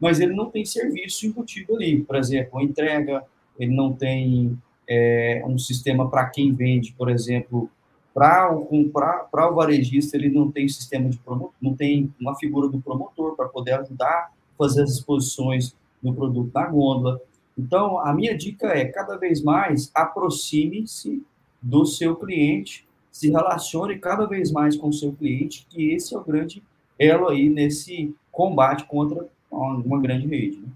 mas 0.00 0.20
ele 0.20 0.34
não 0.34 0.50
tem 0.50 0.64
serviço 0.64 1.26
embutido 1.26 1.76
ali. 1.76 2.02
Por 2.02 2.16
exemplo, 2.16 2.60
entrega, 2.60 3.24
ele 3.58 3.74
não 3.74 3.92
tem 3.92 4.56
é, 4.88 5.42
um 5.46 5.58
sistema 5.58 6.08
para 6.08 6.26
quem 6.26 6.52
vende, 6.52 6.92
por 6.92 7.10
exemplo, 7.10 7.70
para 8.14 8.50
o, 8.50 8.66
o 8.72 9.54
varejista, 9.54 10.16
ele 10.16 10.30
não 10.30 10.50
tem 10.50 10.66
sistema 10.68 11.08
de 11.08 11.18
promotor, 11.18 11.52
não 11.60 11.74
tem 11.74 12.12
uma 12.18 12.34
figura 12.36 12.68
do 12.68 12.80
promotor 12.80 13.36
para 13.36 13.48
poder 13.48 13.72
ajudar 13.72 14.06
a 14.06 14.30
fazer 14.56 14.82
as 14.82 14.92
exposições 14.92 15.76
do 16.02 16.14
produto 16.14 16.50
na 16.54 16.66
gôndola. 16.66 17.20
Então, 17.58 17.98
a 17.98 18.14
minha 18.14 18.36
dica 18.36 18.68
é, 18.68 18.86
cada 18.86 19.16
vez 19.16 19.42
mais, 19.42 19.90
aproxime-se 19.94 21.22
do 21.60 21.84
seu 21.84 22.16
cliente, 22.16 22.86
se 23.10 23.30
relacione 23.30 23.98
cada 23.98 24.26
vez 24.26 24.50
mais 24.52 24.76
com 24.76 24.88
o 24.88 24.92
seu 24.92 25.12
cliente, 25.12 25.66
que 25.68 25.92
esse 25.92 26.14
é 26.14 26.18
o 26.18 26.24
grande 26.24 26.62
elo 26.98 27.28
aí 27.28 27.48
nesse 27.48 28.14
combate 28.30 28.84
contra 28.84 29.26
uma 29.50 30.00
grande 30.00 30.26
rede. 30.26 30.58
Né? 30.58 30.68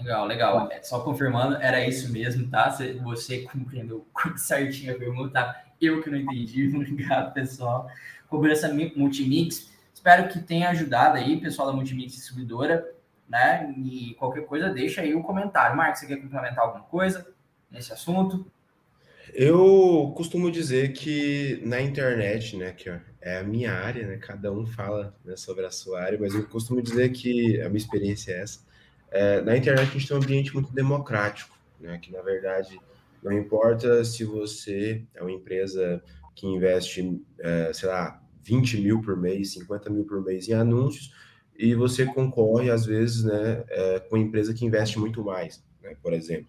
Legal, 0.00 0.26
legal. 0.26 0.68
É, 0.72 0.82
só 0.82 1.00
confirmando, 1.00 1.56
era 1.56 1.86
isso 1.86 2.10
mesmo, 2.10 2.48
tá? 2.48 2.70
Você 2.70 3.42
compreendeu 3.42 4.06
certinho 4.36 4.94
a 4.94 4.98
pergunta, 4.98 5.30
tá? 5.30 5.64
Eu 5.80 6.02
que 6.02 6.10
não 6.10 6.18
entendi, 6.18 6.68
obrigado, 6.74 7.32
pessoal. 7.32 7.88
Cobrança 8.28 8.72
Multimix, 8.96 9.70
espero 9.92 10.28
que 10.28 10.40
tenha 10.40 10.70
ajudado 10.70 11.18
aí, 11.18 11.40
pessoal 11.40 11.68
da 11.68 11.74
Multimix 11.74 12.12
Distribuidora, 12.12 12.86
né? 13.28 13.74
E 13.76 14.14
qualquer 14.18 14.46
coisa, 14.46 14.70
deixa 14.70 15.02
aí 15.02 15.14
o 15.14 15.18
um 15.18 15.22
comentário. 15.22 15.76
Marcos, 15.76 16.00
você 16.00 16.06
quer 16.06 16.16
complementar 16.16 16.64
alguma 16.64 16.84
coisa 16.84 17.26
nesse 17.70 17.92
assunto? 17.92 18.46
Eu 19.32 20.12
costumo 20.16 20.50
dizer 20.50 20.92
que 20.92 21.60
na 21.64 21.80
internet, 21.80 22.56
né, 22.56 22.72
que 22.72 22.90
é 23.20 23.38
a 23.38 23.44
minha 23.44 23.72
área, 23.72 24.06
né, 24.06 24.16
cada 24.16 24.50
um 24.50 24.66
fala 24.66 25.14
né, 25.24 25.36
sobre 25.36 25.64
a 25.64 25.70
sua 25.70 26.02
área, 26.02 26.18
mas 26.18 26.34
eu 26.34 26.46
costumo 26.48 26.82
dizer 26.82 27.10
que 27.10 27.60
a 27.60 27.68
minha 27.68 27.78
experiência 27.78 28.32
é 28.32 28.40
essa. 28.40 28.60
É, 29.10 29.40
na 29.40 29.56
internet 29.56 29.88
a 29.88 29.92
gente 29.92 30.06
tem 30.06 30.16
um 30.16 30.20
ambiente 30.20 30.54
muito 30.54 30.72
democrático, 30.72 31.58
né, 31.80 31.98
que 31.98 32.12
na 32.12 32.22
verdade 32.22 32.78
não 33.22 33.32
importa 33.32 34.04
se 34.04 34.24
você 34.24 35.04
é 35.14 35.22
uma 35.22 35.32
empresa 35.32 36.02
que 36.34 36.46
investe, 36.46 37.20
é, 37.38 37.72
sei 37.72 37.88
lá, 37.88 38.22
20 38.42 38.80
mil 38.80 39.02
por 39.02 39.16
mês, 39.16 39.52
50 39.52 39.90
mil 39.90 40.04
por 40.04 40.24
mês 40.24 40.48
em 40.48 40.54
anúncios, 40.54 41.12
e 41.56 41.74
você 41.74 42.06
concorre, 42.06 42.70
às 42.70 42.86
vezes, 42.86 43.22
né, 43.24 43.64
é, 43.68 44.00
com 44.00 44.16
uma 44.16 44.24
empresa 44.24 44.54
que 44.54 44.64
investe 44.64 44.98
muito 44.98 45.22
mais, 45.22 45.62
né, 45.82 45.94
por 46.02 46.14
exemplo. 46.14 46.48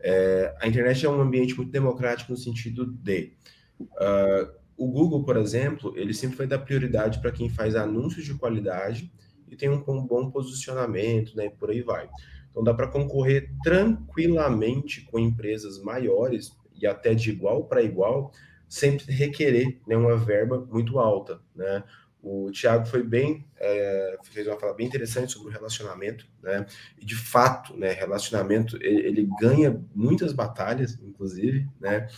É, 0.00 0.54
a 0.60 0.66
internet 0.66 1.04
é 1.04 1.10
um 1.10 1.20
ambiente 1.20 1.54
muito 1.54 1.70
democrático 1.70 2.32
no 2.32 2.38
sentido 2.38 2.86
de 2.86 3.32
uh, 3.80 4.58
o 4.76 4.86
Google, 4.86 5.24
por 5.24 5.36
exemplo, 5.36 5.92
ele 5.96 6.14
sempre 6.14 6.38
vai 6.38 6.46
dar 6.46 6.60
prioridade 6.60 7.20
para 7.20 7.32
quem 7.32 7.50
faz 7.50 7.74
anúncios 7.74 8.24
de 8.24 8.34
qualidade 8.34 9.12
e 9.50 9.56
tem 9.56 9.68
um, 9.68 10.06
bom 10.06 10.30
posicionamento, 10.30 11.36
né, 11.36 11.50
por 11.50 11.70
aí 11.70 11.82
vai. 11.82 12.08
Então 12.50 12.62
dá 12.62 12.74
para 12.74 12.88
concorrer 12.88 13.50
tranquilamente 13.62 15.02
com 15.02 15.18
empresas 15.18 15.82
maiores 15.82 16.56
e 16.80 16.86
até 16.86 17.14
de 17.14 17.30
igual 17.30 17.64
para 17.64 17.82
igual, 17.82 18.32
sempre 18.68 19.12
requerer 19.12 19.80
né, 19.86 19.96
uma 19.96 20.16
verba 20.16 20.66
muito 20.70 20.98
alta, 20.98 21.40
né? 21.54 21.82
O 22.20 22.50
Thiago 22.50 22.84
foi 22.84 23.02
bem, 23.02 23.46
é, 23.56 24.18
fez 24.24 24.46
uma 24.46 24.58
fala 24.58 24.74
bem 24.74 24.86
interessante 24.86 25.32
sobre 25.32 25.48
o 25.48 25.52
relacionamento, 25.52 26.26
né? 26.42 26.66
E 26.98 27.04
de 27.04 27.14
fato, 27.14 27.76
né, 27.76 27.92
relacionamento 27.92 28.76
ele, 28.82 29.06
ele, 29.06 29.28
ganha 29.40 29.80
muitas 29.94 30.32
batalhas, 30.32 30.98
inclusive, 31.00 31.68
né? 31.80 32.08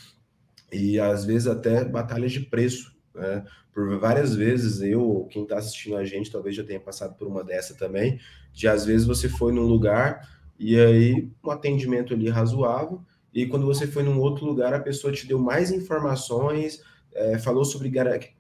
E 0.73 0.99
às 0.99 1.25
vezes 1.25 1.47
até 1.47 1.85
batalhas 1.85 2.33
de 2.33 2.41
preço, 2.41 2.97
né? 3.21 3.45
Por 3.73 3.99
várias 3.99 4.35
vezes 4.35 4.81
eu, 4.81 5.29
quem 5.31 5.45
está 5.45 5.59
assistindo 5.59 5.97
a 5.97 6.05
gente, 6.05 6.31
talvez 6.31 6.57
já 6.57 6.65
tenha 6.65 6.81
passado 6.81 7.15
por 7.15 7.29
uma 7.29 7.45
dessa 7.45 7.75
também, 7.75 8.19
de 8.53 8.67
às 8.67 8.85
vezes 8.85 9.07
você 9.07 9.29
foi 9.29 9.53
num 9.53 9.67
lugar 9.67 10.29
e 10.59 10.79
aí 10.79 11.31
um 11.45 11.51
atendimento 11.51 12.15
ali 12.15 12.29
razoável, 12.29 13.01
e 13.33 13.47
quando 13.47 13.65
você 13.65 13.87
foi 13.87 14.03
num 14.03 14.19
outro 14.19 14.45
lugar, 14.45 14.75
a 14.75 14.81
pessoa 14.81 15.13
te 15.13 15.27
deu 15.27 15.39
mais 15.39 15.71
informações, 15.71 16.83
é, 17.15 17.39
falou 17.39 17.65
sobre. 17.65 17.93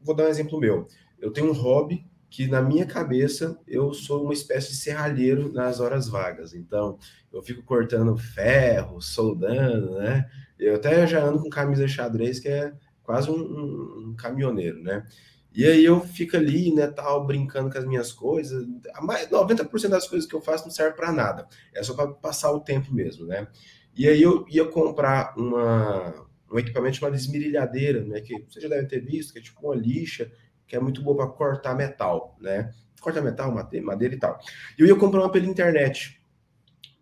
Vou 0.03 0.16
dar 0.16 0.24
um 0.24 0.28
exemplo 0.28 0.59
meu 0.59 0.87
eu 1.20 1.31
tenho 1.31 1.51
um 1.51 1.55
hobby 1.55 2.05
que 2.28 2.47
na 2.47 2.62
minha 2.62 2.87
cabeça 2.87 3.59
eu 3.66 3.93
sou 3.93 4.24
uma 4.24 4.33
espécie 4.33 4.70
de 4.70 4.76
serralheiro 4.76 5.53
nas 5.53 5.81
horas 5.81 6.09
vagas. 6.09 6.55
Então, 6.55 6.97
eu 7.33 7.43
fico 7.43 7.62
cortando 7.62 8.16
ferro, 8.16 9.01
soldando, 9.01 9.99
né? 9.99 10.28
Eu 10.59 10.76
até 10.76 11.07
já 11.07 11.24
ando 11.24 11.43
com 11.43 11.51
camisa 11.51 11.89
xadrez, 11.89 12.39
que 12.39 12.49
é 12.49 12.72
quase 13.11 13.29
um, 13.29 13.35
um, 13.35 14.09
um 14.11 14.15
caminhoneiro, 14.15 14.81
né? 14.81 15.05
E 15.53 15.67
aí 15.67 15.85
eu 15.85 16.01
fico 16.01 16.37
ali, 16.37 16.73
né, 16.73 16.87
tal, 16.87 17.27
brincando 17.27 17.69
com 17.69 17.77
as 17.77 17.85
minhas 17.85 18.13
coisas. 18.13 18.65
Mais 19.03 19.29
90% 19.29 19.89
das 19.89 20.07
coisas 20.07 20.29
que 20.29 20.35
eu 20.35 20.41
faço 20.41 20.65
não 20.65 20.71
serve 20.71 20.97
para 20.97 21.11
nada. 21.11 21.49
É 21.75 21.83
só 21.83 21.93
para 21.93 22.07
passar 22.07 22.53
o 22.53 22.61
tempo 22.61 22.95
mesmo, 22.95 23.27
né? 23.27 23.49
E 23.97 24.09
aí 24.09 24.23
eu 24.23 24.47
ia 24.49 24.65
comprar 24.65 25.35
uma, 25.37 26.25
um 26.53 26.57
equipamento 26.57 26.99
chamado 26.99 27.17
esmerilhadeira, 27.17 28.05
né, 28.05 28.21
que 28.21 28.47
você 28.49 28.61
já 28.61 28.69
deve 28.69 28.87
ter 28.87 29.01
visto, 29.01 29.33
que 29.33 29.41
é 29.41 29.43
tipo 29.43 29.67
uma 29.67 29.75
lixa 29.75 30.31
que 30.69 30.77
é 30.77 30.81
muito 30.81 31.03
boa 31.03 31.17
para 31.17 31.27
cortar 31.27 31.75
metal, 31.75 32.37
né? 32.41 32.73
Corta 33.01 33.21
metal, 33.21 33.53
madeira 33.53 34.15
e 34.15 34.19
tal. 34.19 34.39
E 34.79 34.83
eu 34.83 34.87
ia 34.87 34.95
comprar 34.95 35.19
uma 35.19 35.33
pela 35.33 35.47
internet 35.47 36.23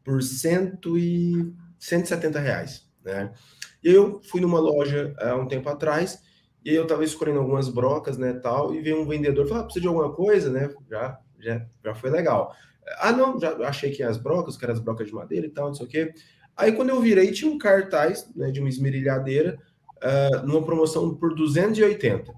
por 0.03 0.23
cento 0.23 0.97
e 0.97 1.53
170 1.79 2.41
reais, 2.41 2.89
né? 3.05 3.31
Eu 3.91 4.21
fui 4.23 4.39
numa 4.39 4.61
loja 4.61 5.15
há 5.19 5.35
um 5.35 5.49
tempo 5.49 5.67
atrás 5.67 6.23
e 6.63 6.75
eu 6.75 6.83
estava 6.83 7.03
escolhendo 7.03 7.39
algumas 7.39 7.71
brocas, 7.71 8.19
né, 8.19 8.35
tal, 8.35 8.75
e 8.75 8.83
veio 8.83 9.01
um 9.01 9.07
vendedor 9.07 9.49
falar, 9.49 9.61
ah, 9.61 9.65
precisa 9.65 9.81
de 9.81 9.89
alguma 9.89 10.13
coisa, 10.13 10.51
né? 10.51 10.69
Já, 10.91 11.19
já, 11.41 11.67
já 11.83 11.95
foi 11.95 12.11
legal. 12.11 12.55
Ah, 12.99 13.13
não, 13.13 13.41
já 13.41 13.57
achei 13.67 13.91
que 13.91 14.03
as 14.03 14.19
brocas, 14.19 14.59
que 14.59 14.65
eram 14.67 14.75
as 14.75 14.81
brocas 14.81 15.07
de 15.07 15.15
madeira 15.15 15.47
e 15.47 15.49
tal, 15.49 15.69
não 15.69 15.75
sei 15.75 15.87
o 15.87 15.89
quê. 15.89 16.13
Aí 16.55 16.73
quando 16.73 16.91
eu 16.91 17.01
virei, 17.01 17.33
tinha 17.33 17.51
um 17.51 17.57
cartaz 17.57 18.31
né, 18.37 18.51
de 18.51 18.61
uma 18.61 18.69
esmerilhadeira 18.69 19.59
uh, 20.03 20.47
numa 20.47 20.63
promoção 20.63 21.15
por 21.15 21.35
280. 21.35 22.31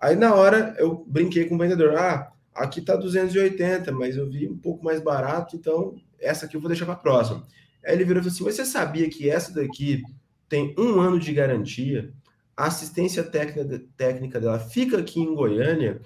Aí 0.00 0.14
na 0.14 0.36
hora 0.36 0.72
eu 0.78 1.04
brinquei 1.04 1.46
com 1.46 1.56
o 1.56 1.58
vendedor, 1.58 1.96
ah, 1.96 2.32
aqui 2.54 2.80
tá 2.80 2.94
280, 2.94 3.90
mas 3.90 4.16
eu 4.16 4.30
vi 4.30 4.48
um 4.48 4.56
pouco 4.56 4.84
mais 4.84 5.00
barato, 5.00 5.56
então 5.56 5.96
essa 6.20 6.46
aqui 6.46 6.56
eu 6.56 6.60
vou 6.60 6.68
deixar 6.68 6.86
para 6.86 6.94
próxima. 6.94 7.44
Aí 7.84 7.92
ele 7.92 8.04
virou 8.04 8.20
e 8.20 8.24
falou 8.24 8.32
assim, 8.32 8.44
você 8.44 8.64
sabia 8.64 9.10
que 9.10 9.28
essa 9.28 9.52
daqui 9.52 10.04
tem 10.52 10.74
um 10.76 11.00
ano 11.00 11.18
de 11.18 11.32
garantia, 11.32 12.12
a 12.54 12.66
assistência 12.66 13.24
técnica, 13.24 13.82
técnica 13.96 14.38
dela 14.38 14.58
fica 14.58 14.98
aqui 14.98 15.18
em 15.18 15.34
Goiânia 15.34 16.02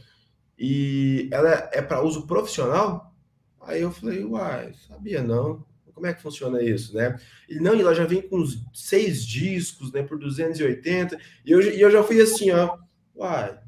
e 0.57 1.29
ela 1.33 1.69
é 1.73 1.83
para 1.83 2.01
uso 2.01 2.29
profissional? 2.29 3.13
Aí 3.61 3.83
eu 3.83 3.91
falei, 3.91 4.25
uai, 4.25 4.73
sabia 4.87 5.21
não. 5.21 5.67
Como 5.93 6.07
é 6.07 6.15
que 6.15 6.23
funciona 6.23 6.63
isso, 6.63 6.95
né? 6.95 7.19
E 7.49 7.59
não, 7.59 7.75
e 7.75 7.81
ela 7.81 7.93
já 7.93 8.05
vem 8.05 8.23
com 8.23 8.39
uns 8.39 8.65
seis 8.73 9.27
discos, 9.27 9.91
né, 9.91 10.05
por 10.05 10.17
280. 10.17 11.19
E 11.45 11.51
eu, 11.51 11.61
e 11.61 11.81
eu 11.81 11.91
já 11.91 12.05
fui 12.05 12.21
assim, 12.21 12.53
ó, 12.53 12.79
uai, 13.17 13.59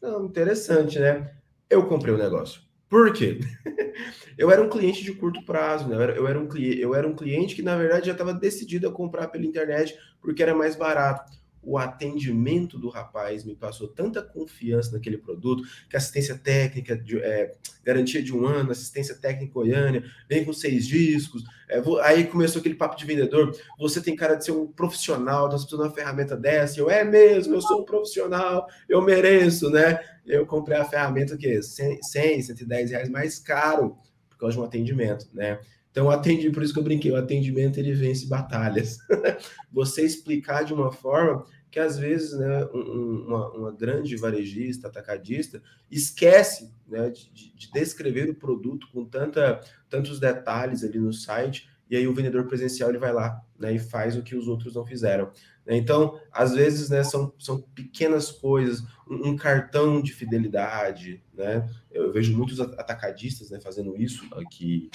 não, 0.00 0.26
interessante, 0.26 1.00
né? 1.00 1.34
Eu 1.68 1.88
comprei 1.88 2.14
o 2.14 2.18
negócio. 2.18 2.60
Por 2.90 3.12
quê? 3.12 3.38
eu 4.36 4.50
era 4.50 4.60
um 4.60 4.68
cliente 4.68 5.04
de 5.04 5.14
curto 5.14 5.42
prazo, 5.44 5.88
né? 5.88 5.94
Eu 5.94 6.26
era, 6.26 6.38
um, 6.38 6.48
eu 6.56 6.94
era 6.94 7.06
um 7.06 7.14
cliente 7.14 7.54
que, 7.54 7.62
na 7.62 7.76
verdade, 7.76 8.06
já 8.06 8.12
estava 8.12 8.34
decidido 8.34 8.88
a 8.88 8.92
comprar 8.92 9.28
pela 9.28 9.46
internet 9.46 9.96
porque 10.20 10.42
era 10.42 10.54
mais 10.54 10.74
barato 10.74 11.39
o 11.62 11.76
atendimento 11.76 12.78
do 12.78 12.88
rapaz 12.88 13.44
me 13.44 13.54
passou 13.54 13.88
tanta 13.88 14.22
confiança 14.22 14.92
naquele 14.92 15.18
produto, 15.18 15.62
que 15.88 15.96
assistência 15.96 16.36
técnica, 16.36 16.96
de, 16.96 17.18
é, 17.18 17.52
garantia 17.84 18.22
de 18.22 18.34
um 18.34 18.46
ano, 18.46 18.70
assistência 18.70 19.14
técnica 19.14 19.52
Goiânia, 19.52 20.04
vem 20.28 20.44
com 20.44 20.52
seis 20.52 20.86
discos. 20.86 21.44
É, 21.68 21.80
vou, 21.80 22.00
aí 22.00 22.26
começou 22.26 22.60
aquele 22.60 22.74
papo 22.74 22.96
de 22.96 23.04
vendedor. 23.04 23.54
Você 23.78 24.00
tem 24.00 24.16
cara 24.16 24.36
de 24.36 24.44
ser 24.44 24.52
um 24.52 24.66
profissional, 24.66 25.48
nós 25.48 25.62
precisamos 25.62 25.86
de 25.86 25.90
uma 25.90 25.96
ferramenta 25.96 26.36
dessa. 26.36 26.80
Eu, 26.80 26.90
é 26.90 27.04
mesmo, 27.04 27.54
eu 27.54 27.60
sou 27.60 27.82
um 27.82 27.84
profissional, 27.84 28.66
eu 28.88 29.02
mereço, 29.02 29.70
né? 29.70 30.00
Eu 30.26 30.46
comprei 30.46 30.78
a 30.78 30.84
ferramenta 30.84 31.36
que 31.36 31.62
100, 31.62 32.02
100 32.02 32.42
110 32.42 32.90
reais 32.90 33.08
mais 33.08 33.38
caro 33.38 33.96
por 34.30 34.38
causa 34.38 34.54
de 34.54 34.60
um 34.60 34.64
atendimento, 34.64 35.28
né? 35.34 35.60
Então, 35.90 36.08
atendi, 36.08 36.50
por 36.50 36.62
isso 36.62 36.72
que 36.72 36.78
eu 36.78 36.84
brinquei, 36.84 37.10
o 37.10 37.16
atendimento 37.16 37.78
ele 37.78 37.92
vence 37.92 38.26
batalhas. 38.26 38.98
Você 39.72 40.02
explicar 40.02 40.64
de 40.64 40.72
uma 40.72 40.92
forma 40.92 41.44
que 41.70 41.78
às 41.78 41.98
vezes 41.98 42.32
né, 42.32 42.64
uma, 42.72 43.50
uma 43.50 43.72
grande 43.72 44.16
varejista, 44.16 44.88
atacadista, 44.88 45.62
esquece 45.90 46.72
né, 46.88 47.10
de, 47.10 47.54
de, 47.54 47.70
descrever 47.72 48.28
o 48.28 48.34
produto 48.34 48.88
com 48.92 49.04
tanta, 49.04 49.60
tantos 49.88 50.18
detalhes 50.18 50.82
ali 50.82 50.98
no 50.98 51.12
site, 51.12 51.68
e 51.88 51.96
aí 51.96 52.06
o 52.06 52.14
vendedor 52.14 52.46
presencial 52.46 52.88
ele 52.88 52.98
vai 52.98 53.12
lá 53.12 53.40
né, 53.58 53.72
e 53.72 53.78
faz 53.78 54.16
o 54.16 54.22
que 54.22 54.34
os 54.34 54.48
outros 54.48 54.74
não 54.74 54.84
fizeram. 54.84 55.30
Então, 55.66 56.20
às 56.32 56.52
vezes, 56.54 56.90
né, 56.90 57.04
são, 57.04 57.32
são 57.38 57.60
pequenas 57.60 58.30
coisas, 58.32 58.82
um, 59.08 59.28
um 59.28 59.36
cartão 59.36 60.02
de 60.02 60.12
fidelidade, 60.12 61.22
né? 61.32 61.68
Eu 61.92 62.12
vejo 62.12 62.36
muitos 62.36 62.58
atacadistas 62.60 63.50
né, 63.50 63.60
fazendo 63.60 63.96
isso 63.96 64.26
aqui 64.34 64.90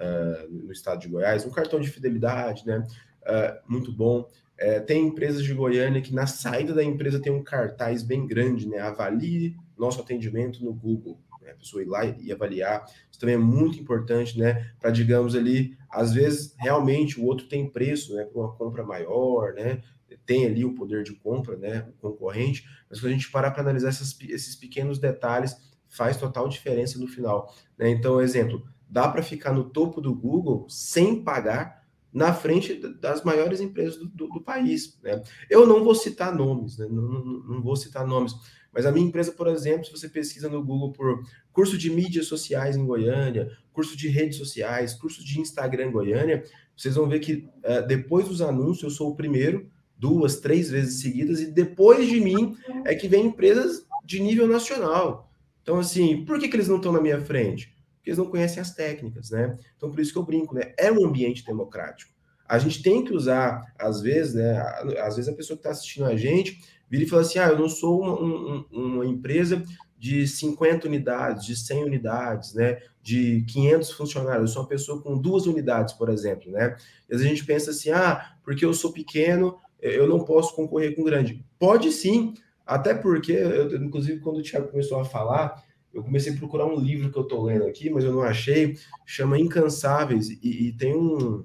uh, 0.00 0.50
no 0.50 0.72
estado 0.72 1.00
de 1.00 1.08
Goiás, 1.08 1.44
um 1.44 1.50
cartão 1.50 1.80
de 1.80 1.90
fidelidade, 1.90 2.66
né? 2.66 2.86
Uh, 3.22 3.72
muito 3.72 3.92
bom. 3.92 4.28
É, 4.58 4.78
tem 4.78 5.06
empresas 5.06 5.42
de 5.42 5.54
Goiânia 5.54 6.02
que 6.02 6.14
na 6.14 6.26
saída 6.26 6.74
da 6.74 6.84
empresa 6.84 7.18
tem 7.18 7.32
um 7.32 7.42
cartaz 7.42 8.02
bem 8.02 8.26
grande, 8.26 8.68
né? 8.68 8.78
Avalie 8.78 9.56
nosso 9.78 10.00
atendimento 10.00 10.62
no 10.62 10.72
Google. 10.72 11.18
Né? 11.40 11.52
A 11.52 11.54
pessoa 11.54 11.82
ir 11.82 11.86
lá 11.86 12.04
e 12.04 12.30
avaliar. 12.30 12.84
Isso 13.10 13.18
também 13.18 13.36
é 13.36 13.38
muito 13.38 13.78
importante, 13.78 14.38
né? 14.38 14.70
Para, 14.78 14.90
digamos 14.90 15.34
ali, 15.34 15.78
às 15.88 16.12
vezes 16.12 16.54
realmente 16.58 17.18
o 17.18 17.24
outro 17.24 17.46
tem 17.46 17.70
preço, 17.70 18.14
né? 18.14 18.28
Uma 18.34 18.54
compra 18.54 18.84
maior, 18.84 19.54
né? 19.54 19.80
Tem 20.26 20.44
ali 20.44 20.64
o 20.64 20.74
poder 20.74 21.04
de 21.04 21.14
compra, 21.14 21.56
né? 21.56 21.86
O 21.88 22.10
concorrente. 22.10 22.68
Mas 22.90 23.00
quando 23.00 23.12
a 23.12 23.14
gente 23.14 23.30
parar 23.30 23.52
para 23.52 23.62
analisar 23.62 23.88
essas, 23.88 24.14
esses 24.28 24.54
pequenos 24.54 24.98
detalhes, 24.98 25.56
faz 25.88 26.16
total 26.18 26.48
diferença 26.48 26.98
no 26.98 27.08
final. 27.08 27.52
Né? 27.78 27.90
Então, 27.90 28.20
exemplo, 28.20 28.62
dá 28.90 29.08
para 29.08 29.22
ficar 29.22 29.52
no 29.52 29.64
topo 29.64 30.00
do 30.00 30.14
Google 30.14 30.66
sem 30.68 31.22
pagar 31.22 31.80
na 32.12 32.34
frente 32.34 32.74
das 32.74 33.22
maiores 33.22 33.60
empresas 33.60 33.96
do, 33.96 34.08
do, 34.08 34.28
do 34.28 34.40
país. 34.40 34.98
Né? 35.02 35.22
Eu 35.48 35.66
não 35.66 35.84
vou 35.84 35.94
citar 35.94 36.34
nomes, 36.34 36.76
né? 36.76 36.86
não, 36.90 37.02
não, 37.02 37.22
não, 37.22 37.62
vou 37.62 37.76
citar 37.76 38.04
nomes, 38.04 38.34
mas 38.72 38.84
a 38.84 38.90
minha 38.90 39.06
empresa, 39.06 39.30
por 39.30 39.46
exemplo, 39.46 39.84
se 39.84 39.92
você 39.92 40.08
pesquisa 40.08 40.48
no 40.48 40.62
Google 40.62 40.92
por 40.92 41.22
curso 41.52 41.78
de 41.78 41.88
mídias 41.88 42.26
sociais 42.26 42.76
em 42.76 42.84
Goiânia, 42.84 43.48
curso 43.72 43.96
de 43.96 44.08
redes 44.08 44.38
sociais, 44.38 44.94
curso 44.94 45.24
de 45.24 45.40
Instagram 45.40 45.86
em 45.86 45.92
Goiânia, 45.92 46.44
vocês 46.76 46.96
vão 46.96 47.08
ver 47.08 47.20
que 47.20 47.48
uh, 47.58 47.86
depois 47.86 48.26
dos 48.26 48.42
anúncios 48.42 48.82
eu 48.82 48.90
sou 48.90 49.10
o 49.10 49.16
primeiro, 49.16 49.70
duas, 49.96 50.40
três 50.40 50.70
vezes 50.70 51.00
seguidas, 51.00 51.40
e 51.40 51.46
depois 51.46 52.08
de 52.08 52.18
mim 52.18 52.56
é 52.84 52.94
que 52.94 53.06
vem 53.06 53.26
empresas 53.26 53.86
de 54.04 54.18
nível 54.18 54.48
nacional. 54.48 55.30
Então, 55.62 55.78
assim, 55.78 56.24
por 56.24 56.38
que, 56.38 56.48
que 56.48 56.56
eles 56.56 56.68
não 56.68 56.76
estão 56.76 56.92
na 56.92 57.00
minha 57.00 57.20
frente? 57.20 57.72
Porque 58.00 58.10
eles 58.10 58.18
não 58.18 58.26
conhecem 58.26 58.60
as 58.60 58.74
técnicas, 58.74 59.30
né? 59.30 59.58
Então, 59.76 59.90
por 59.90 60.00
isso 60.00 60.12
que 60.12 60.18
eu 60.18 60.24
brinco, 60.24 60.54
né? 60.54 60.72
É 60.78 60.90
um 60.90 61.06
ambiente 61.06 61.44
democrático. 61.44 62.12
A 62.48 62.58
gente 62.58 62.82
tem 62.82 63.04
que 63.04 63.12
usar, 63.12 63.62
às 63.78 64.00
vezes, 64.00 64.34
né? 64.34 64.58
Às 64.98 65.16
vezes 65.16 65.28
a 65.28 65.36
pessoa 65.36 65.56
que 65.56 65.60
está 65.60 65.70
assistindo 65.70 66.06
a 66.06 66.16
gente 66.16 66.58
vira 66.88 67.04
e 67.04 67.06
fala 67.06 67.22
assim: 67.22 67.38
ah, 67.38 67.48
eu 67.48 67.58
não 67.58 67.68
sou 67.68 68.00
uma, 68.00 68.20
um, 68.20 68.66
uma 68.72 69.06
empresa 69.06 69.62
de 69.98 70.26
50 70.26 70.88
unidades, 70.88 71.44
de 71.44 71.54
100 71.54 71.84
unidades, 71.84 72.54
né? 72.54 72.78
De 73.02 73.44
500 73.46 73.92
funcionários. 73.92 74.50
Eu 74.50 74.54
sou 74.54 74.62
uma 74.62 74.68
pessoa 74.68 75.02
com 75.02 75.16
duas 75.18 75.46
unidades, 75.46 75.92
por 75.92 76.08
exemplo, 76.08 76.50
né? 76.50 76.76
E 77.08 77.14
às 77.14 77.20
vezes 77.20 77.26
a 77.26 77.28
gente 77.28 77.44
pensa 77.44 77.70
assim: 77.70 77.90
ah, 77.90 78.34
porque 78.42 78.64
eu 78.64 78.72
sou 78.72 78.92
pequeno, 78.92 79.58
eu 79.78 80.08
não 80.08 80.24
posso 80.24 80.56
concorrer 80.56 80.96
com 80.96 81.04
grande. 81.04 81.44
Pode 81.58 81.92
sim, 81.92 82.32
até 82.66 82.94
porque, 82.94 83.32
eu, 83.32 83.76
inclusive, 83.76 84.20
quando 84.20 84.38
o 84.38 84.42
Thiago 84.42 84.68
começou 84.68 85.00
a 85.00 85.04
falar, 85.04 85.62
eu 85.92 86.02
comecei 86.02 86.32
a 86.32 86.36
procurar 86.36 86.66
um 86.66 86.78
livro 86.78 87.10
que 87.10 87.18
eu 87.18 87.22
estou 87.22 87.42
lendo 87.42 87.64
aqui, 87.64 87.90
mas 87.90 88.04
eu 88.04 88.12
não 88.12 88.22
achei, 88.22 88.76
chama 89.04 89.38
Incansáveis, 89.38 90.30
e, 90.30 90.68
e 90.68 90.72
tem 90.72 90.94
um, 90.94 91.44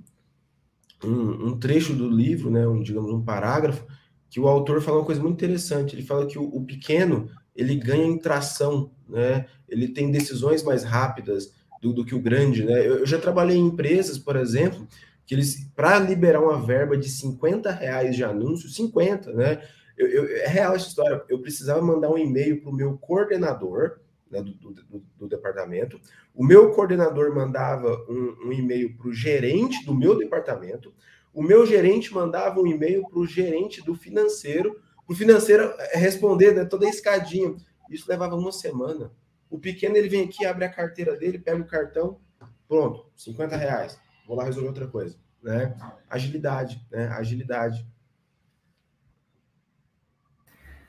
um, 1.04 1.48
um, 1.48 1.60
trecho 1.60 1.94
do 1.94 2.08
livro, 2.08 2.52
né, 2.52 2.68
um, 2.68 2.82
digamos, 2.82 3.12
um 3.12 3.24
parágrafo, 3.24 3.86
que 4.30 4.40
o 4.40 4.48
autor 4.48 4.82
fala 4.82 5.00
uma 5.00 5.06
coisa 5.06 5.22
muito 5.22 5.36
interessante, 5.36 5.96
ele 5.96 6.04
fala 6.04 6.28
que 6.28 6.38
o, 6.38 6.44
o 6.44 6.64
pequeno, 6.64 7.30
ele 7.56 7.76
ganha 7.76 8.06
em 8.06 8.18
tração, 8.18 8.92
né, 9.10 9.48
ele 9.68 9.88
tem 9.88 10.12
decisões 10.12 10.62
mais 10.62 10.84
rápidas 10.84 11.54
do, 11.82 11.92
do 11.92 12.06
que 12.06 12.14
o 12.14 12.22
grande, 12.22 12.64
né, 12.64 12.80
eu, 12.86 13.00
eu 13.00 13.06
já 13.06 13.18
trabalhei 13.18 13.58
em 13.58 13.66
empresas, 13.66 14.18
por 14.18 14.36
exemplo, 14.36 14.88
que 15.26 15.34
eles, 15.34 15.68
para 15.76 15.98
liberar 15.98 16.40
uma 16.40 16.62
verba 16.62 16.96
de 16.96 17.10
50 17.10 17.72
reais 17.72 18.16
de 18.16 18.24
anúncio, 18.24 18.70
50, 18.70 19.34
né, 19.34 19.62
eu, 19.98 20.08
eu, 20.08 20.38
é 20.38 20.48
real 20.48 20.76
essa 20.76 20.88
história, 20.88 21.24
eu 21.30 21.40
precisava 21.40 21.82
mandar 21.82 22.12
um 22.12 22.18
e-mail 22.18 22.62
para 22.62 22.70
o 22.70 22.76
meu 22.76 22.96
coordenador, 22.98 23.98
né, 24.36 24.44
do, 24.44 24.54
do, 24.54 25.06
do, 25.18 25.28
departamento. 25.28 26.00
O 26.34 26.44
meu 26.44 26.72
coordenador 26.72 27.34
mandava 27.34 28.06
um, 28.10 28.48
um 28.48 28.52
e-mail 28.52 28.96
para 28.98 29.08
o 29.08 29.14
gerente 29.14 29.86
do 29.86 29.96
meu 29.96 30.18
departamento. 30.18 30.94
O 31.34 31.42
meu 31.42 31.66
gerente 31.66 32.14
mandava 32.14 32.60
um 32.60 32.68
e-mail 32.68 33.08
para 33.08 33.20
o 33.20 33.26
gerente 33.26 33.82
do 33.82 33.96
financeiro, 33.96 34.82
para 35.06 35.14
o 35.14 35.16
financeiro 35.16 35.64
eh, 35.78 35.98
responder 35.98 36.54
né, 36.54 36.66
toda 36.66 36.86
a 36.86 36.90
escadinha. 36.90 37.56
Isso 37.90 38.10
levava 38.10 38.36
uma 38.36 38.52
semana. 38.52 39.12
O 39.50 39.60
pequeno 39.60 39.96
ele 39.96 40.10
vem 40.10 40.26
aqui, 40.26 40.46
abre 40.46 40.66
a 40.66 40.70
carteira 40.70 41.16
dele, 41.16 41.40
pega 41.40 41.62
o 41.62 41.68
cartão, 41.68 42.20
pronto, 42.68 43.06
50 43.16 43.56
reais. 43.56 44.00
Vou 44.28 44.36
lá 44.36 44.44
resolver 44.44 44.68
outra 44.68 44.88
coisa. 44.88 45.18
Né? 45.42 45.76
Agilidade, 46.10 46.86
né? 46.92 47.08
Agilidade. 47.10 47.86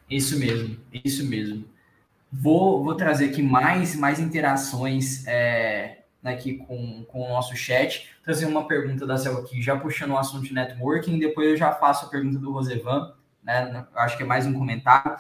Isso 0.09 0.39
mesmo, 0.39 0.79
isso 1.05 1.25
mesmo. 1.25 1.76
Vou, 2.33 2.83
vou 2.83 2.95
trazer 2.95 3.31
aqui 3.31 3.43
mais, 3.43 3.95
mais 3.95 4.19
interações 4.19 5.27
é, 5.27 6.05
aqui 6.25 6.55
com, 6.59 7.05
com 7.05 7.23
o 7.23 7.29
nosso 7.29 7.57
chat. 7.57 8.11
Trazer 8.23 8.47
uma 8.47 8.67
pergunta 8.67 9.07
da 9.07 9.17
Selva 9.17 9.41
aqui, 9.41 9.63
já 9.63 9.77
puxando 9.79 10.11
o 10.11 10.19
assunto 10.19 10.45
de 10.45 10.53
networking, 10.53 11.19
depois 11.19 11.49
eu 11.49 11.57
já 11.57 11.73
faço 11.73 12.07
a 12.07 12.09
pergunta 12.09 12.39
do 12.39 12.53
Rosevan, 12.53 13.15
né? 13.43 13.87
Acho 13.95 14.17
que 14.17 14.23
é 14.23 14.27
mais 14.27 14.47
um 14.47 14.53
comentário. 14.53 15.17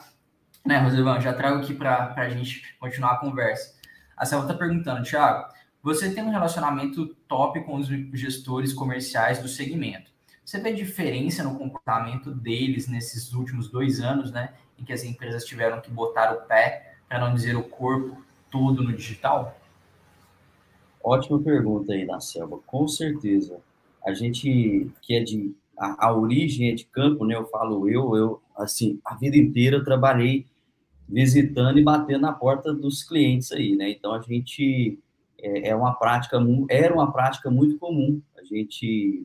Né, 0.64 0.78
Rosevan, 0.78 1.20
já 1.20 1.32
trago 1.32 1.58
aqui 1.58 1.72
para 1.72 2.12
a 2.16 2.28
gente 2.28 2.76
continuar 2.80 3.12
a 3.12 3.18
conversa. 3.18 3.76
A 4.16 4.24
Selva 4.24 4.46
está 4.46 4.58
perguntando, 4.58 5.04
Thiago, 5.04 5.46
você 5.80 6.12
tem 6.12 6.24
um 6.24 6.30
relacionamento 6.30 7.14
top 7.28 7.60
com 7.62 7.76
os 7.76 7.86
gestores 8.12 8.72
comerciais 8.72 9.38
do 9.38 9.46
segmento. 9.46 10.10
Você 10.44 10.58
vê 10.58 10.72
diferença 10.72 11.44
no 11.44 11.56
comportamento 11.56 12.32
deles 12.32 12.88
nesses 12.88 13.32
últimos 13.32 13.70
dois 13.70 14.00
anos, 14.00 14.32
né? 14.32 14.54
Em 14.76 14.84
que 14.84 14.92
as 14.92 15.04
empresas 15.04 15.44
tiveram 15.44 15.80
que 15.80 15.90
botar 15.90 16.32
o 16.32 16.42
pé 16.42 16.95
para 17.08 17.20
não 17.20 17.34
dizer 17.34 17.56
o 17.56 17.62
corpo 17.62 18.22
todo 18.50 18.82
no 18.82 18.92
digital? 18.92 19.58
Ótima 21.02 21.40
pergunta 21.40 21.92
aí, 21.92 22.06
da 22.06 22.18
Selva. 22.20 22.58
Com 22.66 22.88
certeza. 22.88 23.60
A 24.04 24.12
gente 24.12 24.90
que 25.02 25.14
é 25.14 25.22
de. 25.22 25.54
A, 25.78 26.06
a, 26.06 26.16
origem 26.16 26.70
é 26.70 26.74
de 26.74 26.84
campo, 26.86 27.24
né? 27.24 27.34
Eu 27.34 27.46
falo 27.46 27.88
eu, 27.88 28.16
eu, 28.16 28.42
assim, 28.56 28.98
a 29.04 29.14
vida 29.14 29.36
inteira 29.36 29.76
eu 29.76 29.84
trabalhei 29.84 30.46
visitando 31.08 31.78
e 31.78 31.84
batendo 31.84 32.22
na 32.22 32.32
porta 32.32 32.72
dos 32.72 33.02
clientes 33.02 33.52
aí, 33.52 33.76
né? 33.76 33.90
Então 33.90 34.12
a 34.12 34.20
gente 34.20 34.98
é, 35.38 35.68
é 35.68 35.76
uma 35.76 35.94
prática, 35.94 36.38
era 36.68 36.92
uma 36.92 37.12
prática 37.12 37.50
muito 37.50 37.78
comum. 37.78 38.20
A 38.36 38.42
gente, 38.42 39.24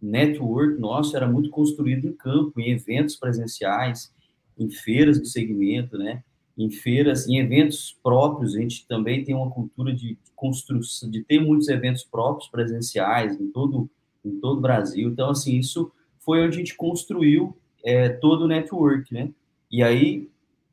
network 0.00 0.80
nosso 0.80 1.16
era 1.16 1.28
muito 1.28 1.50
construído 1.50 2.08
em 2.08 2.12
campo, 2.12 2.60
em 2.60 2.70
eventos 2.70 3.16
presenciais, 3.16 4.12
em 4.58 4.70
feiras 4.70 5.18
do 5.18 5.26
segmento, 5.26 5.96
né? 5.96 6.22
Em 6.60 6.70
feiras, 6.70 7.26
em 7.26 7.38
eventos 7.38 7.96
próprios, 8.02 8.54
a 8.54 8.60
gente 8.60 8.86
também 8.86 9.24
tem 9.24 9.34
uma 9.34 9.50
cultura 9.50 9.94
de 9.94 10.18
construção, 10.36 11.10
de 11.10 11.22
ter 11.22 11.40
muitos 11.40 11.68
eventos 11.68 12.04
próprios 12.04 12.50
presenciais 12.50 13.40
em 13.40 13.50
todo 13.50 13.88
em 14.24 14.38
todo 14.38 14.58
o 14.58 14.60
Brasil. 14.60 15.08
Então, 15.08 15.30
assim, 15.30 15.58
isso 15.58 15.90
foi 16.18 16.44
onde 16.44 16.56
a 16.56 16.58
gente 16.58 16.76
construiu 16.76 17.56
é, 17.84 18.08
todo 18.08 18.42
o 18.42 18.48
network, 18.48 19.12
né? 19.12 19.30
E 19.70 19.82
aí, 19.82 20.28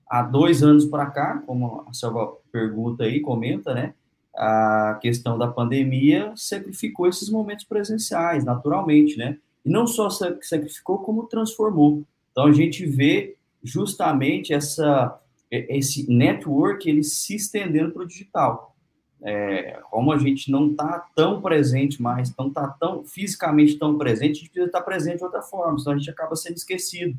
há 0.10 0.22
dois 0.22 0.64
anos 0.64 0.86
para 0.86 1.06
cá, 1.08 1.42
como 1.46 1.84
a 1.88 1.94
Selva 1.94 2.34
pergunta 2.52 3.04
aí, 3.04 3.22
comenta, 3.22 3.74
né? 3.74 3.94
A 4.36 5.00
questão 5.02 5.38
da 5.38 5.48
pandemia 5.48 6.34
sacrificou 6.36 7.08
esses 7.08 7.30
momentos 7.30 7.66
presenciais, 7.66 8.44
naturalmente, 8.44 9.18
né? 9.18 9.38
E 9.66 9.70
não 9.70 9.88
só 9.88 10.10
sacrificou, 10.10 11.00
como 11.00 11.28
transformou. 11.28 12.04
Então, 12.32 12.46
a 12.46 12.52
gente 12.52 12.86
vê 12.86 13.36
justamente 13.64 14.54
essa, 14.54 15.20
esse 15.52 16.12
network 16.12 16.90
ele 16.90 17.04
se 17.04 17.36
estendendo 17.36 17.92
para 17.92 18.04
o 18.04 18.08
digital. 18.08 18.76
É, 19.22 19.80
como 19.90 20.12
a 20.12 20.18
gente 20.18 20.52
não 20.52 20.72
está 20.72 21.08
tão 21.16 21.42
presente 21.42 22.02
mais, 22.02 22.34
não 22.38 22.50
está 22.50 22.68
tão 22.68 23.04
fisicamente 23.04 23.78
tão 23.78 23.98
presente, 23.98 24.32
a 24.32 24.34
gente 24.36 24.50
precisa 24.50 24.68
estar 24.68 24.82
presente 24.82 25.18
de 25.18 25.24
outra 25.24 25.42
forma, 25.42 25.80
senão 25.80 25.96
a 25.96 25.98
gente 25.98 26.10
acaba 26.10 26.36
sendo 26.36 26.56
esquecido. 26.56 27.18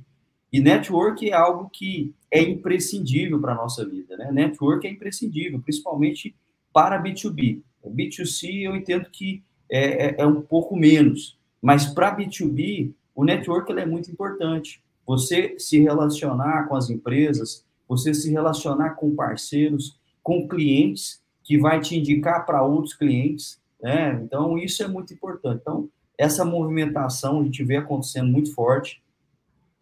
E 0.53 0.61
network 0.61 1.29
é 1.29 1.35
algo 1.35 1.69
que 1.69 2.15
é 2.31 2.41
imprescindível 2.41 3.41
para 3.41 3.53
a 3.53 3.57
nossa 3.57 3.87
vida, 3.87 4.17
né? 4.17 4.31
Network 4.33 4.87
é 4.87 4.91
imprescindível, 4.91 5.61
principalmente 5.61 6.35
para 6.73 7.03
B2B. 7.03 7.63
B2C 7.85 8.63
eu 8.63 8.77
entendo 8.77 9.09
que 9.11 9.43
é, 9.71 10.07
é, 10.07 10.15
é 10.19 10.27
um 10.27 10.41
pouco 10.41 10.77
menos, 10.77 11.39
mas 11.61 11.87
para 11.87 12.17
B2B 12.17 12.93
o 13.15 13.25
network 13.25 13.73
é 13.73 13.85
muito 13.85 14.11
importante. 14.11 14.83
Você 15.05 15.59
se 15.59 15.81
relacionar 15.81 16.69
com 16.69 16.77
as 16.77 16.89
empresas, 16.89 17.67
você 17.89 18.13
se 18.13 18.31
relacionar 18.31 18.91
com 18.91 19.15
parceiros, 19.15 19.99
com 20.23 20.47
clientes, 20.47 21.23
que 21.43 21.59
vai 21.59 21.81
te 21.81 21.97
indicar 21.97 22.45
para 22.45 22.63
outros 22.63 22.95
clientes, 22.95 23.59
né? 23.81 24.21
Então 24.23 24.59
isso 24.59 24.83
é 24.83 24.89
muito 24.89 25.15
importante. 25.15 25.61
Então 25.63 25.89
essa 26.19 26.45
movimentação 26.45 27.41
a 27.41 27.45
gente 27.45 27.65
vê 27.65 27.77
acontecendo 27.77 28.31
muito 28.31 28.53
forte. 28.53 29.01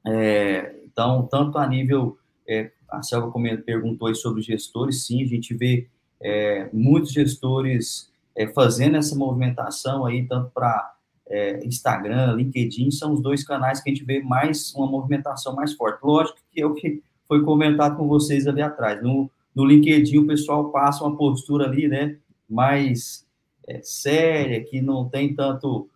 É, 0.06 0.76
então, 0.84 1.26
tanto 1.26 1.58
a 1.58 1.66
nível, 1.66 2.18
é, 2.46 2.70
a 2.88 3.02
Selva 3.02 3.32
perguntou 3.64 4.06
aí 4.08 4.14
sobre 4.14 4.42
gestores, 4.42 5.04
sim, 5.04 5.22
a 5.22 5.26
gente 5.26 5.54
vê 5.54 5.88
é, 6.20 6.68
muitos 6.72 7.12
gestores 7.12 8.10
é, 8.36 8.46
fazendo 8.48 8.96
essa 8.96 9.16
movimentação 9.16 10.04
aí, 10.04 10.26
tanto 10.26 10.50
para 10.50 10.94
é, 11.28 11.64
Instagram, 11.66 12.34
LinkedIn, 12.34 12.90
são 12.90 13.14
os 13.14 13.20
dois 13.20 13.42
canais 13.44 13.80
que 13.80 13.90
a 13.90 13.92
gente 13.94 14.04
vê 14.04 14.22
mais 14.22 14.74
uma 14.74 14.86
movimentação 14.86 15.54
mais 15.54 15.72
forte. 15.72 15.98
Lógico 16.04 16.38
que 16.52 16.60
é 16.60 16.66
o 16.66 16.74
que 16.74 17.02
foi 17.28 17.42
comentado 17.44 17.96
com 17.96 18.08
vocês 18.08 18.46
ali 18.46 18.62
atrás. 18.62 19.02
No, 19.02 19.30
no 19.54 19.64
LinkedIn 19.64 20.18
o 20.18 20.26
pessoal 20.26 20.70
passa 20.70 21.04
uma 21.04 21.16
postura 21.16 21.66
ali, 21.66 21.88
né, 21.88 22.16
mais 22.48 23.26
é, 23.66 23.80
séria, 23.82 24.62
que 24.62 24.80
não 24.80 25.08
tem 25.08 25.34
tanto, 25.34 25.88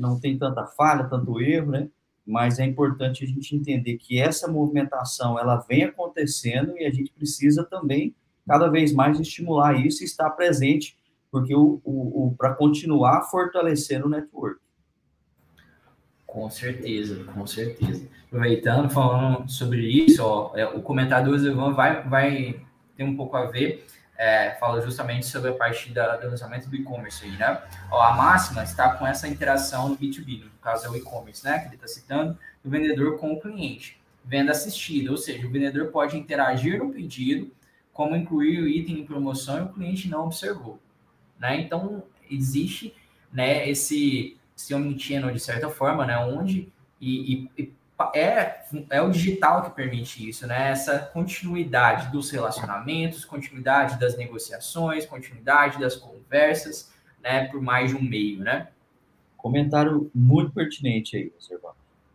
não 0.00 0.18
tem 0.20 0.36
tanta 0.36 0.66
falha, 0.66 1.04
tanto 1.04 1.40
erro, 1.40 1.70
né? 1.70 1.88
mas 2.26 2.58
é 2.58 2.64
importante 2.64 3.24
a 3.24 3.26
gente 3.26 3.54
entender 3.54 3.96
que 3.96 4.18
essa 4.18 4.50
movimentação 4.50 5.38
ela 5.38 5.56
vem 5.56 5.84
acontecendo 5.84 6.76
e 6.78 6.84
a 6.84 6.90
gente 6.90 7.12
precisa 7.12 7.64
também 7.64 8.14
cada 8.46 8.68
vez 8.68 8.92
mais 8.92 9.18
estimular 9.18 9.74
isso 9.74 10.02
e 10.02 10.06
estar 10.06 10.30
presente, 10.30 10.96
porque 11.30 11.54
o, 11.54 11.80
o, 11.84 12.26
o 12.26 12.34
para 12.36 12.54
continuar 12.54 13.22
fortalecendo 13.22 14.06
o 14.06 14.10
network. 14.10 14.60
Com 16.32 16.48
certeza, 16.48 17.24
com 17.24 17.46
certeza. 17.46 18.08
Aproveitando, 18.26 18.88
falando 18.88 19.46
sobre 19.50 19.82
isso, 19.86 20.24
ó, 20.24 20.56
é, 20.56 20.64
o 20.66 20.80
comentário 20.80 21.30
do 21.30 21.46
Ivan 21.46 21.74
vai, 21.74 22.02
vai 22.08 22.64
ter 22.96 23.04
um 23.04 23.14
pouco 23.14 23.36
a 23.36 23.44
ver 23.50 23.86
é, 24.16 24.56
fala 24.60 24.80
justamente 24.80 25.26
sobre 25.26 25.50
a 25.50 25.52
parte 25.52 25.90
da, 25.90 26.16
do 26.16 26.28
lançamento 26.28 26.70
do 26.70 26.76
e-commerce 26.76 27.22
aí, 27.24 27.32
né? 27.32 27.60
Ó, 27.90 28.00
a 28.00 28.14
máxima 28.14 28.62
está 28.62 28.94
com 28.94 29.06
essa 29.06 29.28
interação 29.28 29.90
no 29.90 29.98
B2B, 29.98 30.44
no 30.44 30.50
caso 30.62 30.86
é 30.86 30.90
o 30.90 30.96
e-commerce, 30.96 31.44
né? 31.44 31.58
Que 31.58 31.66
ele 31.66 31.74
está 31.74 31.86
citando, 31.86 32.38
do 32.64 32.70
vendedor 32.70 33.18
com 33.18 33.32
o 33.32 33.40
cliente. 33.40 34.00
Venda 34.24 34.52
assistida, 34.52 35.10
ou 35.10 35.18
seja, 35.18 35.46
o 35.46 35.50
vendedor 35.50 35.90
pode 35.90 36.16
interagir 36.16 36.78
no 36.78 36.92
pedido, 36.92 37.50
como 37.92 38.16
incluir 38.16 38.62
o 38.62 38.68
item 38.68 39.00
em 39.00 39.04
promoção 39.04 39.58
e 39.58 39.62
o 39.62 39.68
cliente 39.68 40.08
não 40.08 40.24
observou, 40.24 40.80
né? 41.38 41.60
Então, 41.60 42.04
existe, 42.30 42.94
né, 43.30 43.68
esse, 43.68 44.38
esse 44.62 44.74
omnichannel 44.74 45.32
de 45.32 45.40
certa 45.40 45.68
forma, 45.68 46.06
né? 46.06 46.16
Onde 46.18 46.72
e, 47.00 47.48
e, 47.58 47.72
é, 48.14 48.62
é 48.90 49.02
o 49.02 49.10
digital 49.10 49.62
que 49.64 49.76
permite 49.76 50.28
isso, 50.28 50.46
né? 50.46 50.70
Essa 50.70 50.98
continuidade 50.98 52.10
dos 52.10 52.30
relacionamentos, 52.30 53.24
continuidade 53.24 53.98
das 53.98 54.16
negociações, 54.16 55.04
continuidade 55.04 55.80
das 55.80 55.96
conversas, 55.96 56.92
né? 57.22 57.46
Por 57.46 57.60
mais 57.60 57.90
de 57.90 57.96
um 57.96 58.02
meio, 58.02 58.38
né? 58.40 58.68
Comentário 59.36 60.10
muito 60.14 60.52
pertinente 60.52 61.16
aí, 61.16 61.32
observar. 61.34 61.72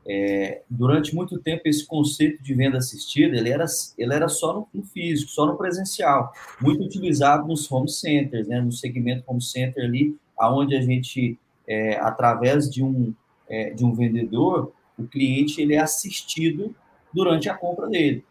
É, 0.10 0.62
durante 0.70 1.14
muito 1.14 1.38
tempo 1.38 1.64
esse 1.66 1.86
conceito 1.86 2.42
de 2.42 2.54
venda 2.54 2.78
assistida 2.78 3.36
ele 3.36 3.50
era, 3.50 3.66
ele 3.98 4.14
era 4.14 4.30
só 4.30 4.54
no, 4.54 4.68
no, 4.74 4.82
físico, 4.82 5.30
só 5.30 5.46
no 5.46 5.58
presencial, 5.58 6.32
muito 6.62 6.82
utilizado 6.82 7.46
nos 7.46 7.70
home 7.70 7.90
centers, 7.90 8.48
né, 8.48 8.62
no 8.62 8.72
segmento 8.72 9.26
home 9.28 9.42
center 9.42 9.84
ali, 9.84 10.16
aonde 10.38 10.78
a 10.78 10.82
gente, 10.82 11.38
é, 11.68 12.00
através 12.00 12.70
de 12.70 12.84
um, 12.84 13.14
é, 13.50 13.72
de 13.72 13.84
um 13.84 13.94
vendedor, 13.94 14.72
o 14.98 15.06
cliente 15.06 15.62
ele 15.62 15.76
é 15.76 15.80
assistido 15.80 16.76
durante 17.14 17.50
a 17.50 17.56
compra 17.56 17.88
dele. 17.88 18.26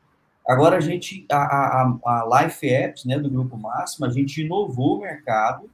Agora 0.47 0.77
a 0.77 0.81
gente, 0.81 1.27
a, 1.31 1.37
a, 1.37 1.99
a 2.05 2.43
Life 2.43 2.69
Apps, 2.69 3.05
né, 3.05 3.19
do 3.19 3.29
Grupo 3.29 3.57
Máximo, 3.57 4.07
a 4.07 4.11
gente 4.11 4.43
inovou 4.43 4.99
o 4.99 5.01
mercado, 5.01 5.69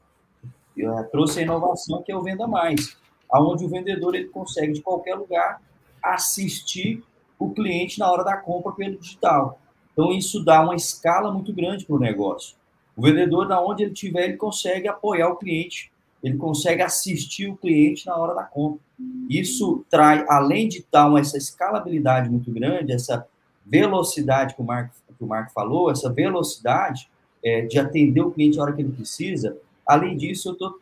é, 0.78 1.02
trouxe 1.04 1.40
a 1.40 1.42
inovação 1.42 2.02
que 2.02 2.10
é 2.10 2.16
o 2.16 2.22
Venda 2.22 2.46
Mais, 2.46 2.96
aonde 3.30 3.64
o 3.64 3.68
vendedor 3.68 4.14
ele 4.14 4.28
consegue 4.28 4.72
de 4.72 4.82
qualquer 4.82 5.14
lugar 5.14 5.60
assistir 6.02 7.02
o 7.38 7.50
cliente 7.50 7.98
na 7.98 8.10
hora 8.10 8.24
da 8.24 8.36
compra 8.36 8.72
pelo 8.72 8.98
digital. 8.98 9.60
Então 9.92 10.10
isso 10.10 10.42
dá 10.42 10.62
uma 10.62 10.74
escala 10.74 11.30
muito 11.30 11.52
grande 11.52 11.84
para 11.84 11.96
o 11.96 11.98
negócio. 11.98 12.56
O 12.96 13.02
vendedor, 13.02 13.46
na 13.46 13.60
onde 13.60 13.82
ele 13.82 13.92
estiver, 13.92 14.24
ele 14.24 14.36
consegue 14.36 14.88
apoiar 14.88 15.28
o 15.28 15.36
cliente 15.36 15.91
ele 16.22 16.36
consegue 16.36 16.82
assistir 16.82 17.48
o 17.48 17.56
cliente 17.56 18.06
na 18.06 18.16
hora 18.16 18.34
da 18.34 18.44
compra. 18.44 18.80
Isso 19.28 19.84
traz, 19.90 20.24
além 20.28 20.68
de 20.68 20.82
tal 20.82 21.18
essa 21.18 21.36
escalabilidade 21.36 22.30
muito 22.30 22.50
grande, 22.52 22.92
essa 22.92 23.26
velocidade 23.66 24.54
que 24.54 24.62
o 24.62 24.64
Marco, 24.64 24.94
que 25.16 25.24
o 25.24 25.26
Marco 25.26 25.52
falou, 25.52 25.90
essa 25.90 26.12
velocidade 26.12 27.10
é, 27.44 27.62
de 27.62 27.78
atender 27.78 28.20
o 28.20 28.30
cliente 28.30 28.56
na 28.56 28.62
hora 28.62 28.72
que 28.72 28.82
ele 28.82 28.92
precisa, 28.92 29.56
além 29.86 30.16
disso, 30.16 30.50
eu 30.50 30.52
estou 30.52 30.80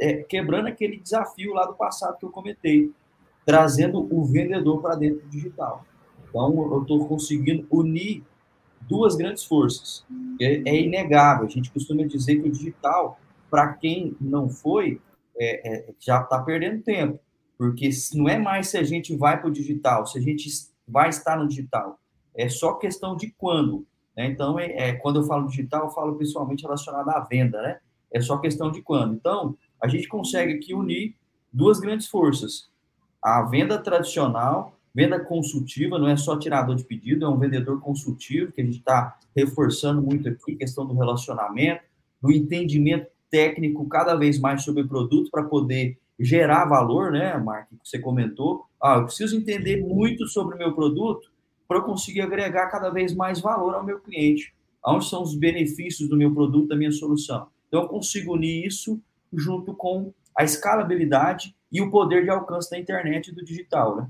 é, 0.00 0.24
quebrando 0.24 0.66
aquele 0.66 0.96
desafio 0.96 1.54
lá 1.54 1.66
do 1.66 1.74
passado 1.74 2.18
que 2.18 2.24
eu 2.24 2.30
comentei, 2.30 2.90
trazendo 3.46 4.06
o 4.10 4.24
vendedor 4.24 4.82
para 4.82 4.96
dentro 4.96 5.20
do 5.20 5.28
digital. 5.28 5.84
Então, 6.28 6.52
eu 6.72 6.82
estou 6.82 7.06
conseguindo 7.06 7.66
unir 7.70 8.24
duas 8.80 9.14
grandes 9.14 9.44
forças. 9.44 10.04
É, 10.40 10.62
é 10.68 10.80
inegável, 10.80 11.46
a 11.46 11.50
gente 11.50 11.70
costuma 11.70 12.04
dizer 12.04 12.40
que 12.40 12.48
o 12.48 12.52
digital 12.52 13.18
para 13.50 13.72
quem 13.74 14.16
não 14.20 14.48
foi, 14.48 15.00
é, 15.38 15.74
é, 15.74 15.94
já 15.98 16.22
está 16.22 16.40
perdendo 16.42 16.82
tempo, 16.82 17.18
porque 17.58 17.90
não 18.14 18.28
é 18.28 18.38
mais 18.38 18.68
se 18.68 18.78
a 18.78 18.82
gente 18.82 19.16
vai 19.16 19.38
para 19.38 19.48
o 19.48 19.52
digital, 19.52 20.06
se 20.06 20.18
a 20.18 20.20
gente 20.20 20.48
vai 20.86 21.08
estar 21.08 21.36
no 21.36 21.48
digital, 21.48 21.98
é 22.34 22.48
só 22.48 22.74
questão 22.74 23.16
de 23.16 23.30
quando. 23.36 23.86
Né? 24.16 24.26
Então, 24.26 24.58
é, 24.58 24.66
é, 24.66 24.92
quando 24.94 25.20
eu 25.20 25.24
falo 25.24 25.48
digital, 25.48 25.84
eu 25.84 25.90
falo 25.90 26.16
principalmente 26.16 26.62
relacionado 26.62 27.08
à 27.08 27.20
venda, 27.20 27.60
né? 27.62 27.78
É 28.12 28.20
só 28.20 28.38
questão 28.38 28.70
de 28.70 28.82
quando. 28.82 29.14
Então, 29.14 29.56
a 29.80 29.86
gente 29.86 30.08
consegue 30.08 30.54
aqui 30.54 30.74
unir 30.74 31.14
duas 31.52 31.78
grandes 31.78 32.08
forças: 32.08 32.68
a 33.22 33.42
venda 33.42 33.78
tradicional, 33.78 34.74
venda 34.94 35.20
consultiva, 35.20 35.98
não 35.98 36.08
é 36.08 36.16
só 36.16 36.36
tirador 36.38 36.74
de 36.74 36.84
pedido, 36.84 37.24
é 37.24 37.28
um 37.28 37.38
vendedor 37.38 37.80
consultivo, 37.80 38.52
que 38.52 38.60
a 38.60 38.64
gente 38.64 38.78
está 38.78 39.18
reforçando 39.34 40.02
muito 40.02 40.28
aqui, 40.28 40.56
questão 40.56 40.86
do 40.86 40.94
relacionamento, 40.94 41.82
do 42.20 42.32
entendimento 42.32 43.06
técnico 43.30 43.88
cada 43.88 44.14
vez 44.14 44.38
mais 44.38 44.62
sobre 44.62 44.82
o 44.82 44.88
produto 44.88 45.30
para 45.30 45.44
poder 45.44 45.98
gerar 46.18 46.66
valor, 46.66 47.12
né, 47.12 47.36
Mark, 47.38 47.68
que 47.70 47.88
você 47.88 47.98
comentou. 47.98 48.66
Ah, 48.82 48.96
eu 48.96 49.04
preciso 49.04 49.36
entender 49.36 49.80
muito 49.82 50.26
sobre 50.26 50.54
o 50.54 50.58
meu 50.58 50.74
produto 50.74 51.30
para 51.66 51.78
eu 51.78 51.82
conseguir 51.82 52.20
agregar 52.20 52.68
cada 52.68 52.90
vez 52.90 53.14
mais 53.14 53.40
valor 53.40 53.74
ao 53.74 53.84
meu 53.84 54.00
cliente. 54.00 54.54
Onde 54.84 55.06
são 55.06 55.22
os 55.22 55.34
benefícios 55.34 56.08
do 56.08 56.16
meu 56.16 56.34
produto, 56.34 56.68
da 56.68 56.76
minha 56.76 56.92
solução? 56.92 57.48
Então, 57.68 57.82
eu 57.82 57.88
consigo 57.88 58.34
unir 58.34 58.66
isso 58.66 59.00
junto 59.32 59.72
com 59.74 60.12
a 60.36 60.42
escalabilidade 60.42 61.54
e 61.70 61.80
o 61.80 61.90
poder 61.90 62.24
de 62.24 62.30
alcance 62.30 62.70
da 62.70 62.78
internet 62.78 63.28
e 63.28 63.34
do 63.34 63.44
digital, 63.44 63.96
né? 63.96 64.08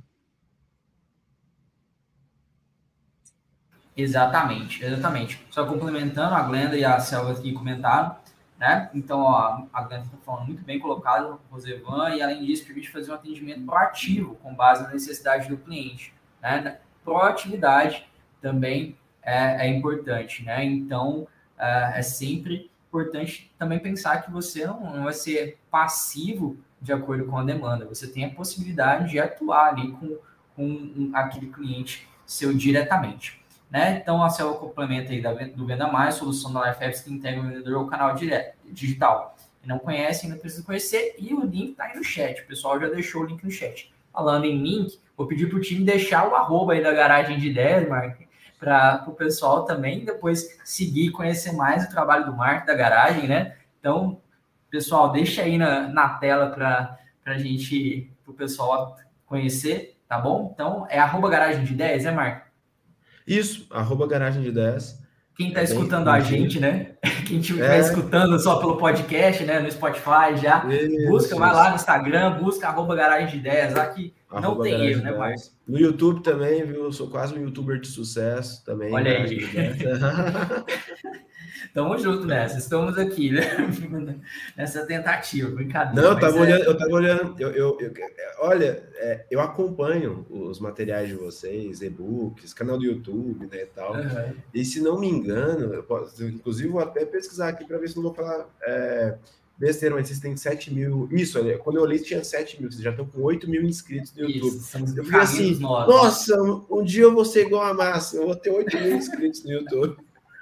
Exatamente, 3.96 4.82
exatamente. 4.82 5.46
Só 5.50 5.66
complementando, 5.66 6.34
a 6.34 6.42
Glenda 6.42 6.76
e 6.76 6.84
a 6.84 6.98
Selva 7.00 7.32
aqui 7.32 7.52
comentaram, 7.52 8.16
né? 8.60 8.90
Então, 8.92 9.20
ó, 9.20 9.66
a 9.72 9.82
Glenn 9.84 10.02
está 10.02 10.18
falando 10.18 10.44
muito 10.44 10.62
bem 10.62 10.78
colocado, 10.78 11.40
Rosevan, 11.50 12.10
e 12.10 12.20
além 12.20 12.44
disso, 12.44 12.66
permite 12.66 12.90
fazer 12.90 13.10
um 13.10 13.14
atendimento 13.14 13.64
proativo 13.64 14.34
com 14.36 14.54
base 14.54 14.82
na 14.82 14.90
necessidade 14.90 15.48
do 15.48 15.56
cliente, 15.56 16.12
né? 16.42 16.78
Proatividade 17.02 18.06
também 18.42 18.98
é, 19.22 19.66
é 19.66 19.68
importante, 19.68 20.44
né? 20.44 20.62
Então, 20.62 21.26
é, 21.58 22.00
é, 22.00 22.02
sempre 22.02 22.70
importante 22.88 23.50
também 23.58 23.78
pensar 23.78 24.22
que 24.22 24.30
você 24.30 24.66
não, 24.66 24.94
não 24.94 25.04
vai 25.04 25.14
ser 25.14 25.58
passivo 25.70 26.58
de 26.82 26.92
acordo 26.92 27.24
com 27.24 27.38
a 27.38 27.44
demanda, 27.44 27.86
você 27.86 28.06
tem 28.06 28.26
a 28.26 28.30
possibilidade 28.30 29.10
de 29.10 29.18
atuar 29.18 29.68
ali 29.68 29.92
com, 29.92 30.18
com 30.54 31.10
aquele 31.14 31.46
cliente 31.46 32.06
seu 32.26 32.52
diretamente. 32.54 33.39
Né? 33.70 33.98
Então, 34.02 34.22
a 34.22 34.28
Cell 34.28 34.54
complementa 34.54 35.12
aí 35.12 35.22
do 35.54 35.64
Venda 35.64 35.86
Mais, 35.86 36.16
solução 36.16 36.52
da 36.52 36.68
LifeApps 36.68 37.02
que 37.02 37.12
integra 37.12 37.40
o 37.40 37.44
vendedor 37.44 37.76
ao 37.76 37.86
canal 37.86 38.14
direto, 38.14 38.56
digital. 38.64 39.36
Não 39.64 39.78
conhece, 39.78 40.26
ainda 40.26 40.38
precisa 40.38 40.64
conhecer, 40.64 41.14
e 41.18 41.32
o 41.32 41.44
link 41.44 41.72
está 41.72 41.84
aí 41.84 41.96
no 41.96 42.02
chat. 42.02 42.40
O 42.40 42.46
pessoal 42.46 42.80
já 42.80 42.88
deixou 42.88 43.22
o 43.22 43.26
link 43.26 43.44
no 43.44 43.50
chat. 43.50 43.92
Falando 44.12 44.44
em 44.44 44.60
link, 44.60 44.98
vou 45.16 45.26
pedir 45.26 45.48
para 45.48 45.58
o 45.58 45.60
time 45.60 45.84
deixar 45.84 46.28
o 46.28 46.34
arroba 46.34 46.72
aí 46.72 46.82
da 46.82 46.92
garagem 46.92 47.38
de 47.38 47.48
ideias, 47.48 47.88
Mark, 47.88 48.18
para 48.58 49.04
o 49.06 49.12
pessoal 49.12 49.64
também 49.64 50.04
depois 50.04 50.58
seguir 50.64 51.06
e 51.06 51.10
conhecer 51.10 51.52
mais 51.52 51.84
o 51.84 51.90
trabalho 51.90 52.26
do 52.26 52.34
Mark 52.34 52.66
da 52.66 52.74
garagem, 52.74 53.28
né? 53.28 53.56
Então, 53.78 54.20
pessoal, 54.68 55.12
deixa 55.12 55.42
aí 55.42 55.56
na, 55.56 55.88
na 55.88 56.08
tela 56.18 56.50
para 56.50 56.98
a 57.24 57.38
gente, 57.38 58.10
para 58.24 58.32
o 58.32 58.34
pessoal 58.34 58.96
conhecer, 59.26 59.96
tá 60.08 60.18
bom? 60.18 60.50
Então, 60.52 60.86
é 60.90 60.98
arroba 60.98 61.30
garagem 61.30 61.64
de 61.64 61.72
ideias, 61.72 62.04
é, 62.04 62.10
Mark? 62.10 62.49
Isso, 63.26 63.66
arroba 63.70 64.06
garagem 64.06 64.42
de 64.42 64.52
10. 64.52 65.00
Quem 65.36 65.48
está 65.48 65.60
é 65.60 65.64
escutando 65.64 66.08
a 66.08 66.20
gente, 66.20 66.60
né? 66.60 66.92
Quem 67.26 67.38
estiver 67.38 67.76
é. 67.76 67.80
escutando 67.80 68.38
só 68.38 68.56
pelo 68.56 68.76
podcast, 68.76 69.42
né? 69.44 69.58
No 69.60 69.70
Spotify 69.70 70.36
já, 70.36 70.64
isso, 70.68 71.08
busca, 71.08 71.28
isso. 71.28 71.38
vai 71.38 71.52
lá 71.52 71.70
no 71.70 71.76
Instagram, 71.76 72.38
busca 72.38 72.68
arroba 72.68 72.94
garagem 72.94 73.28
de 73.28 73.36
ideias, 73.36 73.74
aqui 73.74 74.02
arroba 74.02 74.19
não 74.30 74.60
tem 74.60 74.86
erro, 74.86 75.02
né, 75.02 75.10
Marcos? 75.12 75.56
No 75.66 75.78
YouTube 75.78 76.22
também, 76.22 76.64
viu? 76.64 76.84
Eu 76.84 76.92
sou 76.92 77.08
quase 77.08 77.34
um 77.34 77.42
youtuber 77.42 77.80
de 77.80 77.88
sucesso 77.88 78.64
também. 78.64 78.92
Olha 78.92 79.18
aí. 79.18 79.40
Tamo 81.72 81.96
junto 81.98 82.26
nessa, 82.26 82.58
estamos 82.58 82.98
aqui, 82.98 83.30
né? 83.30 83.42
Nessa 84.56 84.84
tentativa, 84.86 85.50
brincadeira. 85.50 86.02
Não, 86.02 86.14
eu 86.14 86.18
tava, 86.18 86.38
é... 86.38 86.40
olhando, 86.40 86.64
eu 86.64 86.78
tava 86.78 86.92
olhando, 86.92 87.34
eu, 87.38 87.50
eu, 87.50 87.78
eu 87.80 87.92
olha, 88.40 88.82
é, 88.96 89.24
eu 89.30 89.40
acompanho 89.40 90.26
os 90.28 90.58
materiais 90.58 91.08
de 91.08 91.14
vocês, 91.14 91.80
e-books, 91.80 92.52
canal 92.52 92.76
do 92.76 92.84
YouTube, 92.84 93.46
né, 93.46 93.62
e 93.62 93.66
tal. 93.66 93.94
Uhum. 93.94 94.34
E 94.52 94.64
se 94.64 94.80
não 94.80 94.98
me 94.98 95.08
engano, 95.08 95.72
eu 95.72 95.82
posso, 95.84 96.24
inclusive 96.24 96.68
vou 96.68 96.80
até 96.80 97.04
pesquisar 97.04 97.50
aqui 97.50 97.64
para 97.64 97.78
ver 97.78 97.88
se 97.88 97.96
não 97.96 98.02
vou 98.02 98.14
falar 98.14 98.48
é, 98.62 99.16
besteira, 99.60 99.94
mas 99.94 100.08
vocês 100.08 100.18
têm 100.18 100.34
7 100.34 100.72
mil. 100.72 101.06
Isso, 101.12 101.38
olha, 101.38 101.58
quando 101.58 101.76
eu 101.76 101.82
olhei, 101.82 101.98
tinha 101.98 102.24
7 102.24 102.58
mil, 102.58 102.72
vocês 102.72 102.82
já 102.82 102.90
estão 102.90 103.04
com 103.04 103.20
8 103.20 103.48
mil 103.48 103.62
inscritos 103.62 104.14
no 104.14 104.22
YouTube. 104.22 104.56
Isso, 104.56 104.78
eu 104.96 105.04
fiquei 105.04 105.20
assim, 105.20 105.60
nossa, 105.60 106.34
um 106.70 106.82
dia 106.82 107.02
eu 107.02 107.14
vou 107.14 107.26
ser 107.26 107.46
igual 107.46 107.64
a 107.64 107.74
massa, 107.74 108.16
eu 108.16 108.26
vou 108.26 108.34
ter 108.34 108.50
8 108.50 108.74
mil 108.78 108.96
inscritos 108.96 109.44
no 109.44 109.52
YouTube. 109.52 109.98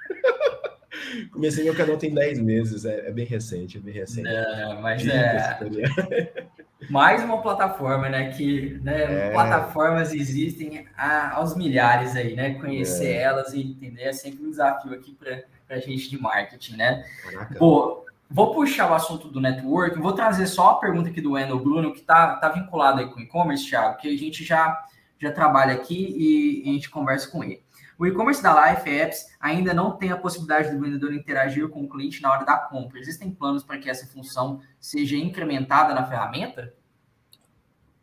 Comecei 1.31 1.65
meu 1.65 1.75
canal 1.75 1.97
tem 1.97 2.13
10 2.13 2.39
meses, 2.39 2.85
é, 2.85 3.09
é, 3.09 3.11
bem 3.11 3.25
recente, 3.25 3.77
é 3.77 3.81
bem 3.81 3.93
recente. 3.93 4.27
É, 4.27 4.79
mas 4.81 5.05
é. 5.05 6.47
Mais 6.89 7.21
uma 7.21 7.41
plataforma, 7.41 8.07
né? 8.07 8.31
Que 8.31 8.79
né, 8.81 9.27
é. 9.27 9.31
plataformas 9.31 10.13
existem 10.13 10.87
a, 10.95 11.35
aos 11.35 11.55
milhares 11.55 12.15
aí, 12.15 12.35
né? 12.35 12.53
Conhecer 12.53 13.07
é. 13.07 13.21
elas 13.21 13.53
e 13.53 13.61
entender 13.61 14.03
é 14.03 14.13
sempre 14.13 14.45
um 14.45 14.49
desafio 14.49 14.93
aqui 14.93 15.13
para 15.13 15.43
a 15.69 15.77
gente 15.77 16.09
de 16.09 16.17
marketing, 16.17 16.77
né? 16.77 17.05
Caraca. 17.21 17.59
Pô, 17.59 18.05
vou 18.29 18.53
puxar 18.53 18.91
o 18.91 18.93
assunto 18.93 19.27
do 19.27 19.41
network, 19.41 19.97
vou 19.99 20.13
trazer 20.13 20.45
só 20.47 20.71
a 20.71 20.79
pergunta 20.79 21.09
aqui 21.09 21.19
do 21.19 21.31
Wendel 21.31 21.59
Bruno, 21.59 21.91
que 21.91 21.99
está 21.99 22.35
tá 22.35 22.49
vinculado 22.49 22.99
aí 22.99 23.07
com 23.11 23.19
e-commerce, 23.19 23.67
Thiago, 23.67 23.97
que 23.97 24.07
a 24.07 24.17
gente 24.17 24.43
já, 24.43 24.77
já 25.17 25.31
trabalha 25.31 25.73
aqui 25.73 26.15
e 26.17 26.69
a 26.69 26.73
gente 26.73 26.89
conversa 26.89 27.29
com 27.31 27.43
ele. 27.43 27.63
O 27.97 28.07
e-commerce 28.07 28.41
da 28.41 28.71
Life 28.71 28.89
Apps 28.89 29.25
ainda 29.41 29.73
não 29.73 29.91
tem 29.91 30.09
a 30.11 30.17
possibilidade 30.17 30.71
do 30.71 30.79
vendedor 30.79 31.13
interagir 31.13 31.67
com 31.67 31.83
o 31.83 31.89
cliente 31.89 32.21
na 32.21 32.31
hora 32.31 32.45
da 32.45 32.55
compra. 32.55 32.97
Existem 32.97 33.29
planos 33.29 33.61
para 33.61 33.77
que 33.77 33.89
essa 33.89 34.07
função 34.07 34.61
seja 34.79 35.17
incrementada 35.17 35.93
na 35.93 36.05
ferramenta? 36.05 36.73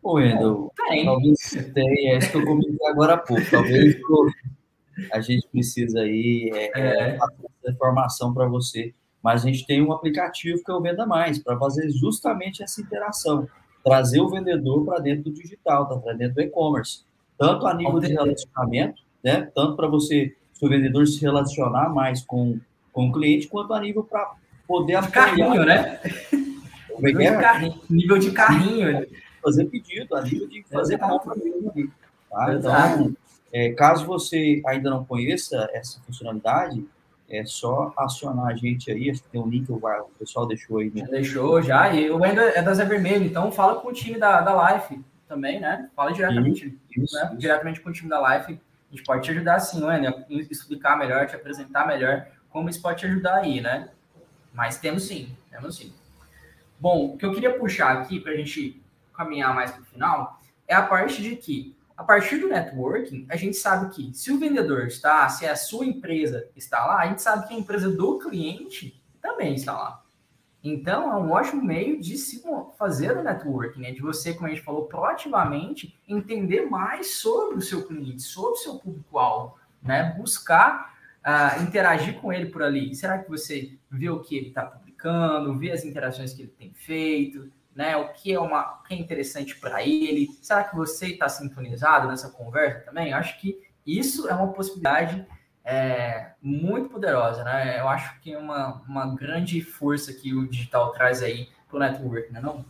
Ô, 0.02 0.14
Wendel, 0.14 0.70
talvez 0.76 1.72
tenha, 1.72 2.14
é 2.14 2.18
isso 2.18 2.30
que 2.30 2.36
eu 2.36 2.44
comentei 2.44 2.86
agora 2.86 3.14
há 3.14 3.16
pouco. 3.16 3.42
Talvez 3.50 3.96
a 5.12 5.20
gente 5.20 5.48
precisa 5.48 6.00
aí 6.00 6.50
é, 6.52 6.78
é. 6.78 7.10
é 7.12 7.16
essa 7.16 7.72
informação 7.72 8.34
para 8.34 8.46
você. 8.46 8.94
Mas 9.26 9.42
a 9.42 9.46
gente 9.48 9.66
tem 9.66 9.82
um 9.82 9.90
aplicativo 9.90 10.62
que 10.62 10.70
é 10.70 10.74
o 10.74 10.80
Venda 10.80 11.04
Mais, 11.04 11.36
para 11.40 11.58
fazer 11.58 11.90
justamente 11.90 12.62
essa 12.62 12.80
interação. 12.80 13.48
Trazer 13.82 14.20
o 14.20 14.28
vendedor 14.28 14.84
para 14.84 15.00
dentro 15.00 15.24
do 15.24 15.32
digital, 15.32 16.00
para 16.00 16.12
dentro 16.12 16.36
do 16.36 16.42
e-commerce. 16.42 17.00
Tanto 17.36 17.66
a 17.66 17.74
nível 17.74 17.98
de 17.98 18.06
relacionamento, 18.06 19.02
né? 19.24 19.50
Tanto 19.52 19.74
para 19.74 19.88
você, 19.88 20.32
seu 20.52 20.68
vendedor, 20.68 21.08
se 21.08 21.20
relacionar 21.20 21.88
mais 21.88 22.22
com, 22.22 22.60
com 22.92 23.08
o 23.08 23.12
cliente, 23.12 23.48
quanto 23.48 23.74
a 23.74 23.80
nível 23.80 24.04
para 24.04 24.32
poder 24.64 25.02
de 25.02 25.08
carrinho, 25.08 25.64
né? 25.64 25.98
Como 26.94 27.08
é 27.08 27.12
que 27.12 27.22
é? 27.24 27.36
Carrinho, 27.36 27.80
nível 27.90 28.18
de 28.18 28.30
carrinho. 28.30 29.06
Fazer 29.42 29.64
pedido, 29.64 30.14
a 30.14 30.22
nível 30.22 30.46
de 30.46 30.62
fazer 30.70 30.98
compra 30.98 31.34
mesmo. 31.34 31.92
Tá? 32.30 32.54
Então, 32.54 33.16
é, 33.52 33.70
caso 33.70 34.06
você 34.06 34.62
ainda 34.64 34.88
não 34.88 35.04
conheça 35.04 35.68
essa 35.72 36.00
funcionalidade, 36.02 36.86
é 37.28 37.44
só 37.44 37.92
acionar 37.96 38.46
a 38.46 38.54
gente 38.54 38.90
aí. 38.90 39.10
Acho 39.10 39.22
que 39.22 39.28
tem 39.30 39.40
um 39.40 39.48
link, 39.48 39.70
o 39.70 39.80
pessoal 40.18 40.46
deixou 40.46 40.78
aí. 40.78 40.90
Né? 40.94 41.06
Deixou 41.10 41.60
já. 41.62 41.92
E 41.92 42.10
o 42.10 42.18
Wendel 42.18 42.48
é 42.48 42.62
da 42.62 42.72
Zé 42.74 42.84
Vermelho, 42.84 43.24
então 43.24 43.50
fala 43.50 43.80
com 43.80 43.88
o 43.88 43.92
time 43.92 44.18
da, 44.18 44.40
da 44.40 44.74
Life 44.74 45.00
também, 45.28 45.60
né? 45.60 45.90
Fala 45.94 46.12
diretamente, 46.12 46.78
isso, 46.96 47.16
né? 47.16 47.28
isso. 47.30 47.36
diretamente 47.36 47.80
com 47.80 47.90
o 47.90 47.92
time 47.92 48.08
da 48.08 48.36
Life 48.36 48.52
a 48.52 48.94
gente 48.94 49.04
pode 49.04 49.24
te 49.24 49.30
ajudar 49.32 49.58
sim, 49.58 49.84
né? 49.84 50.24
Explicar 50.50 50.96
melhor, 50.96 51.26
te 51.26 51.34
apresentar 51.34 51.86
melhor 51.86 52.26
como 52.48 52.68
isso 52.68 52.80
pode 52.80 53.00
te 53.00 53.06
ajudar 53.06 53.36
aí, 53.36 53.60
né? 53.60 53.90
Mas 54.52 54.78
temos 54.78 55.06
sim, 55.06 55.36
temos 55.50 55.76
sim. 55.76 55.92
Bom, 56.78 57.14
o 57.14 57.18
que 57.18 57.26
eu 57.26 57.32
queria 57.32 57.58
puxar 57.58 57.98
aqui 57.98 58.20
para 58.20 58.32
a 58.32 58.36
gente 58.36 58.80
caminhar 59.14 59.54
mais 59.54 59.72
para 59.72 59.82
o 59.82 59.84
final 59.84 60.40
é 60.68 60.74
a 60.74 60.82
parte 60.82 61.20
de 61.20 61.36
que, 61.36 61.74
a 61.96 62.04
partir 62.04 62.38
do 62.38 62.48
networking, 62.48 63.26
a 63.30 63.36
gente 63.36 63.56
sabe 63.56 63.94
que 63.94 64.12
se 64.14 64.30
o 64.30 64.38
vendedor 64.38 64.86
está, 64.86 65.28
se 65.28 65.46
a 65.46 65.56
sua 65.56 65.86
empresa 65.86 66.48
está 66.54 66.84
lá, 66.84 67.00
a 67.00 67.06
gente 67.06 67.22
sabe 67.22 67.48
que 67.48 67.54
a 67.54 67.58
empresa 67.58 67.90
do 67.90 68.18
cliente 68.18 69.02
também 69.20 69.54
está 69.54 69.72
lá. 69.72 70.02
Então, 70.62 71.12
é 71.12 71.16
um 71.16 71.30
ótimo 71.30 71.62
meio 71.62 72.00
de 72.00 72.18
se 72.18 72.42
fazer 72.76 73.16
o 73.16 73.22
networking, 73.22 73.80
né? 73.80 73.92
de 73.92 74.02
você, 74.02 74.34
como 74.34 74.46
a 74.46 74.50
gente 74.50 74.62
falou, 74.62 74.86
proativamente 74.86 75.96
entender 76.08 76.68
mais 76.68 77.14
sobre 77.16 77.58
o 77.58 77.62
seu 77.62 77.86
cliente, 77.86 78.22
sobre 78.22 78.52
o 78.52 78.56
seu 78.56 78.74
público-alvo, 78.74 79.56
né? 79.80 80.14
buscar 80.18 80.92
uh, 81.24 81.62
interagir 81.62 82.20
com 82.20 82.32
ele 82.32 82.46
por 82.46 82.62
ali. 82.62 82.94
Será 82.94 83.18
que 83.18 83.30
você 83.30 83.78
vê 83.90 84.10
o 84.10 84.20
que 84.20 84.36
ele 84.36 84.48
está 84.48 84.66
publicando, 84.66 85.56
vê 85.56 85.70
as 85.70 85.84
interações 85.84 86.34
que 86.34 86.42
ele 86.42 86.54
tem 86.58 86.72
feito, 86.74 87.50
né? 87.76 87.94
o 87.94 88.08
que 88.14 88.32
é, 88.32 88.40
uma, 88.40 88.82
que 88.88 88.94
é 88.94 88.96
interessante 88.96 89.54
para 89.60 89.82
ele? 89.82 90.28
Será 90.40 90.64
que 90.64 90.74
você 90.74 91.08
está 91.08 91.28
sintonizado 91.28 92.08
nessa 92.08 92.30
conversa 92.30 92.80
também? 92.80 93.12
Acho 93.12 93.38
que 93.38 93.60
isso 93.86 94.26
é 94.28 94.34
uma 94.34 94.52
possibilidade 94.52 95.26
é, 95.62 96.32
muito 96.40 96.88
poderosa, 96.88 97.44
né? 97.44 97.78
Eu 97.78 97.88
acho 97.88 98.18
que 98.20 98.32
é 98.32 98.38
uma, 98.38 98.82
uma 98.88 99.14
grande 99.14 99.60
força 99.60 100.12
que 100.12 100.32
o 100.34 100.48
digital 100.48 100.90
traz 100.92 101.22
aí 101.22 101.48
para 101.68 101.76
o 101.76 101.80
network, 101.80 102.32
né? 102.32 102.40
Não? 102.40 102.64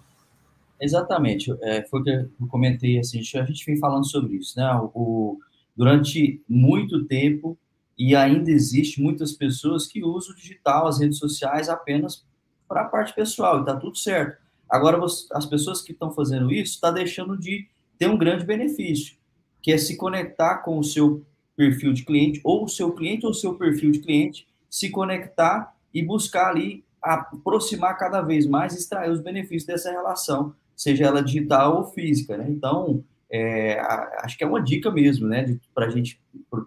Exatamente, 0.80 1.56
é, 1.62 1.86
foi 1.86 2.00
o 2.00 2.02
que 2.02 2.10
eu 2.10 2.48
comentei, 2.48 2.98
assim, 2.98 3.20
a 3.20 3.44
gente 3.44 3.64
vem 3.64 3.78
falando 3.78 4.04
sobre 4.04 4.36
isso, 4.36 4.58
né? 4.58 4.68
O, 4.92 5.38
durante 5.74 6.42
muito 6.48 7.04
tempo, 7.04 7.56
e 7.96 8.16
ainda 8.16 8.50
existe 8.50 9.00
muitas 9.00 9.32
pessoas 9.32 9.86
que 9.86 10.04
usam 10.04 10.34
o 10.34 10.36
digital, 10.36 10.86
as 10.86 11.00
redes 11.00 11.18
sociais, 11.18 11.68
apenas 11.68 12.26
para 12.66 12.82
a 12.82 12.88
parte 12.88 13.14
pessoal, 13.14 13.58
e 13.58 13.60
está 13.60 13.76
tudo 13.76 13.96
certo. 13.96 14.45
Agora, 14.68 15.02
as 15.04 15.46
pessoas 15.46 15.80
que 15.80 15.92
estão 15.92 16.10
fazendo 16.10 16.52
isso, 16.52 16.74
está 16.74 16.90
deixando 16.90 17.38
de 17.38 17.68
ter 17.98 18.08
um 18.08 18.18
grande 18.18 18.44
benefício, 18.44 19.16
que 19.62 19.72
é 19.72 19.78
se 19.78 19.96
conectar 19.96 20.58
com 20.58 20.78
o 20.78 20.84
seu 20.84 21.24
perfil 21.56 21.92
de 21.92 22.04
cliente, 22.04 22.40
ou 22.44 22.64
o 22.64 22.68
seu 22.68 22.92
cliente 22.92 23.24
ou 23.24 23.32
o 23.32 23.34
seu 23.34 23.54
perfil 23.54 23.90
de 23.90 24.00
cliente, 24.00 24.46
se 24.68 24.90
conectar 24.90 25.74
e 25.94 26.02
buscar 26.02 26.50
ali 26.50 26.84
aproximar 27.02 27.96
cada 27.96 28.20
vez 28.20 28.46
mais, 28.46 28.74
extrair 28.74 29.10
os 29.10 29.20
benefícios 29.20 29.64
dessa 29.64 29.90
relação, 29.90 30.54
seja 30.74 31.06
ela 31.06 31.22
digital 31.22 31.76
ou 31.76 31.84
física, 31.84 32.36
né? 32.36 32.46
Então, 32.48 33.04
é, 33.30 33.80
acho 34.20 34.36
que 34.36 34.44
é 34.44 34.46
uma 34.46 34.62
dica 34.62 34.90
mesmo, 34.90 35.26
né, 35.26 35.58
para 35.74 35.88
gente, 35.88 36.20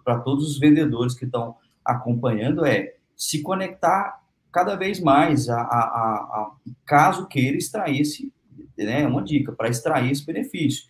para 0.04 0.18
todos 0.20 0.50
os 0.50 0.58
vendedores 0.58 1.14
que 1.14 1.24
estão 1.24 1.56
acompanhando, 1.84 2.64
é 2.64 2.94
se 3.16 3.42
conectar 3.42 4.19
cada 4.52 4.76
vez 4.76 5.00
mais, 5.00 5.48
a, 5.48 5.60
a, 5.60 5.62
a, 5.62 6.52
caso 6.86 7.26
queira 7.26 7.56
extrair 7.56 8.00
esse, 8.00 8.32
né, 8.76 9.02
é 9.02 9.06
uma 9.06 9.22
dica 9.22 9.52
para 9.52 9.68
extrair 9.68 10.10
esse 10.10 10.24
benefício, 10.24 10.84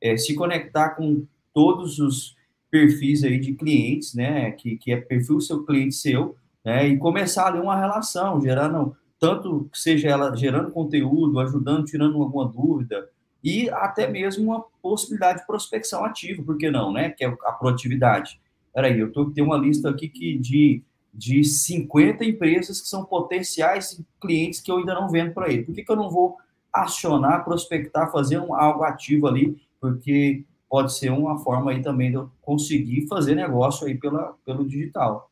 é, 0.00 0.16
se 0.16 0.34
conectar 0.34 0.90
com 0.90 1.26
todos 1.54 1.98
os 1.98 2.36
perfis 2.70 3.24
aí 3.24 3.38
de 3.38 3.54
clientes, 3.54 4.14
né, 4.14 4.50
que, 4.52 4.76
que 4.76 4.92
é 4.92 4.96
perfil 4.96 5.40
seu 5.40 5.64
cliente 5.64 5.94
seu, 5.94 6.36
né, 6.64 6.88
e 6.88 6.98
começar 6.98 7.46
ali 7.46 7.58
uma 7.58 7.78
relação, 7.78 8.40
gerando 8.40 8.96
tanto 9.18 9.68
que 9.72 9.78
seja 9.78 10.08
ela 10.08 10.36
gerando 10.36 10.70
conteúdo, 10.70 11.40
ajudando, 11.40 11.84
tirando 11.84 12.22
alguma 12.22 12.46
dúvida, 12.46 13.08
e 13.42 13.70
até 13.70 14.08
mesmo 14.08 14.50
uma 14.50 14.64
possibilidade 14.82 15.40
de 15.40 15.46
prospecção 15.46 16.04
ativa, 16.04 16.42
por 16.42 16.58
que 16.58 16.70
não, 16.70 16.92
né? 16.92 17.10
Que 17.10 17.24
é 17.24 17.28
a 17.28 17.52
proatividade. 17.52 18.40
Peraí, 18.74 18.98
eu 18.98 19.12
tô, 19.12 19.30
tenho 19.30 19.46
uma 19.46 19.56
lista 19.56 19.88
aqui 19.88 20.08
que 20.08 20.36
de, 20.36 20.82
de 21.16 21.42
50 21.42 22.24
empresas 22.24 22.80
que 22.80 22.88
são 22.88 23.04
potenciais 23.04 24.00
clientes 24.20 24.60
que 24.60 24.70
eu 24.70 24.76
ainda 24.76 24.94
não 24.94 25.08
vendo 25.08 25.32
para 25.32 25.50
ele. 25.50 25.64
Por 25.64 25.74
que, 25.74 25.82
que 25.82 25.90
eu 25.90 25.96
não 25.96 26.10
vou 26.10 26.36
acionar, 26.70 27.42
prospectar, 27.42 28.12
fazer 28.12 28.38
um, 28.38 28.54
algo 28.54 28.84
ativo 28.84 29.26
ali? 29.26 29.58
Porque 29.80 30.44
pode 30.68 30.92
ser 30.92 31.10
uma 31.10 31.38
forma 31.38 31.70
aí 31.70 31.80
também 31.82 32.10
de 32.10 32.16
eu 32.16 32.30
conseguir 32.42 33.06
fazer 33.06 33.34
negócio 33.34 33.86
aí 33.86 33.96
pela, 33.96 34.36
pelo 34.44 34.68
digital. 34.68 35.30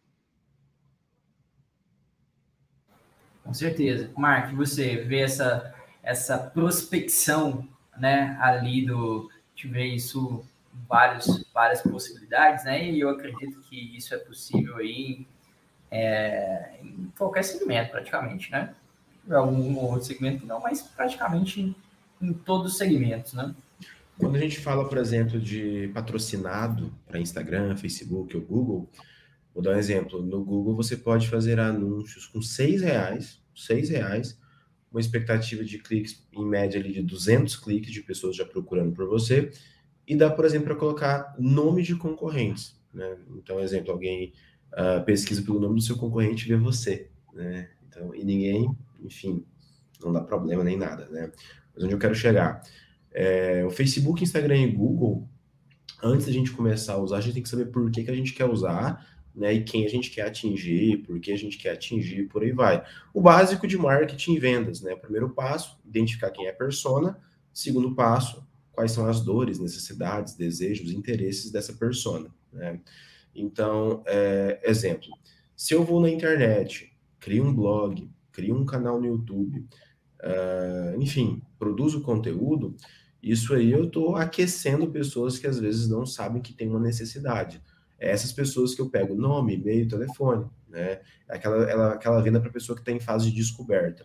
Com 3.43 3.53
certeza. 3.53 4.11
Mark, 4.16 4.55
você 4.55 4.97
vê 5.05 5.20
essa, 5.20 5.74
essa 6.03 6.39
prospecção 6.39 7.68
né, 7.99 8.39
ali 8.41 8.87
do. 8.87 9.28
A 9.30 9.68
vê 9.68 9.87
isso 9.87 10.45
vários, 10.89 11.47
várias 11.53 11.80
possibilidades, 11.80 12.64
né? 12.64 12.91
E 12.91 13.01
eu 13.01 13.09
acredito 13.09 13.61
que 13.62 13.97
isso 13.97 14.14
é 14.14 14.18
possível 14.18 14.76
aí 14.76 15.26
é, 15.95 16.70
em 16.82 17.12
qualquer 17.16 17.45
segmento, 17.45 17.92
praticamente, 17.92 18.51
né? 18.51 18.74
Algum 19.30 19.78
outro 19.78 20.05
segmento 20.05 20.45
não, 20.45 20.61
mas 20.61 20.82
praticamente 20.82 21.74
em 22.20 22.32
todos 22.32 22.72
os 22.72 22.78
segmentos, 22.78 23.32
né? 23.32 23.55
Quando 24.18 24.34
a 24.34 24.40
gente 24.40 24.59
fala, 24.59 24.88
por 24.88 24.99
exemplo, 24.99 25.40
de 25.40 25.88
patrocinado 25.95 26.92
para 27.07 27.20
Instagram, 27.20 27.76
Facebook 27.76 28.36
ou 28.36 28.42
Google, 28.42 28.90
vou 29.55 29.62
dar 29.62 29.70
um 29.70 29.78
exemplo. 29.78 30.20
No 30.20 30.45
Google 30.45 30.74
você 30.74 30.97
pode 30.97 31.28
fazer 31.28 31.61
anúncios 31.61 32.26
com 32.26 32.42
seis 32.42 32.82
reais, 32.82 33.40
seis 33.55 33.88
reais, 33.88 34.38
uma 34.90 35.01
expectativa 35.01 35.64
de 35.64 35.78
cliques 35.78 36.26
em 36.32 36.45
média 36.45 36.78
ali 36.80 36.92
de 36.92 37.03
200 37.03 37.57
cliques 37.57 37.92
de 37.92 38.03
pessoas 38.03 38.36
já 38.36 38.45
procurando 38.45 38.92
por 38.92 39.07
você, 39.09 39.53
e 40.07 40.16
dá, 40.16 40.28
por 40.28 40.45
exemplo, 40.45 40.66
para 40.66 40.76
colocar 40.76 41.34
nome 41.38 41.82
de 41.82 41.95
concorrentes. 41.95 42.76
Né? 42.92 43.16
Então, 43.36 43.61
exemplo, 43.61 43.92
alguém 43.92 44.32
uh, 44.73 45.05
pesquisa 45.05 45.43
pelo 45.43 45.61
nome 45.61 45.77
do 45.77 45.83
seu 45.83 45.97
concorrente 45.97 46.45
e 46.45 46.49
vê 46.49 46.57
você. 46.57 47.11
Né? 47.33 47.69
Então, 47.89 48.15
e 48.15 48.25
ninguém, 48.25 48.75
enfim, 49.01 49.45
não 50.03 50.12
dá 50.12 50.21
problema 50.21 50.65
nem 50.65 50.77
nada. 50.77 51.07
Né? 51.11 51.31
Mas 51.75 51.85
onde 51.85 51.95
eu 51.95 51.99
quero 51.99 52.15
chegar? 52.15 52.62
É, 53.12 53.65
o 53.65 53.71
Facebook, 53.71 54.23
Instagram 54.23 54.59
e 54.59 54.73
Google, 54.73 55.29
antes 56.03 56.27
da 56.27 56.33
gente 56.33 56.51
começar 56.51 56.95
a 56.95 56.99
usar, 56.99 57.19
a 57.19 57.21
gente 57.21 57.35
tem 57.35 57.43
que 57.43 57.49
saber 57.49 57.67
por 57.67 57.91
que, 57.91 58.05
que 58.05 58.11
a 58.11 58.17
gente 58.17 58.33
quer 58.33 58.45
usar, 58.45 59.07
né? 59.35 59.53
E 59.53 59.65
quem 59.65 59.85
a 59.85 59.89
gente 59.89 60.11
quer 60.11 60.23
atingir, 60.23 60.99
por 60.99 61.19
que 61.19 61.33
a 61.33 61.37
gente 61.37 61.59
quer 61.59 61.73
atingir, 61.73 62.29
por 62.29 62.43
aí 62.43 62.53
vai. 62.53 62.85
O 63.12 63.21
básico 63.21 63.67
de 63.67 63.77
marketing 63.77 64.35
e 64.35 64.39
vendas, 64.39 64.81
né? 64.81 64.95
Primeiro 64.95 65.31
passo, 65.31 65.79
identificar 65.85 66.31
quem 66.31 66.47
é 66.47 66.51
a 66.51 66.55
persona. 66.55 67.19
Segundo 67.53 67.95
passo, 67.95 68.47
quais 68.73 68.93
são 68.93 69.07
as 69.07 69.21
dores, 69.21 69.59
necessidades, 69.59 70.35
desejos, 70.35 70.93
interesses 70.93 71.51
dessa 71.51 71.73
persona, 71.73 72.29
né? 72.53 72.81
Então, 73.35 74.03
é, 74.07 74.61
exemplo, 74.62 75.09
se 75.57 75.74
eu 75.74 75.85
vou 75.85 76.01
na 76.01 76.11
internet, 76.11 76.95
crio 77.18 77.45
um 77.45 77.55
blog, 77.55 78.11
crio 78.32 78.57
um 78.57 78.66
canal 78.66 79.01
no 79.01 79.07
YouTube, 79.07 79.66
uh, 80.20 81.01
enfim, 81.01 81.43
produzo 81.59 82.03
conteúdo, 82.03 82.76
isso 83.22 83.55
aí 83.55 83.70
eu 83.70 83.85
estou 83.85 84.16
aquecendo 84.16 84.91
pessoas 84.91 85.39
que 85.39 85.47
às 85.47 85.59
vezes 85.59 85.89
não 85.89 86.05
sabem 86.05 86.43
que 86.43 86.53
tem 86.53 86.68
uma 86.68 86.80
necessidade. 86.80 87.62
É 87.99 88.11
essas 88.11 88.32
pessoas 88.32 88.74
que 88.74 88.82
eu 88.82 88.91
pego 88.91 89.14
nome, 89.14 89.55
e-mail, 89.55 89.89
telefone, 89.89 90.45
né? 90.68 91.01
Aquela, 91.28 91.64
ela, 91.70 91.93
aquela 91.95 92.20
venda 92.20 92.41
para 92.41 92.51
pessoa 92.51 92.76
que 92.76 92.82
está 92.82 92.93
em 92.93 93.01
fase 93.01 93.30
de 93.30 93.37
descoberta. 93.37 94.05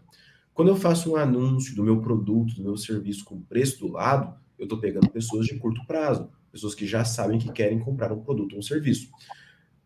Quando 0.54 0.70
eu 0.70 0.76
faço 0.76 1.12
um 1.12 1.16
anúncio 1.16 1.76
do 1.76 1.84
meu 1.84 2.00
produto, 2.00 2.56
do 2.56 2.64
meu 2.64 2.78
serviço 2.78 3.26
com 3.26 3.42
preço 3.42 3.80
do 3.80 3.92
lado, 3.92 4.34
eu 4.58 4.64
estou 4.64 4.80
pegando 4.80 5.10
pessoas 5.10 5.46
de 5.46 5.58
curto 5.58 5.86
prazo, 5.86 6.30
pessoas 6.52 6.76
que 6.76 6.86
já 6.86 7.04
sabem 7.06 7.40
que 7.40 7.52
querem 7.52 7.80
comprar 7.80 8.12
um 8.12 8.22
produto 8.22 8.54
ou 8.54 8.60
um 8.60 8.62
serviço. 8.64 9.10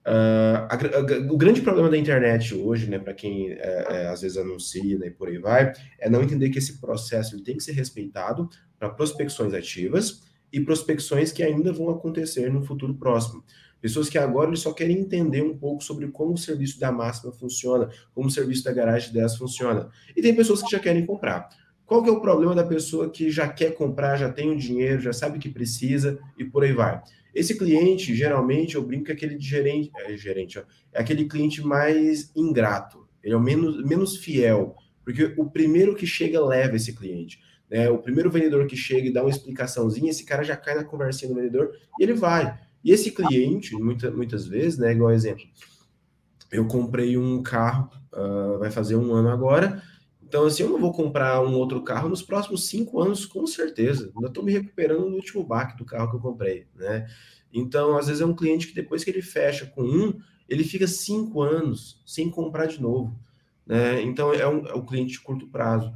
Uh, 0.06 0.68
a, 0.68 0.76
a, 0.76 1.32
o 1.32 1.38
grande 1.38 1.62
problema 1.62 1.90
da 1.90 1.98
internet 1.98 2.54
hoje, 2.54 2.90
né, 2.90 3.00
para 3.00 3.14
quem 3.14 3.52
é, 3.52 3.86
é, 3.90 4.08
às 4.08 4.22
vezes 4.22 4.38
anuncia 4.38 4.98
né, 4.98 5.08
e 5.08 5.12
por 5.12 5.30
aí 5.30 5.38
vai, 5.38 5.72
é 5.98 6.10
não 6.10 6.22
entender 6.22 6.50
que 6.50 6.58
esse 6.58 6.80
processo 6.80 7.42
tem 7.42 7.56
que 7.56 7.64
ser 7.64 7.72
respeitado 7.72 8.50
para 8.78 8.90
prospecções 8.90 9.54
ativas 9.54 10.24
e 10.52 10.60
prospecções 10.60 11.32
que 11.32 11.42
ainda 11.42 11.72
vão 11.72 11.90
acontecer 11.90 12.52
no 12.52 12.62
futuro 12.62 12.94
próximo. 12.96 13.44
Pessoas 13.80 14.10
que 14.10 14.18
agora 14.18 14.50
eles 14.50 14.60
só 14.60 14.72
querem 14.72 15.00
entender 15.00 15.42
um 15.42 15.58
pouco 15.58 15.84
sobre 15.84 16.08
como 16.08 16.34
o 16.34 16.38
serviço 16.38 16.80
da 16.80 16.92
máxima 16.92 17.34
funciona, 17.34 17.90
como 18.14 18.28
o 18.28 18.32
serviço 18.32 18.64
da 18.64 18.72
garagem 18.72 19.12
10 19.12 19.38
funciona. 19.38 19.90
E 20.16 20.22
tem 20.22 20.36
pessoas 20.36 20.62
que 20.62 20.72
já 20.72 20.80
querem 20.80 21.06
comprar. 21.06 21.50
Qual 21.86 22.02
que 22.02 22.10
é 22.10 22.12
o 22.12 22.22
problema 22.22 22.56
da 22.56 22.64
pessoa 22.64 23.10
que 23.10 23.30
já 23.30 23.48
quer 23.48 23.76
comprar, 23.76 24.18
já 24.18 24.32
tem 24.32 24.50
o 24.50 24.58
dinheiro, 24.58 25.02
já 25.02 25.14
sabe 25.14 25.40
que 25.40 25.50
precisa 25.50 26.20
e 26.38 26.46
por 26.46 26.64
aí 26.64 26.72
vai? 26.72 27.02
Esse 27.34 27.58
cliente, 27.58 28.16
geralmente, 28.16 28.76
eu 28.76 28.84
brinco 28.84 29.06
que 29.06 29.12
é 29.12 29.16
aquele 29.16 29.40
gerente, 29.40 29.92
é, 29.96 30.16
gerente 30.16 30.60
ó, 30.60 30.64
é 30.94 31.02
aquele 31.02 31.26
cliente 31.26 31.62
mais 31.62 32.32
ingrato, 32.36 33.08
ele 33.24 33.34
é 33.34 33.38
o 33.38 33.42
menos, 33.42 33.84
menos 33.84 34.18
fiel, 34.18 34.76
porque 35.04 35.34
o 35.38 35.50
primeiro 35.50 35.96
que 35.96 36.06
chega 36.06 36.44
leva 36.44 36.76
esse 36.76 36.94
cliente. 36.94 37.40
Né? 37.70 37.90
O 37.90 37.98
primeiro 37.98 38.30
vendedor 38.30 38.68
que 38.68 38.78
chega 38.78 39.08
e 39.08 39.14
dá 39.14 39.22
uma 39.22 39.30
explicaçãozinha, 39.30 40.12
esse 40.12 40.24
cara 40.24 40.44
já 40.44 40.56
cai 40.56 40.76
na 40.76 40.84
conversinha 40.84 41.30
do 41.30 41.36
vendedor 41.36 41.72
e 42.00 42.04
ele 42.04 42.14
vai. 42.14 42.58
E 42.84 42.92
esse 42.92 43.12
cliente, 43.12 43.76
muita, 43.76 44.12
muitas 44.12 44.46
vezes, 44.46 44.78
né, 44.78 44.92
igual 44.92 45.12
exemplo, 45.12 45.46
eu 46.52 46.68
comprei 46.68 47.18
um 47.18 47.42
carro, 47.42 47.90
uh, 48.14 48.60
vai 48.60 48.70
fazer 48.70 48.96
um 48.96 49.14
ano 49.14 49.30
agora, 49.30 49.82
então, 50.34 50.48
assim, 50.48 50.64
eu 50.64 50.70
não 50.70 50.80
vou 50.80 50.92
comprar 50.92 51.44
um 51.44 51.54
outro 51.54 51.84
carro 51.84 52.10
nos 52.10 52.24
próximos 52.24 52.68
cinco 52.68 53.00
anos, 53.00 53.24
com 53.24 53.46
certeza. 53.46 54.12
Ainda 54.16 54.30
estou 54.30 54.44
me 54.44 54.52
recuperando 54.52 55.08
do 55.08 55.16
último 55.16 55.44
baque 55.44 55.78
do 55.78 55.86
carro 55.86 56.10
que 56.10 56.16
eu 56.16 56.20
comprei, 56.20 56.66
né? 56.74 57.08
Então, 57.54 57.96
às 57.96 58.08
vezes 58.08 58.20
é 58.20 58.26
um 58.26 58.36
cliente 58.36 58.66
que 58.66 58.74
depois 58.74 59.04
que 59.04 59.12
ele 59.12 59.22
fecha 59.22 59.68
com 59.68 59.84
um, 59.84 60.20
ele 60.50 60.64
fica 60.64 60.88
cinco 60.88 61.44
anos 61.44 62.02
sem 62.04 62.32
comprar 62.32 62.66
de 62.66 62.82
novo, 62.82 63.16
né? 63.64 64.02
Então, 64.02 64.34
é 64.34 64.48
um, 64.48 64.66
é 64.66 64.74
um 64.74 64.84
cliente 64.84 65.12
de 65.12 65.22
curto 65.22 65.46
prazo. 65.50 65.94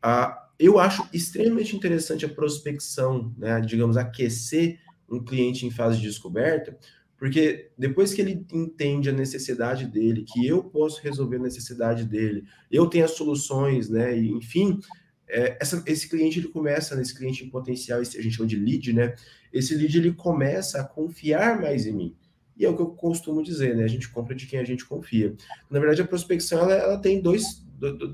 Ah, 0.00 0.48
eu 0.60 0.78
acho 0.78 1.04
extremamente 1.12 1.74
interessante 1.74 2.24
a 2.24 2.28
prospecção, 2.28 3.34
né? 3.36 3.60
Digamos, 3.60 3.96
aquecer 3.96 4.78
um 5.10 5.18
cliente 5.18 5.66
em 5.66 5.72
fase 5.72 5.96
de 5.96 6.04
descoberta, 6.04 6.78
porque 7.22 7.70
depois 7.78 8.12
que 8.12 8.20
ele 8.20 8.44
entende 8.52 9.08
a 9.08 9.12
necessidade 9.12 9.86
dele, 9.86 10.24
que 10.26 10.44
eu 10.44 10.60
posso 10.64 11.00
resolver 11.00 11.36
a 11.36 11.42
necessidade 11.42 12.04
dele, 12.04 12.42
eu 12.68 12.88
tenho 12.88 13.04
as 13.04 13.12
soluções, 13.12 13.88
né? 13.88 14.18
E, 14.18 14.32
enfim, 14.32 14.80
é, 15.28 15.56
essa, 15.60 15.80
esse 15.86 16.08
cliente 16.08 16.40
ele 16.40 16.48
começa, 16.48 16.96
nesse 16.96 17.16
cliente 17.16 17.44
em 17.44 17.48
potencial, 17.48 18.02
esse, 18.02 18.18
a 18.18 18.20
gente 18.20 18.34
chama 18.34 18.48
de 18.48 18.56
lead, 18.56 18.92
né? 18.92 19.14
Esse 19.52 19.72
lead 19.76 19.96
ele 19.96 20.12
começa 20.14 20.80
a 20.80 20.84
confiar 20.84 21.60
mais 21.60 21.86
em 21.86 21.92
mim. 21.92 22.16
E 22.56 22.64
é 22.64 22.68
o 22.68 22.74
que 22.74 22.82
eu 22.82 22.88
costumo 22.88 23.40
dizer, 23.40 23.76
né? 23.76 23.84
A 23.84 23.88
gente 23.88 24.08
compra 24.08 24.34
de 24.34 24.44
quem 24.46 24.58
a 24.58 24.64
gente 24.64 24.84
confia. 24.84 25.32
Na 25.70 25.78
verdade, 25.78 26.02
a 26.02 26.08
prospecção 26.08 26.58
ela, 26.58 26.74
ela 26.74 26.98
tem 26.98 27.22
dois, 27.22 27.64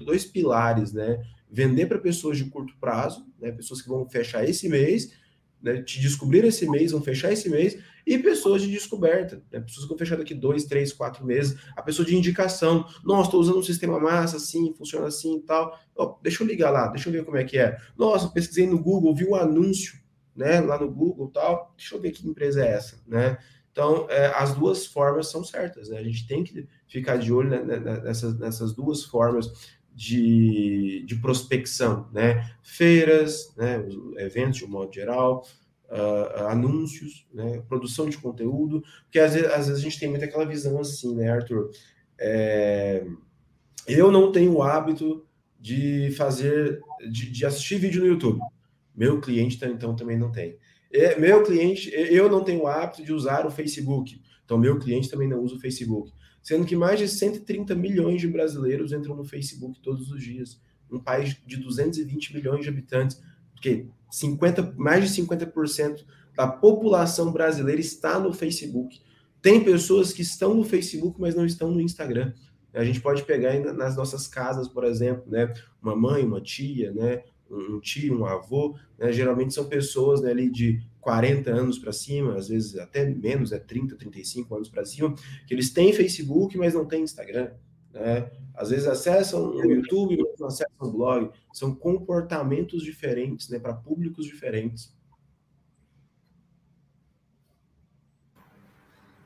dois 0.05 0.27
pilares, 0.27 0.93
né? 0.93 1.19
Vender 1.51 1.87
para 1.87 1.97
pessoas 1.97 2.37
de 2.37 2.45
curto 2.45 2.77
prazo, 2.79 3.27
né? 3.41 3.53
Pessoas 3.53 3.81
que 3.81 3.89
vão 3.89 4.07
fechar 4.07 4.47
esse 4.47 4.69
mês, 4.69 5.15
né? 5.63 5.83
Te 5.83 5.99
descobrir 5.99 6.45
esse 6.45 6.69
mês, 6.69 6.93
vão 6.93 7.01
fechar 7.01 7.33
esse 7.33 7.49
mês, 7.49 7.79
e 8.09 8.17
pessoas 8.17 8.63
de 8.63 8.71
descoberta, 8.71 9.43
né? 9.53 9.61
pessoas 9.61 9.85
que 9.85 9.89
vão 9.91 9.99
fechar 9.99 10.17
daqui 10.17 10.35
dois, 10.35 10.65
três, 10.65 10.95
quatro 10.95 11.27
meses, 11.27 11.59
a 11.77 11.83
pessoa 11.83 12.07
de 12.07 12.17
indicação, 12.17 12.87
nossa, 13.05 13.29
estou 13.29 13.39
usando 13.39 13.59
um 13.59 13.63
sistema 13.63 14.01
massa 14.01 14.39
assim, 14.39 14.73
funciona 14.73 15.09
assim 15.09 15.37
e 15.37 15.41
tal, 15.43 15.79
oh, 15.95 16.17
deixa 16.23 16.43
eu 16.43 16.47
ligar 16.47 16.71
lá, 16.71 16.87
deixa 16.87 17.11
eu 17.11 17.13
ver 17.13 17.23
como 17.23 17.37
é 17.37 17.45
que 17.45 17.59
é. 17.59 17.77
Nossa, 17.99 18.31
pesquisei 18.31 18.67
no 18.67 18.83
Google, 18.83 19.15
vi 19.15 19.27
o 19.27 19.33
um 19.33 19.35
anúncio, 19.35 20.01
né, 20.35 20.59
lá 20.59 20.81
no 20.81 20.91
Google 20.91 21.29
tal, 21.29 21.75
deixa 21.77 21.95
eu 21.95 22.01
ver 22.01 22.13
que 22.13 22.27
empresa 22.27 22.65
é 22.65 22.71
essa, 22.71 22.99
né? 23.07 23.37
Então, 23.71 24.07
é, 24.09 24.33
as 24.35 24.55
duas 24.55 24.87
formas 24.87 25.31
são 25.31 25.45
certas, 25.45 25.91
né? 25.91 25.99
A 25.99 26.03
gente 26.03 26.27
tem 26.27 26.43
que 26.43 26.67
ficar 26.89 27.17
de 27.17 27.33
olho 27.33 27.51
né, 27.51 27.79
nessas, 28.03 28.37
nessas 28.39 28.73
duas 28.73 29.05
formas 29.05 29.53
de, 29.95 31.05
de 31.07 31.17
prospecção, 31.17 32.09
né? 32.13 32.51
Feiras, 32.63 33.55
né? 33.57 33.85
eventos 34.17 34.59
de 34.59 34.65
um 34.65 34.69
modo 34.69 34.93
geral, 34.95 35.45
uh, 35.89 36.47
anúncios, 36.49 37.27
né, 37.33 37.63
produção 37.69 38.09
de 38.09 38.19
conteúdo, 38.19 38.83
porque 39.05 39.19
às 39.19 39.35
vezes, 39.35 39.51
às 39.51 39.67
vezes, 39.67 39.81
a 39.81 39.83
gente 39.83 39.99
tem 39.99 40.09
muito 40.09 40.25
aquela 40.25 40.47
visão 40.47 40.79
assim, 40.79 41.15
né, 41.15 41.31
Arthur? 41.31 41.71
É, 42.21 43.07
eu 43.87 44.11
não 44.11 44.31
tenho 44.31 44.55
o 44.55 44.63
hábito 44.63 45.27
de 45.59 46.11
fazer, 46.13 46.81
de, 47.11 47.31
de, 47.31 47.47
assistir 47.47 47.79
vídeo 47.79 48.03
no 48.03 48.09
YouTube. 48.09 48.41
Meu 48.95 49.21
cliente, 49.21 49.59
então, 49.65 49.95
também 49.97 50.19
não 50.19 50.31
tem. 50.31 50.57
E, 50.91 51.17
meu 51.17 51.43
cliente, 51.43 51.91
eu 51.93 52.29
não 52.29 52.45
tenho 52.45 52.63
o 52.63 52.67
hábito 52.67 53.05
de 53.05 53.13
usar 53.13 53.47
o 53.47 53.51
Facebook. 53.51 54.21
Então, 54.45 54.59
meu 54.59 54.79
cliente 54.79 55.11
também 55.11 55.29
não 55.29 55.41
usa 55.41 55.55
o 55.55 55.61
Facebook. 55.61 56.13
Sendo 56.43 56.65
que 56.65 56.77
mais 56.77 56.99
de 56.99 57.09
130 57.09 57.75
milhões 57.75 58.21
de 58.21 58.29
brasileiros 58.29 58.93
entram 58.93 59.15
no 59.15 59.25
Facebook 59.25 59.81
todos 59.81 60.11
os 60.11 60.23
dias. 60.23 60.61
Um 60.91 61.01
país 61.01 61.37
de 61.47 61.57
220 61.57 62.35
milhões 62.35 62.63
de 62.63 62.69
habitantes. 62.69 63.21
Porque 63.53 63.89
50, 64.11 64.75
mais 64.77 65.11
de 65.11 65.23
50% 65.23 66.05
da 66.35 66.47
população 66.47 67.33
brasileira 67.33 67.81
está 67.81 68.19
no 68.19 68.33
Facebook. 68.33 69.01
Tem 69.43 69.63
pessoas 69.63 70.13
que 70.13 70.23
estão 70.23 70.55
no 70.55 70.65
Facebook, 70.65 71.21
mas 71.21 71.35
não 71.35 71.45
estão 71.45 71.71
no 71.71 71.81
Instagram. 71.81 72.33
A 72.75 72.85
gente 72.85 73.01
pode 73.01 73.25
pegar 73.25 73.59
nas 73.73 73.97
nossas 73.97 74.27
casas, 74.27 74.69
por 74.69 74.85
exemplo, 74.85 75.25
né? 75.27 75.53
Uma 75.83 75.97
mãe, 75.97 76.25
uma 76.25 76.41
tia, 76.41 76.93
né? 76.93 77.23
Um 77.51 77.81
tio, 77.81 78.19
um 78.19 78.27
avô, 78.27 78.77
né? 78.99 79.11
geralmente 79.11 79.55
são 79.55 79.65
pessoas 79.65 80.21
né, 80.21 80.31
ali 80.31 80.51
de 80.51 80.83
40 81.01 81.51
anos 81.51 81.79
para 81.79 81.93
cima, 81.93 82.37
às 82.37 82.49
vezes 82.49 82.77
até 82.77 83.09
menos, 83.09 83.53
é 83.53 83.59
30, 83.59 83.97
35 83.97 84.55
anos 84.55 84.69
para 84.69 84.85
cima, 84.85 85.15
que 85.47 85.55
eles 85.55 85.71
têm 85.71 85.93
Facebook, 85.93 86.59
mas 86.59 86.75
não 86.75 86.85
têm 86.85 87.03
Instagram. 87.03 87.51
Né? 87.93 88.31
Às 88.55 88.71
vezes 88.71 88.87
acessam 88.87 89.51
o 89.51 89.65
YouTube, 89.65 90.17
mas 90.17 90.39
não 90.39 90.49
acessam 90.49 90.89
o 90.89 90.91
blog. 90.91 91.31
São 91.53 91.75
comportamentos 91.75 92.83
diferentes, 92.83 93.49
né, 93.49 93.59
para 93.59 93.73
públicos 93.73 94.27
diferentes. 94.27 94.93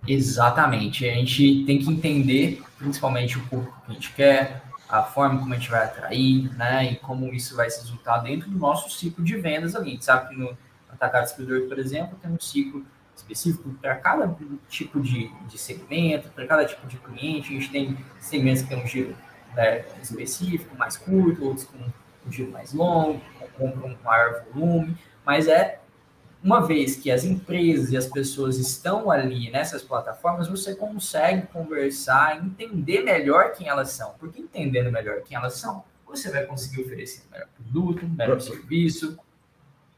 Exatamente. 0.06 1.08
A 1.08 1.14
gente 1.14 1.64
tem 1.64 1.78
que 1.78 1.88
entender, 1.88 2.62
principalmente, 2.76 3.38
o 3.38 3.48
público 3.48 3.80
que 3.86 3.90
a 3.90 3.94
gente 3.94 4.12
quer, 4.12 4.62
a 4.88 5.02
forma 5.02 5.40
como 5.40 5.54
a 5.54 5.56
gente 5.56 5.70
vai 5.70 5.84
atrair, 5.84 6.54
né? 6.56 6.92
E 6.92 6.96
como 6.96 7.32
isso 7.32 7.56
vai 7.56 7.70
se 7.70 7.80
resultar 7.80 8.18
dentro 8.18 8.50
do 8.50 8.58
nosso 8.58 8.90
ciclo 8.90 9.24
de 9.24 9.36
vendas 9.36 9.74
ali. 9.74 9.90
A 9.90 9.92
gente 9.92 10.04
sabe 10.04 10.28
que 10.28 10.36
no 10.36 10.56
Atacado 10.90 11.24
Distribuidor, 11.24 11.68
por 11.68 11.78
exemplo, 11.78 12.18
tem 12.20 12.30
um 12.30 12.40
ciclo 12.40 12.84
específico 13.22 13.70
para 13.80 13.96
cada 13.96 14.36
tipo 14.68 15.00
de, 15.00 15.30
de 15.48 15.58
segmento, 15.58 16.28
para 16.30 16.46
cada 16.46 16.64
tipo 16.64 16.86
de 16.86 16.96
cliente. 16.98 17.50
A 17.50 17.60
gente 17.60 17.70
tem 17.70 17.96
segmentos 18.20 18.62
que 18.62 18.68
tem 18.68 18.82
um 18.82 18.86
giro 18.86 19.16
né, 19.54 19.84
específico, 20.02 20.76
mais 20.76 20.96
curto, 20.96 21.44
outros 21.44 21.66
com 21.66 21.78
um 22.26 22.32
giro 22.32 22.50
mais 22.50 22.72
longo, 22.72 23.20
com 23.56 23.66
um 23.66 23.96
maior 24.04 24.44
volume, 24.52 24.96
mas 25.24 25.48
é 25.48 25.80
uma 26.42 26.60
vez 26.66 26.96
que 26.96 27.10
as 27.10 27.24
empresas 27.24 27.92
e 27.92 27.96
as 27.96 28.06
pessoas 28.06 28.58
estão 28.58 29.10
ali 29.10 29.50
nessas 29.50 29.82
plataformas, 29.82 30.48
você 30.48 30.74
consegue 30.74 31.46
conversar, 31.46 32.44
entender 32.44 33.02
melhor 33.02 33.52
quem 33.52 33.68
elas 33.68 33.90
são. 33.90 34.14
Porque 34.18 34.40
entendendo 34.40 34.90
melhor 34.90 35.22
quem 35.22 35.36
elas 35.36 35.54
são, 35.54 35.84
você 36.04 36.30
vai 36.30 36.44
conseguir 36.44 36.82
oferecer 36.82 37.22
melhor 37.30 37.48
produto, 37.54 38.08
melhor 38.08 38.40
serviço. 38.40 39.16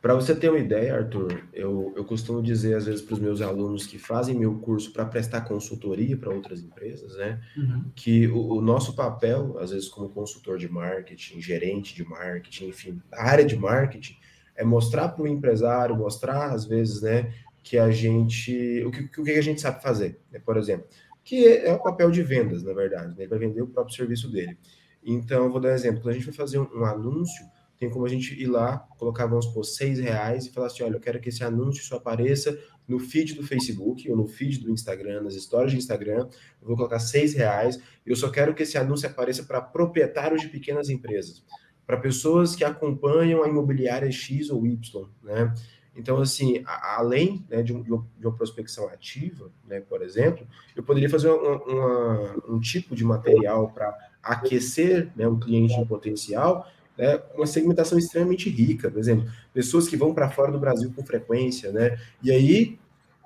Para 0.05 0.12
você 0.12 0.34
ter 0.34 0.50
uma 0.50 0.59
ideia, 0.59 0.96
Arthur, 0.96 1.48
eu, 1.50 1.90
eu 1.96 2.05
costumo 2.05 2.42
dizer 2.42 2.76
às 2.76 2.84
vezes 2.84 3.00
para 3.00 3.14
os 3.14 3.18
meus 3.18 3.40
alunos 3.40 3.86
que 3.86 3.98
fazem 3.98 4.38
meu 4.38 4.59
curso 4.59 4.92
para 4.92 5.07
prestar 5.07 5.40
consultoria 5.40 6.14
para 6.14 6.28
outras 6.28 6.61
empresas, 6.61 7.16
né? 7.16 7.40
Uhum. 7.57 7.84
Que 7.94 8.26
o, 8.26 8.57
o, 8.57 8.61
nosso 8.61 8.94
papel, 8.94 9.59
às 9.59 9.70
vezes, 9.70 9.88
como 9.88 10.11
consultor 10.11 10.59
de 10.59 10.68
marketing, 10.68 11.40
gerente 11.40 11.94
de 11.94 12.05
marketing, 12.05 12.66
enfim, 12.66 13.00
área 13.11 13.46
de 13.46 13.57
marketing, 13.57 14.18
é 14.55 14.62
mostrar 14.62 15.09
para 15.09 15.24
o 15.24 15.26
empresário, 15.26 15.96
mostrar 15.96 16.52
às 16.52 16.66
vezes, 16.66 17.00
né, 17.00 17.32
que 17.62 17.78
a 17.78 17.90
gente, 17.90 18.84
o 18.84 18.90
que, 18.90 19.22
o 19.22 19.24
que 19.24 19.30
a 19.30 19.42
gente 19.42 19.62
sabe 19.62 19.82
fazer, 19.82 20.20
né, 20.30 20.38
por 20.38 20.59
exemplo, 20.59 20.86
que 21.24 21.46
é 21.46 21.72
o 21.72 21.82
papel 21.82 22.11
de 22.11 22.22
vendas, 22.22 22.62
na 22.62 22.74
verdade, 22.74 23.16
né, 23.16 23.20
ele 23.20 23.28
vai 23.28 23.38
vender 23.38 23.62
o 23.62 23.68
próprio 23.68 23.96
serviço 23.96 24.30
dele. 24.30 24.59
Então, 25.02 25.50
vou 25.50 25.62
dar 25.62 25.70
um 25.70 25.74
exemplo, 25.74 26.02
quando 26.02 26.11
a 26.11 26.18
gente 26.18 26.26
vai 26.26 26.34
fazer 26.34 26.59
um, 26.59 26.68
um 26.74 26.84
anúncio, 26.84 27.42
tem 27.79 27.91
como 27.91 28.07
a 28.07 28.09
gente 28.09 28.35
ir 28.41 28.47
lá, 28.47 28.79
colocar, 28.99 29.27
vamos 29.27 29.47
por 29.47 29.64
seis 29.64 29.99
reais 29.99 30.47
e 30.47 30.51
falar 30.51 30.68
assim, 30.68 30.83
olha, 30.83 30.97
eu 30.97 31.01
quero 31.01 31.20
que 31.20 31.29
esse 31.29 31.43
anúncio 31.43 31.85
só 31.85 31.97
apareça 31.97 32.59
no 32.87 32.99
feed 32.99 33.35
do 33.35 33.43
Facebook 33.43 34.09
ou 34.11 34.16
no 34.16 34.27
feed 34.27 34.61
do 34.61 34.70
Instagram, 34.70 35.22
nas 35.22 35.35
histórias 35.35 35.72
de 35.72 35.79
Instagram, 35.79 36.29
eu 36.61 36.68
vou 36.68 36.77
colocar 36.77 36.99
seis 36.99 37.35
reais, 37.35 37.81
eu 38.05 38.14
só 38.14 38.31
quero 38.31 38.55
que 38.55 38.62
esse 38.62 38.77
anúncio 38.77 39.09
apareça 39.09 39.43
para 39.43 39.61
proprietários 39.61 40.43
de 40.43 40.49
pequenas 40.49 40.89
empresas 40.89 41.43
para 41.87 41.97
pessoas 41.99 42.57
que 42.57 42.64
acompanham 42.64 43.43
a 43.43 43.49
imobiliária 43.49 44.11
X 44.11 44.51
ou 44.51 44.66
Y, 44.66 45.09
né? 45.22 45.53
Então, 45.97 46.18
assim, 46.20 46.64
além 46.66 47.47
né, 47.49 47.62
de, 47.62 47.72
um, 47.72 47.83
de, 47.83 48.27
uma 48.27 48.35
prospecção 48.35 48.89
ativa, 48.89 49.49
né, 49.64 49.81
por 49.81 50.03
exemplo, 50.03 50.45
eu 50.75 50.83
poderia 50.83 51.09
fazer 51.09 51.31
uma, 51.31 51.62
uma, 51.62 52.37
um 52.49 52.59
tipo 52.59 52.97
de 52.97 53.05
material 53.05 53.70
para 53.70 53.97
aquecer 54.20 55.12
né, 55.14 55.29
um 55.29 55.39
cliente 55.39 55.75
em 55.75 55.87
potencial, 55.87 56.66
né, 56.97 57.20
uma 57.34 57.47
segmentação 57.47 57.99
extremamente 57.99 58.49
rica, 58.49 58.90
por 58.90 58.99
exemplo, 58.99 59.28
pessoas 59.53 59.88
que 59.88 59.97
vão 59.97 60.14
para 60.14 60.30
fora 60.30 60.53
do 60.53 60.59
Brasil 60.59 60.92
com 60.95 61.05
frequência, 61.05 61.72
né? 61.72 61.99
E 62.22 62.30
aí, 62.30 62.78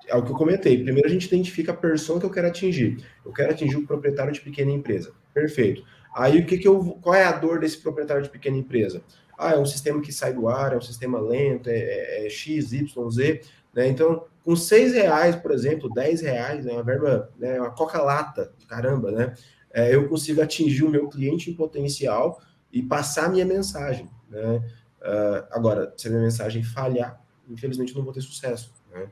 é 0.07 0.15
o 0.15 0.23
que 0.23 0.31
eu 0.31 0.35
comentei, 0.35 0.81
primeiro 0.83 1.07
a 1.07 1.11
gente 1.11 1.27
identifica 1.27 1.71
a 1.71 1.75
persona 1.75 2.19
que 2.19 2.25
eu 2.25 2.31
quero 2.31 2.47
atingir. 2.47 3.03
Eu 3.23 3.31
quero 3.31 3.51
atingir 3.51 3.77
o 3.77 3.85
proprietário 3.85 4.33
de 4.33 4.41
pequena 4.41 4.71
empresa. 4.71 5.11
Perfeito. 5.33 5.83
Aí 6.15 6.39
o 6.39 6.45
que, 6.45 6.57
que 6.57 6.67
eu. 6.67 6.97
Qual 7.01 7.13
é 7.13 7.23
a 7.23 7.31
dor 7.31 7.59
desse 7.59 7.77
proprietário 7.77 8.23
de 8.23 8.29
pequena 8.29 8.57
empresa? 8.57 9.03
Ah, 9.37 9.53
é 9.53 9.57
um 9.57 9.65
sistema 9.65 10.01
que 10.01 10.11
sai 10.11 10.33
do 10.33 10.47
ar, 10.49 10.73
é 10.73 10.77
um 10.77 10.81
sistema 10.81 11.19
lento, 11.19 11.69
é, 11.69 11.77
é, 11.77 12.25
é 12.25 12.29
X, 12.29 12.73
Y, 12.73 13.09
Z. 13.09 13.41
Né? 13.73 13.87
Então, 13.87 14.25
com 14.43 14.55
seis 14.55 14.93
reais, 14.93 15.35
por 15.35 15.51
exemplo, 15.51 15.89
dez 15.93 16.21
reais, 16.21 16.65
né, 16.65 16.73
uma 16.73 16.83
verba, 16.83 17.29
né, 17.37 17.59
uma 17.59 17.69
coca-lata, 17.69 18.51
caramba, 18.67 19.11
né? 19.11 19.33
É, 19.71 19.93
eu 19.93 20.09
consigo 20.09 20.41
atingir 20.41 20.83
o 20.83 20.89
meu 20.89 21.07
cliente 21.07 21.51
em 21.51 21.53
potencial 21.53 22.41
e 22.71 22.81
passar 22.81 23.25
a 23.25 23.29
minha 23.29 23.45
mensagem. 23.45 24.09
Né? 24.29 24.57
Uh, 25.01 25.47
agora, 25.51 25.93
se 25.97 26.07
a 26.07 26.11
minha 26.11 26.23
mensagem 26.23 26.63
falhar, 26.63 27.21
infelizmente 27.49 27.95
não 27.95 28.03
vou 28.03 28.13
ter 28.13 28.21
sucesso. 28.21 28.73
Né? 28.91 29.07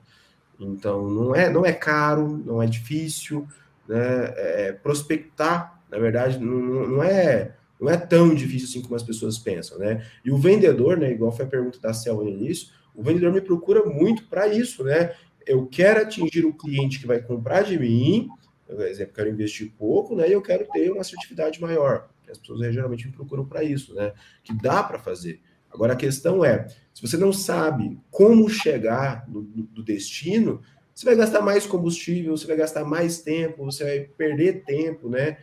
Então, 0.59 1.09
não 1.09 1.35
é, 1.35 1.49
não 1.49 1.65
é 1.65 1.73
caro, 1.73 2.41
não 2.45 2.61
é 2.61 2.67
difícil. 2.67 3.47
Né? 3.87 4.33
É, 4.35 4.73
prospectar 4.73 5.77
na 5.89 5.97
verdade, 5.97 6.39
não, 6.39 6.87
não 6.87 7.03
é 7.03 7.53
não 7.79 7.89
é 7.89 7.97
tão 7.97 8.33
difícil 8.33 8.67
assim 8.67 8.81
como 8.81 8.95
as 8.95 9.03
pessoas 9.03 9.37
pensam, 9.37 9.77
né? 9.77 10.03
E 10.25 10.31
o 10.31 10.37
vendedor, 10.37 10.97
né, 10.97 11.11
igual 11.11 11.31
foi 11.31 11.45
a 11.45 11.47
pergunta 11.47 11.79
da 11.79 11.93
Cel 11.93 12.15
no 12.15 12.27
início, 12.27 12.69
o 12.95 13.03
vendedor 13.03 13.31
me 13.31 13.39
procura 13.39 13.85
muito 13.85 14.23
para 14.23 14.47
isso, 14.47 14.83
né? 14.83 15.13
Eu 15.45 15.67
quero 15.67 16.01
atingir 16.01 16.43
o 16.43 16.53
cliente 16.53 16.99
que 16.99 17.05
vai 17.05 17.21
comprar 17.21 17.61
de 17.61 17.77
mim, 17.77 18.29
por 18.65 18.81
exemplo, 18.81 19.13
quero 19.13 19.29
investir 19.29 19.71
pouco, 19.77 20.15
né? 20.15 20.27
E 20.27 20.33
eu 20.33 20.41
quero 20.41 20.65
ter 20.73 20.91
uma 20.91 21.01
assertividade 21.01 21.61
maior. 21.61 22.09
As 22.29 22.37
pessoas 22.37 22.73
geralmente 22.73 23.07
me 23.07 23.13
procuram 23.13 23.45
para 23.45 23.63
isso, 23.63 23.93
né? 23.93 24.13
Que 24.43 24.53
dá 24.53 24.83
para 24.83 24.99
fazer. 24.99 25.41
Agora 25.69 25.93
a 25.93 25.97
questão 25.97 26.43
é, 26.43 26.67
se 26.93 27.01
você 27.01 27.17
não 27.17 27.33
sabe 27.33 27.99
como 28.09 28.49
chegar 28.49 29.27
no, 29.27 29.41
do 29.41 29.83
destino, 29.83 30.61
você 30.93 31.05
vai 31.05 31.15
gastar 31.15 31.41
mais 31.41 31.65
combustível, 31.65 32.35
você 32.35 32.47
vai 32.47 32.55
gastar 32.55 32.83
mais 32.83 33.21
tempo, 33.21 33.65
você 33.65 33.83
vai 33.83 33.99
perder 33.99 34.63
tempo, 34.63 35.09
né? 35.09 35.37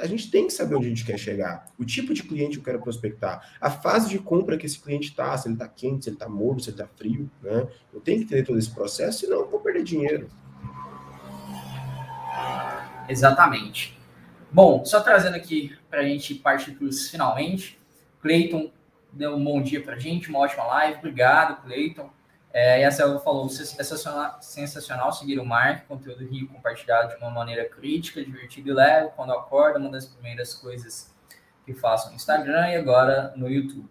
a 0.00 0.06
gente 0.06 0.30
tem 0.30 0.46
que 0.46 0.52
saber 0.52 0.76
onde 0.76 0.86
a 0.86 0.90
gente 0.90 1.04
quer 1.04 1.18
chegar, 1.18 1.66
o 1.78 1.84
tipo 1.84 2.14
de 2.14 2.22
cliente 2.22 2.52
que 2.52 2.60
eu 2.60 2.64
quero 2.64 2.80
prospectar, 2.80 3.56
a 3.60 3.70
fase 3.70 4.08
de 4.08 4.18
compra 4.18 4.56
que 4.56 4.64
esse 4.64 4.78
cliente 4.78 5.08
está, 5.08 5.36
se 5.36 5.48
ele 5.48 5.54
está 5.54 5.68
quente, 5.68 6.04
se 6.04 6.10
ele 6.10 6.16
está 6.16 6.28
morno, 6.28 6.60
se 6.60 6.70
ele 6.70 6.80
está 6.80 6.86
frio, 6.86 7.30
né? 7.42 7.66
Eu 7.92 8.00
tenho 8.00 8.18
que 8.18 8.24
entender 8.24 8.44
todo 8.44 8.58
esse 8.58 8.70
processo, 8.70 9.20
senão 9.20 9.40
eu 9.40 9.50
vou 9.50 9.60
perder 9.60 9.82
dinheiro. 9.82 10.28
Exatamente. 13.08 13.97
Bom, 14.50 14.84
só 14.84 15.00
trazendo 15.00 15.36
aqui 15.36 15.76
para 15.90 16.00
a 16.00 16.04
gente 16.04 16.34
partir 16.34 16.72
para 16.72 17.10
finalmente. 17.10 17.78
Cleiton 18.22 18.70
deu 19.12 19.36
um 19.36 19.44
bom 19.44 19.60
dia 19.60 19.82
para 19.82 19.94
a 19.94 19.98
gente, 19.98 20.30
uma 20.30 20.38
ótima 20.38 20.64
live. 20.64 20.98
Obrigado, 20.98 21.62
Cleiton. 21.62 22.10
É, 22.52 22.80
e 22.80 22.84
a 22.84 22.90
Selva 22.90 23.20
falou: 23.20 23.46
é 23.46 23.48
sensacional, 23.50 24.38
sensacional 24.40 25.12
seguir 25.12 25.38
o 25.38 25.44
Mark, 25.44 25.86
conteúdo 25.86 26.24
rico 26.24 26.54
compartilhado 26.54 27.10
de 27.10 27.16
uma 27.16 27.30
maneira 27.30 27.68
crítica, 27.68 28.24
divertida 28.24 28.70
e 28.70 28.72
leve. 28.72 29.10
Quando 29.14 29.32
acorda, 29.32 29.78
uma 29.78 29.90
das 29.90 30.06
primeiras 30.06 30.54
coisas 30.54 31.14
que 31.66 31.74
faço 31.74 32.08
no 32.08 32.16
Instagram 32.16 32.70
e 32.70 32.76
agora 32.76 33.34
no 33.36 33.50
YouTube. 33.50 33.86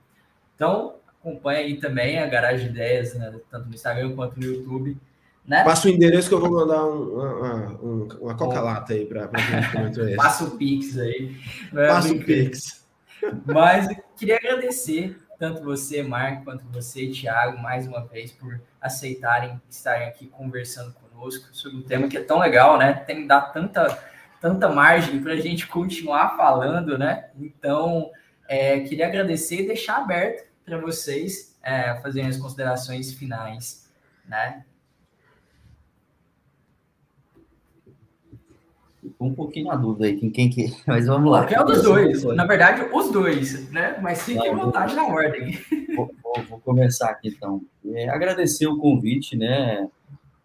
Então, 0.56 0.96
acompanha 1.20 1.60
aí 1.60 1.78
também 1.78 2.18
a 2.18 2.26
Garagem 2.26 2.70
Ideias, 2.70 3.14
né, 3.14 3.40
tanto 3.52 3.68
no 3.68 3.76
Instagram 3.76 4.16
quanto 4.16 4.40
no 4.40 4.46
YouTube. 4.46 4.98
Né? 5.48 5.64
Passa 5.64 5.88
o 5.88 5.92
endereço 5.92 6.28
que 6.28 6.36
eu 6.36 6.42
vou 6.42 6.52
mandar 6.52 6.86
um, 6.86 7.14
uma, 7.14 7.56
uma, 7.82 8.16
uma 8.20 8.36
coca-lata 8.36 8.94
aí 8.94 9.06
para 9.06 9.30
quem 9.30 9.72
comentou 9.72 10.06
isso. 10.06 10.18
Passa 10.18 10.44
o 10.44 10.58
Pix 10.58 10.98
aí. 10.98 11.38
Passa 11.74 12.14
o 12.14 12.20
Pix. 12.20 12.86
Mas 13.46 13.88
queria 14.18 14.36
agradecer 14.36 15.18
tanto 15.40 15.64
você, 15.64 16.02
Marco, 16.02 16.44
quanto 16.44 16.66
você, 16.68 17.08
Thiago, 17.08 17.60
mais 17.60 17.88
uma 17.88 18.06
vez, 18.06 18.32
por 18.32 18.60
aceitarem 18.82 19.62
estarem 19.70 20.08
aqui 20.08 20.28
conversando 20.28 20.94
conosco 20.94 21.48
sobre 21.52 21.78
um 21.78 21.84
tema 21.84 22.08
que 22.08 22.18
é 22.18 22.24
tão 22.24 22.40
legal, 22.40 22.78
né? 22.78 22.94
Tem 22.94 23.22
que 23.22 23.28
dar 23.28 23.42
tanta, 23.54 24.04
tanta 24.42 24.68
margem 24.70 25.22
para 25.22 25.34
a 25.34 25.40
gente 25.40 25.68
continuar 25.68 26.36
falando, 26.36 26.98
né? 26.98 27.30
Então, 27.40 28.10
é, 28.48 28.80
queria 28.82 29.08
agradecer 29.08 29.62
e 29.62 29.68
deixar 29.68 29.98
aberto 29.98 30.48
para 30.66 30.80
vocês 30.80 31.56
é, 31.62 31.96
fazerem 32.02 32.30
as 32.30 32.38
considerações 32.38 33.14
finais, 33.14 33.88
né? 34.26 34.66
Um 39.20 39.34
pouquinho 39.34 39.68
na 39.68 39.76
dúvida 39.76 40.06
aí, 40.06 40.16
quem, 40.16 40.30
quem 40.30 40.50
que. 40.50 40.74
Mas 40.86 41.08
vamos 41.08 41.32
lá. 41.32 41.40
Qualquer 41.40 41.62
um 41.62 41.66
dos 41.66 41.84
dois. 41.84 42.24
Na 42.24 42.46
verdade, 42.46 42.88
os 42.94 43.12
dois, 43.12 43.70
né? 43.72 43.98
Mas 44.02 44.24
fique 44.24 44.48
à 44.48 44.54
vontade 44.54 44.96
na 44.96 45.06
ordem. 45.06 45.58
Vou, 45.96 46.12
vou, 46.24 46.44
vou, 46.50 46.60
começar 46.60 47.10
aqui 47.10 47.30
então. 47.30 47.62
É, 47.86 48.10
agradecer 48.10 48.68
o 48.68 48.78
convite, 48.78 49.36
né? 49.36 49.90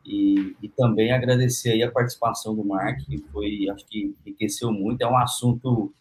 E, 0.05 0.57
e, 0.61 0.69
também 0.69 1.13
agradecer 1.13 1.71
aí 1.71 1.83
a 1.83 1.91
participação 1.91 2.57
do 2.57 2.65
Mark, 2.65 2.99
que 3.07 3.19
foi, 3.33 3.69
acho 3.71 3.87
que 3.87 4.15
enriqueceu 4.27 4.73
muito. 4.73 5.01
É 5.03 5.07
um 5.07 5.17
assunto 5.17 5.93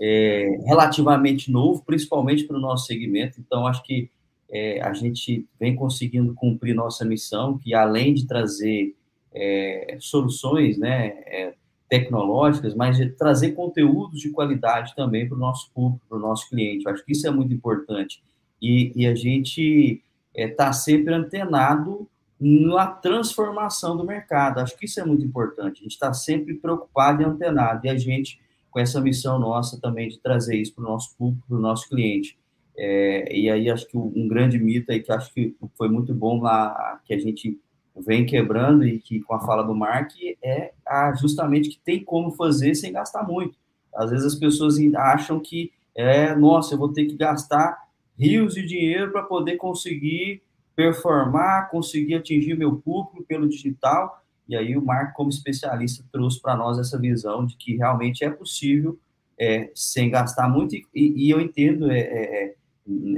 é, 0.00 0.58
relativamente 0.64 1.50
novo, 1.50 1.82
principalmente 1.84 2.44
para 2.44 2.56
o 2.56 2.60
nosso 2.60 2.86
segmento. 2.86 3.38
Então, 3.40 3.66
acho 3.66 3.82
que 3.82 4.08
é, 4.50 4.80
a 4.80 4.92
gente 4.94 5.46
vem 5.60 5.74
conseguindo 5.74 6.34
cumprir 6.34 6.74
nossa 6.74 7.04
missão, 7.04 7.58
que 7.58 7.74
além 7.74 8.14
de 8.14 8.26
trazer 8.26 8.94
é, 9.34 9.96
soluções, 10.00 10.78
né? 10.78 11.54
Tecnológicas, 11.92 12.74
mas 12.74 12.96
de 12.96 13.10
trazer 13.10 13.52
conteúdos 13.52 14.18
de 14.18 14.30
qualidade 14.30 14.94
também 14.96 15.28
para 15.28 15.36
o 15.36 15.38
nosso 15.38 15.70
público, 15.74 16.02
para 16.08 16.16
o 16.16 16.20
nosso 16.22 16.48
cliente. 16.48 16.86
Eu 16.86 16.90
acho 16.90 17.04
que 17.04 17.12
isso 17.12 17.26
é 17.26 17.30
muito 17.30 17.52
importante. 17.52 18.22
E, 18.62 18.90
e 18.96 19.06
a 19.06 19.14
gente 19.14 20.02
está 20.34 20.68
é, 20.68 20.72
sempre 20.72 21.12
antenado 21.12 22.08
na 22.40 22.86
transformação 22.86 23.94
do 23.94 24.06
mercado. 24.06 24.60
Acho 24.60 24.74
que 24.78 24.86
isso 24.86 25.00
é 25.00 25.04
muito 25.04 25.22
importante. 25.22 25.80
A 25.80 25.82
gente 25.82 25.92
está 25.92 26.14
sempre 26.14 26.54
preocupado 26.54 27.20
e 27.20 27.26
antenado. 27.26 27.86
E 27.86 27.90
a 27.90 27.98
gente, 27.98 28.40
com 28.70 28.80
essa 28.80 28.98
missão 28.98 29.38
nossa 29.38 29.78
também 29.78 30.08
de 30.08 30.18
trazer 30.18 30.56
isso 30.56 30.74
para 30.74 30.84
o 30.84 30.88
nosso 30.88 31.14
público, 31.18 31.46
para 31.46 31.58
o 31.58 31.60
nosso 31.60 31.90
cliente. 31.90 32.38
É, 32.74 33.36
e 33.36 33.50
aí 33.50 33.68
acho 33.68 33.86
que 33.86 33.98
um 33.98 34.26
grande 34.26 34.58
mito 34.58 34.90
aí 34.90 35.00
que 35.00 35.12
acho 35.12 35.30
que 35.34 35.54
foi 35.76 35.90
muito 35.90 36.14
bom 36.14 36.40
lá, 36.40 36.98
que 37.04 37.12
a 37.12 37.18
gente 37.18 37.60
vem 37.96 38.24
quebrando 38.24 38.86
e 38.86 38.98
que 38.98 39.20
com 39.20 39.34
a 39.34 39.40
fala 39.40 39.62
do 39.62 39.74
Mark 39.74 40.10
é 40.42 40.72
a, 40.86 41.14
justamente 41.14 41.68
que 41.68 41.78
tem 41.78 42.02
como 42.02 42.30
fazer 42.30 42.74
sem 42.74 42.92
gastar 42.92 43.22
muito. 43.22 43.56
Às 43.94 44.10
vezes 44.10 44.26
as 44.26 44.34
pessoas 44.34 44.76
acham 44.94 45.38
que 45.38 45.70
é, 45.94 46.34
nossa, 46.34 46.74
eu 46.74 46.78
vou 46.78 46.92
ter 46.92 47.04
que 47.04 47.16
gastar 47.16 47.86
rios 48.18 48.54
de 48.54 48.66
dinheiro 48.66 49.12
para 49.12 49.22
poder 49.22 49.56
conseguir 49.56 50.42
performar, 50.74 51.70
conseguir 51.70 52.14
atingir 52.14 52.56
meu 52.56 52.76
público 52.76 53.22
pelo 53.24 53.48
digital. 53.48 54.22
E 54.48 54.56
aí 54.56 54.76
o 54.76 54.82
Mark, 54.82 55.14
como 55.14 55.30
especialista, 55.30 56.04
trouxe 56.10 56.40
para 56.40 56.56
nós 56.56 56.78
essa 56.78 56.98
visão 56.98 57.44
de 57.44 57.56
que 57.56 57.76
realmente 57.76 58.24
é 58.24 58.30
possível 58.30 58.98
é, 59.38 59.70
sem 59.74 60.10
gastar 60.10 60.48
muito. 60.48 60.74
E, 60.74 60.86
e 60.94 61.30
eu 61.30 61.40
entendo, 61.40 61.90
é, 61.90 62.00
é, 62.00 62.44
é, 62.44 62.54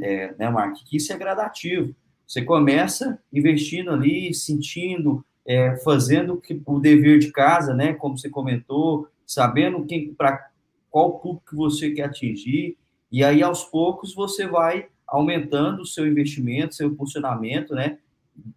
é 0.02 0.34
né, 0.36 0.50
Mark, 0.50 0.76
que 0.84 0.96
isso 0.96 1.12
é 1.12 1.16
gradativo. 1.16 1.94
Você 2.26 2.42
começa 2.42 3.18
investindo 3.32 3.90
ali, 3.90 4.32
sentindo, 4.34 5.24
é, 5.46 5.76
fazendo 5.78 6.42
o 6.66 6.78
dever 6.80 7.18
de 7.18 7.30
casa, 7.30 7.74
né? 7.74 7.92
Como 7.94 8.16
você 8.18 8.28
comentou, 8.28 9.08
sabendo 9.26 9.84
quem 9.84 10.14
para 10.14 10.50
qual 10.90 11.18
público 11.18 11.56
você 11.56 11.90
quer 11.90 12.04
atingir, 12.04 12.76
e 13.10 13.24
aí 13.24 13.42
aos 13.42 13.64
poucos 13.64 14.14
você 14.14 14.46
vai 14.46 14.86
aumentando 15.06 15.82
o 15.82 15.86
seu 15.86 16.06
investimento, 16.06 16.74
seu 16.74 16.94
funcionamento, 16.94 17.74
né? 17.74 17.98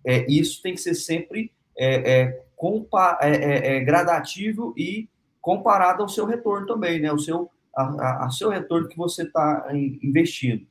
É, 0.06 0.26
isso 0.32 0.62
tem 0.62 0.74
que 0.74 0.82
ser 0.82 0.96
sempre 0.96 1.52
é, 1.78 2.22
é, 2.22 2.44
compa 2.56 3.20
é, 3.22 3.30
é, 3.30 3.78
é 3.78 3.80
gradativo 3.82 4.74
e 4.76 5.08
comparado 5.42 6.02
ao 6.02 6.10
seu 6.10 6.26
retorno 6.26 6.66
também, 6.66 7.00
né? 7.00 7.12
O 7.12 7.20
seu, 7.20 7.50
a, 7.76 7.84
a, 7.84 8.26
a 8.26 8.30
seu 8.30 8.50
retorno 8.50 8.88
que 8.88 8.98
você 8.98 9.24
está 9.24 9.68
investindo. 9.74 10.66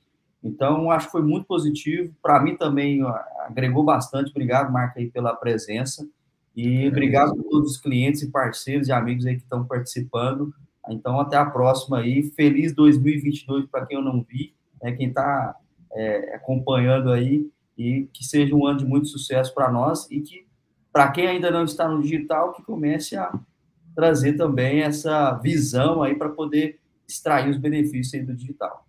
Então, 0.47 0.90
acho 0.90 1.07
que 1.07 1.12
foi 1.12 1.22
muito 1.22 1.47
positivo. 1.47 2.14
Para 2.22 2.40
mim 2.40 2.57
também 2.57 3.01
agregou 3.40 3.82
bastante. 3.82 4.30
Obrigado, 4.30 4.72
Marca, 4.72 5.01
aí, 5.01 5.11
pela 5.11 5.34
presença. 5.34 6.09
E 6.55 6.86
obrigado 6.88 7.32
a 7.32 7.51
todos 7.51 7.72
os 7.72 7.76
clientes 7.76 8.22
e 8.22 8.30
parceiros 8.30 8.88
e 8.88 8.92
amigos 8.92 9.26
aí 9.26 9.36
que 9.36 9.42
estão 9.42 9.64
participando. 9.64 10.55
Então, 10.88 11.20
até 11.20 11.36
a 11.36 11.44
próxima 11.44 11.99
aí. 11.99 12.22
Feliz 12.30 12.72
2022 12.72 13.66
para 13.66 13.84
quem 13.84 13.97
eu 13.97 14.05
não 14.05 14.22
vi, 14.22 14.55
né, 14.82 14.92
quem 14.92 15.09
está 15.09 15.57
é, 15.92 16.36
acompanhando 16.36 17.11
aí. 17.11 17.51
E 17.76 18.09
que 18.12 18.24
seja 18.24 18.55
um 18.55 18.66
ano 18.66 18.78
de 18.78 18.86
muito 18.86 19.09
sucesso 19.09 19.53
para 19.53 19.70
nós 19.70 20.11
e 20.11 20.20
que, 20.20 20.47
para 20.90 21.11
quem 21.11 21.26
ainda 21.26 21.51
não 21.51 21.64
está 21.64 21.86
no 21.86 22.01
digital, 22.01 22.53
que 22.55 22.62
comece 22.62 23.16
a 23.16 23.38
trazer 23.94 24.32
também 24.34 24.80
essa 24.80 25.32
visão 25.34 26.03
aí 26.03 26.14
para 26.14 26.30
poder 26.30 26.80
extrair 27.07 27.51
os 27.51 27.59
benefícios 27.59 28.24
do 28.24 28.34
digital. 28.34 28.86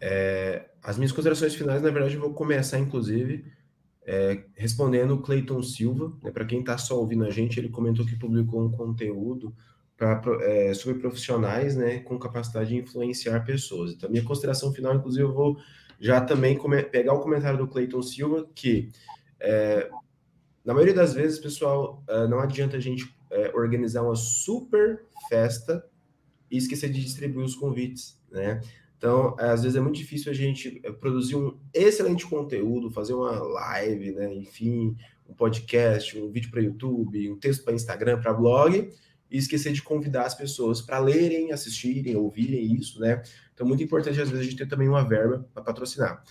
É, 0.00 0.70
as 0.82 0.96
minhas 0.96 1.12
considerações 1.12 1.54
finais, 1.54 1.82
na 1.82 1.90
verdade, 1.90 2.14
eu 2.14 2.20
vou 2.20 2.32
começar, 2.32 2.78
inclusive, 2.78 3.44
é, 4.06 4.44
respondendo 4.54 5.12
o 5.12 5.22
Cleiton 5.22 5.62
Silva. 5.62 6.12
Né, 6.22 6.30
Para 6.30 6.44
quem 6.44 6.60
está 6.60 6.78
só 6.78 6.98
ouvindo 6.98 7.24
a 7.24 7.30
gente, 7.30 7.58
ele 7.58 7.68
comentou 7.68 8.06
que 8.06 8.16
publicou 8.16 8.64
um 8.64 8.70
conteúdo 8.70 9.54
pra, 9.96 10.22
é, 10.40 10.72
sobre 10.74 10.98
profissionais 10.98 11.76
né, 11.76 11.98
com 12.00 12.18
capacidade 12.18 12.70
de 12.70 12.76
influenciar 12.76 13.44
pessoas. 13.44 13.92
Então, 13.92 14.08
minha 14.08 14.24
consideração 14.24 14.72
final, 14.72 14.94
inclusive, 14.94 15.24
eu 15.24 15.34
vou 15.34 15.58
já 16.00 16.20
também 16.20 16.58
pegar 16.90 17.12
o 17.12 17.20
comentário 17.20 17.58
do 17.58 17.66
Cleiton 17.66 18.02
Silva, 18.02 18.48
que 18.54 18.90
é, 19.40 19.90
na 20.64 20.72
maioria 20.72 20.94
das 20.94 21.14
vezes, 21.14 21.38
pessoal, 21.38 22.02
é, 22.08 22.26
não 22.26 22.40
adianta 22.40 22.76
a 22.76 22.80
gente 22.80 23.12
é, 23.30 23.50
organizar 23.54 24.02
uma 24.02 24.14
super 24.14 25.04
festa 25.28 25.84
e 26.50 26.56
esquecer 26.56 26.90
de 26.90 27.00
distribuir 27.00 27.44
os 27.44 27.54
convites, 27.54 28.20
né? 28.30 28.60
Então, 28.98 29.36
às 29.38 29.62
vezes 29.62 29.76
é 29.76 29.80
muito 29.80 29.96
difícil 29.96 30.30
a 30.30 30.34
gente 30.34 30.80
eh, 30.82 30.90
produzir 30.90 31.36
um 31.36 31.56
excelente 31.72 32.26
conteúdo, 32.26 32.90
fazer 32.90 33.14
uma 33.14 33.30
live, 33.30 34.10
né? 34.10 34.34
Enfim, 34.34 34.96
um 35.28 35.32
podcast, 35.32 36.18
um 36.18 36.28
vídeo 36.28 36.50
para 36.50 36.60
YouTube, 36.60 37.30
um 37.30 37.38
texto 37.38 37.64
para 37.64 37.74
Instagram, 37.74 38.20
para 38.20 38.34
blog, 38.34 38.90
e 39.30 39.38
esquecer 39.38 39.72
de 39.72 39.82
convidar 39.82 40.26
as 40.26 40.34
pessoas 40.34 40.82
para 40.82 40.98
lerem, 40.98 41.52
assistirem, 41.52 42.16
ouvirem 42.16 42.74
isso, 42.74 42.98
né? 43.00 43.22
Então, 43.54 43.64
muito 43.64 43.82
importante, 43.84 44.20
às 44.20 44.28
vezes, 44.28 44.44
a 44.44 44.50
gente 44.50 44.56
ter 44.56 44.66
também 44.66 44.88
uma 44.88 45.06
verba 45.06 45.48
para 45.54 45.62
patrocinar. 45.62 46.24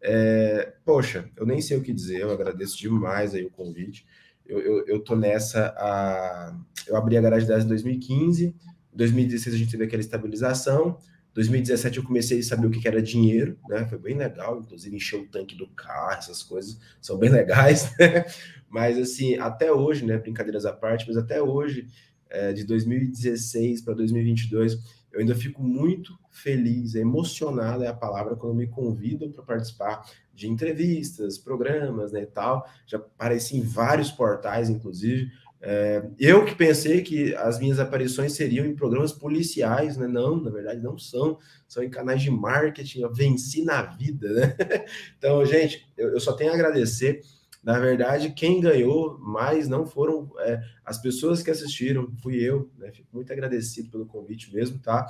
É, 0.00 0.74
poxa, 0.82 1.28
eu 1.36 1.44
nem 1.44 1.60
sei 1.60 1.76
o 1.76 1.82
que 1.82 1.92
dizer, 1.92 2.20
eu 2.22 2.30
agradeço 2.30 2.78
demais 2.78 3.34
aí 3.34 3.44
o 3.44 3.50
convite. 3.50 4.06
Eu, 4.46 4.60
eu, 4.60 4.86
eu 4.86 5.00
tô 5.00 5.14
nessa. 5.14 5.74
A... 5.76 6.56
Eu 6.86 6.96
abri 6.96 7.16
a 7.16 7.20
Garagem 7.20 7.48
10 7.48 7.64
em 7.64 7.68
2015, 7.68 8.46
em 8.46 8.96
2016 8.96 9.54
a 9.54 9.58
gente 9.58 9.70
teve 9.70 9.84
aquela 9.84 10.00
estabilização. 10.00 10.98
2017 11.34 11.98
eu 11.98 12.04
comecei 12.04 12.38
a 12.38 12.42
saber 12.42 12.68
o 12.68 12.70
que 12.70 12.86
era 12.86 13.02
dinheiro, 13.02 13.58
né? 13.68 13.84
Foi 13.86 13.98
bem 13.98 14.16
legal, 14.16 14.60
inclusive 14.60 14.94
encher 14.94 15.20
o 15.20 15.26
tanque 15.26 15.56
do 15.56 15.66
carro, 15.68 16.18
essas 16.18 16.42
coisas 16.42 16.78
são 17.00 17.18
bem 17.18 17.28
legais, 17.30 17.92
né? 17.98 18.24
Mas 18.70 18.96
assim, 18.96 19.36
até 19.36 19.72
hoje, 19.72 20.06
né? 20.06 20.16
Brincadeiras 20.16 20.64
à 20.64 20.72
parte, 20.72 21.06
mas 21.06 21.16
até 21.16 21.42
hoje, 21.42 21.88
é, 22.30 22.52
de 22.52 22.64
2016 22.64 23.82
para 23.82 23.94
2022, 23.94 24.78
eu 25.12 25.20
ainda 25.20 25.34
fico 25.34 25.62
muito 25.62 26.16
feliz, 26.30 26.96
emocionado 26.96 27.84
é 27.84 27.86
a 27.86 27.94
palavra 27.94 28.34
quando 28.34 28.56
me 28.56 28.66
convidam 28.66 29.30
para 29.30 29.44
participar 29.44 30.04
de 30.34 30.48
entrevistas, 30.48 31.38
programas, 31.38 32.10
né, 32.10 32.22
e 32.22 32.26
tal. 32.26 32.68
Já 32.86 32.98
apareci 32.98 33.56
em 33.56 33.62
vários 33.62 34.10
portais, 34.10 34.68
inclusive. 34.68 35.30
É, 35.66 36.04
eu 36.18 36.44
que 36.44 36.54
pensei 36.54 37.00
que 37.00 37.34
as 37.36 37.58
minhas 37.58 37.80
aparições 37.80 38.34
seriam 38.34 38.66
em 38.66 38.76
programas 38.76 39.14
policiais, 39.14 39.96
né? 39.96 40.06
Não, 40.06 40.36
na 40.36 40.50
verdade 40.50 40.82
não 40.82 40.98
são, 40.98 41.38
são 41.66 41.82
em 41.82 41.88
canais 41.88 42.20
de 42.20 42.30
marketing, 42.30 43.00
eu 43.00 43.10
venci 43.10 43.64
na 43.64 43.80
vida, 43.80 44.30
né? 44.30 44.56
Então, 45.16 45.42
gente, 45.46 45.88
eu, 45.96 46.10
eu 46.10 46.20
só 46.20 46.34
tenho 46.34 46.50
a 46.50 46.54
agradecer. 46.54 47.22
Na 47.62 47.78
verdade, 47.78 48.34
quem 48.34 48.60
ganhou 48.60 49.18
mais 49.18 49.66
não 49.66 49.86
foram 49.86 50.30
é, 50.40 50.60
as 50.84 50.98
pessoas 51.00 51.42
que 51.42 51.50
assistiram, 51.50 52.12
fui 52.22 52.36
eu, 52.36 52.70
né? 52.76 52.92
Fico 52.92 53.08
muito 53.10 53.32
agradecido 53.32 53.88
pelo 53.88 54.04
convite 54.04 54.52
mesmo, 54.52 54.78
tá? 54.78 55.06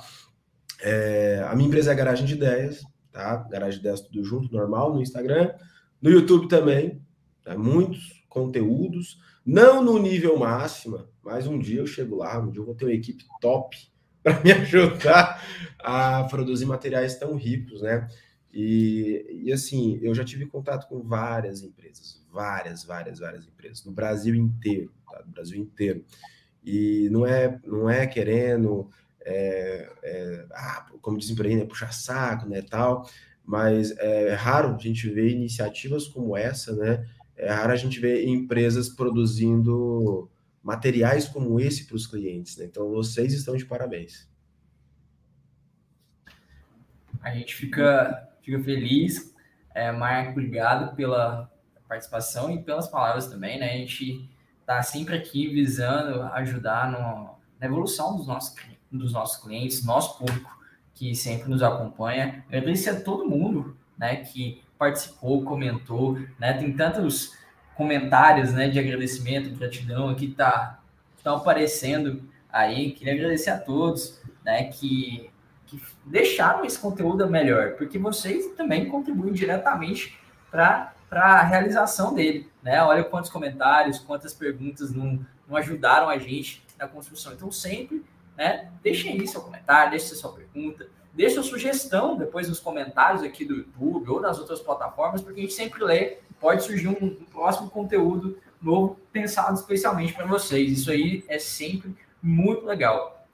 É, 0.81 1.45
a 1.49 1.53
minha 1.53 1.67
empresa 1.67 1.91
é 1.91 1.95
Garagem 1.95 2.25
de 2.25 2.35
Ideias, 2.35 2.81
tá? 3.11 3.45
Garagem 3.51 3.73
de 3.73 3.79
Ideias 3.79 3.99
tudo 3.99 4.23
junto, 4.23 4.53
normal, 4.53 4.93
no 4.93 5.01
Instagram, 5.01 5.51
no 6.01 6.09
YouTube 6.09 6.47
também, 6.47 7.01
tá? 7.43 7.57
muitos 7.57 8.23
conteúdos 8.29 9.19
não 9.45 9.83
no 9.83 9.99
nível 9.99 10.37
máximo, 10.37 11.07
mas 11.23 11.45
um 11.45 11.59
dia 11.59 11.79
eu 11.79 11.87
chego 11.87 12.15
lá, 12.15 12.39
um 12.39 12.49
dia 12.49 12.61
eu 12.61 12.65
vou 12.65 12.75
ter 12.75 12.85
uma 12.85 12.93
equipe 12.93 13.23
top 13.39 13.77
para 14.23 14.41
me 14.43 14.51
ajudar 14.51 15.43
a 15.79 16.23
produzir 16.23 16.65
materiais 16.65 17.15
tão 17.15 17.35
ricos, 17.35 17.81
né? 17.81 18.07
E, 18.51 19.43
e 19.43 19.51
assim, 19.51 19.99
eu 20.01 20.15
já 20.15 20.23
tive 20.23 20.45
contato 20.45 20.87
com 20.87 21.03
várias 21.03 21.61
empresas, 21.61 22.25
várias, 22.31 22.83
várias, 22.83 23.19
várias 23.19 23.45
empresas, 23.45 23.83
no 23.85 23.91
Brasil 23.91 24.33
inteiro, 24.33 24.91
tá? 25.11 25.21
No 25.25 25.31
Brasil 25.31 25.59
inteiro. 25.61 26.03
E 26.63 27.09
não 27.11 27.27
é, 27.27 27.59
não 27.65 27.89
é 27.89 28.07
querendo, 28.07 28.89
é, 29.23 29.91
é, 30.03 30.45
ah, 30.53 30.87
como 31.01 31.17
dizem 31.17 31.35
por 31.35 31.45
aí, 31.45 31.55
né, 31.55 31.65
puxar 31.65 31.91
saco, 31.93 32.47
né, 32.47 32.61
tal, 32.63 33.07
mas 33.43 33.91
é 33.97 34.33
raro 34.33 34.73
a 34.73 34.77
gente 34.77 35.07
ver 35.09 35.29
iniciativas 35.29 36.07
como 36.07 36.35
essa, 36.35 36.75
né, 36.75 37.05
é 37.37 37.51
raro 37.51 37.71
a 37.71 37.75
gente 37.75 37.99
ver 37.99 38.27
empresas 38.27 38.89
produzindo 38.89 40.29
materiais 40.63 41.27
como 41.27 41.59
esse 41.59 41.85
para 41.85 41.95
os 41.95 42.07
clientes. 42.07 42.57
Né? 42.57 42.65
Então, 42.65 42.89
vocês 42.89 43.33
estão 43.33 43.55
de 43.55 43.65
parabéns. 43.65 44.27
A 47.21 47.31
gente 47.31 47.53
fica, 47.55 48.29
fica 48.41 48.59
feliz. 48.63 49.33
É, 49.73 49.91
Marco, 49.91 50.31
obrigado 50.31 50.95
pela 50.95 51.51
participação 51.87 52.51
e 52.51 52.63
pelas 52.63 52.87
palavras 52.87 53.27
também. 53.27 53.59
Né? 53.59 53.73
A 53.73 53.77
gente 53.77 54.29
está 54.61 54.81
sempre 54.81 55.15
aqui 55.15 55.47
visando 55.47 56.23
ajudar 56.33 56.91
no, 56.91 57.35
na 57.59 57.67
evolução 57.67 58.17
dos 58.17 58.27
nossos, 58.27 58.55
dos 58.91 59.13
nossos 59.13 59.43
clientes, 59.43 59.83
nosso 59.83 60.17
público 60.17 60.55
que 60.95 61.13
sempre 61.13 61.49
nos 61.49 61.61
acompanha. 61.61 62.43
Agradecer 62.47 62.89
a 62.89 63.01
todo 63.01 63.29
mundo 63.29 63.77
né, 63.97 64.17
que 64.17 64.63
participou, 64.77 65.43
comentou, 65.43 66.19
né? 66.39 66.53
Tem 66.53 66.73
tantos 66.75 67.33
comentários, 67.75 68.53
né, 68.53 68.69
de 68.69 68.79
agradecimento, 68.79 69.53
gratidão 69.57 70.09
aqui 70.09 70.29
tá 70.29 70.79
estão 71.17 71.37
aparecendo 71.37 72.23
aí. 72.51 72.91
Queria 72.91 73.13
agradecer 73.13 73.49
a 73.49 73.57
todos, 73.57 74.21
né, 74.43 74.65
que, 74.65 75.29
que 75.65 75.81
deixaram 76.05 76.63
esse 76.63 76.79
conteúdo 76.79 77.27
melhor, 77.27 77.73
porque 77.73 77.97
vocês 77.97 78.53
também 78.55 78.87
contribuem 78.87 79.33
diretamente 79.33 80.17
para 80.51 80.93
a 81.11 81.41
realização 81.41 82.13
dele, 82.13 82.49
né? 82.63 82.81
Olha 82.83 83.03
quantos 83.03 83.29
comentários, 83.29 83.99
quantas 83.99 84.33
perguntas 84.33 84.93
no, 84.93 85.25
não 85.47 85.57
ajudaram 85.57 86.07
a 86.07 86.17
gente 86.17 86.63
na 86.77 86.87
construção. 86.87 87.33
Então, 87.33 87.51
sempre, 87.51 88.05
né, 88.37 88.69
deixem 88.83 89.13
aí 89.13 89.27
seu 89.27 89.41
comentário, 89.41 89.91
deixem 89.91 90.15
sua 90.15 90.33
pergunta, 90.33 90.87
deixe 91.15 91.35
sua 91.35 91.43
sugestão 91.43 92.17
depois 92.17 92.49
nos 92.49 92.59
comentários 92.59 93.23
aqui 93.23 93.45
do 93.45 93.55
YouTube 93.55 94.09
ou 94.09 94.21
nas 94.21 94.37
outras 94.37 94.59
plataformas, 94.59 95.21
porque 95.21 95.39
a 95.39 95.43
gente 95.43 95.53
sempre 95.53 95.83
lê, 95.83 96.17
pode 96.39 96.63
surgir 96.63 96.89
um, 96.89 96.97
um 97.03 97.25
próximo 97.31 97.69
conteúdo 97.69 98.37
novo 98.61 98.99
pensado 99.11 99.57
especialmente 99.57 100.13
para 100.13 100.25
vocês. 100.25 100.71
Isso 100.79 100.91
aí 100.91 101.23
é 101.27 101.39
sempre 101.39 101.95
muito 102.21 102.65
legal. 102.65 103.25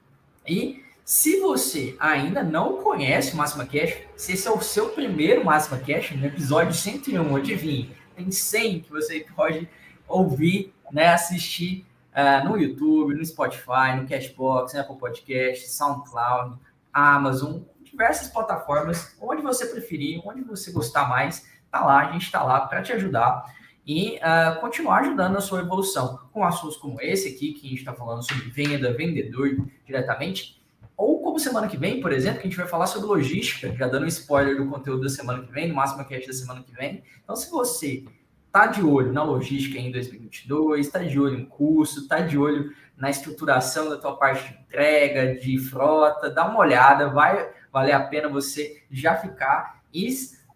E 0.48 0.84
se 1.04 1.40
você 1.40 1.96
ainda 2.00 2.44
não 2.44 2.82
conhece 2.82 3.34
o 3.34 3.38
Máxima 3.38 3.66
Cash, 3.66 3.98
se 4.16 4.34
esse 4.34 4.48
é 4.48 4.52
o 4.52 4.62
seu 4.62 4.90
primeiro 4.90 5.44
Máxima 5.44 5.80
Cash, 5.80 6.12
no 6.12 6.26
episódio 6.26 6.74
101, 6.74 7.36
adivinhe, 7.36 7.96
tem 8.16 8.32
100 8.32 8.82
que 8.82 8.92
você 8.92 9.26
pode 9.36 9.68
ouvir, 10.08 10.74
né, 10.92 11.08
assistir 11.08 11.86
uh, 12.12 12.48
no 12.48 12.58
YouTube, 12.58 13.16
no 13.16 13.26
Spotify, 13.26 13.96
no 13.96 14.08
Cashbox, 14.08 14.76
Apple 14.76 14.98
Podcast, 14.98 15.70
SoundCloud, 15.70 16.58
Amazon, 16.94 17.62
diversas 17.92 18.30
plataformas, 18.30 19.16
onde 19.22 19.42
você 19.42 19.66
preferir, 19.66 20.22
onde 20.26 20.42
você 20.42 20.72
gostar 20.72 21.08
mais, 21.08 21.46
tá 21.70 21.86
lá, 21.86 22.08
a 22.08 22.12
gente 22.14 22.24
está 22.24 22.44
lá 22.44 22.62
para 22.62 22.82
te 22.82 22.94
ajudar 22.94 23.44
e 23.86 24.18
uh, 24.18 24.60
continuar 24.62 25.00
ajudando 25.00 25.34
na 25.34 25.42
sua 25.42 25.60
evolução 25.60 26.20
com 26.32 26.44
assuntos 26.44 26.78
como 26.78 27.02
esse 27.02 27.30
aqui, 27.30 27.54
que 27.54 27.68
a 27.68 27.70
gente 27.70 27.80
está 27.80 27.94
falando 27.94 28.24
sobre 28.24 28.50
venda, 28.50 28.94
vendedor 28.94 29.50
diretamente, 29.86 30.62
ou 30.96 31.22
como 31.22 31.40
semana 31.40 31.68
que 31.68 31.78
vem, 31.78 32.00
por 32.00 32.12
exemplo, 32.12 32.42
que 32.42 32.48
a 32.48 32.50
gente 32.50 32.58
vai 32.58 32.68
falar 32.68 32.86
sobre 32.86 33.08
logística, 33.08 33.76
já 33.76 33.88
dando 33.88 34.04
um 34.04 34.08
spoiler 34.08 34.56
do 34.56 34.70
conteúdo 34.70 35.02
da 35.02 35.10
semana 35.10 35.44
que 35.44 35.52
vem, 35.52 35.68
no 35.68 35.76
máximo 35.76 36.06
que 36.06 36.14
é 36.14 36.20
da 36.20 36.34
semana 36.34 36.62
que 36.62 36.72
vem. 36.72 37.04
Então, 37.24 37.36
se 37.36 37.50
você 37.50 38.06
tá 38.52 38.68
de 38.68 38.84
olho 38.84 39.12
na 39.12 39.24
logística 39.24 39.80
em 39.80 39.92
2022, 39.92 40.86
está 40.86 41.00
de 41.00 41.20
olho 41.20 41.40
em 41.40 41.46
curso, 41.46 42.02
está 42.02 42.20
de 42.20 42.38
olho 42.38 42.72
na 42.96 43.10
estruturação 43.10 43.90
da 43.90 43.98
tua 43.98 44.16
parte 44.16 44.48
de 44.48 44.60
entrega, 44.60 45.36
de 45.36 45.58
frota, 45.58 46.30
dá 46.30 46.48
uma 46.48 46.60
olhada, 46.60 47.10
vai 47.10 47.50
valer 47.72 47.94
a 47.94 48.02
pena 48.02 48.28
você 48.28 48.84
já 48.90 49.16
ficar 49.16 49.82
e 49.94 50.08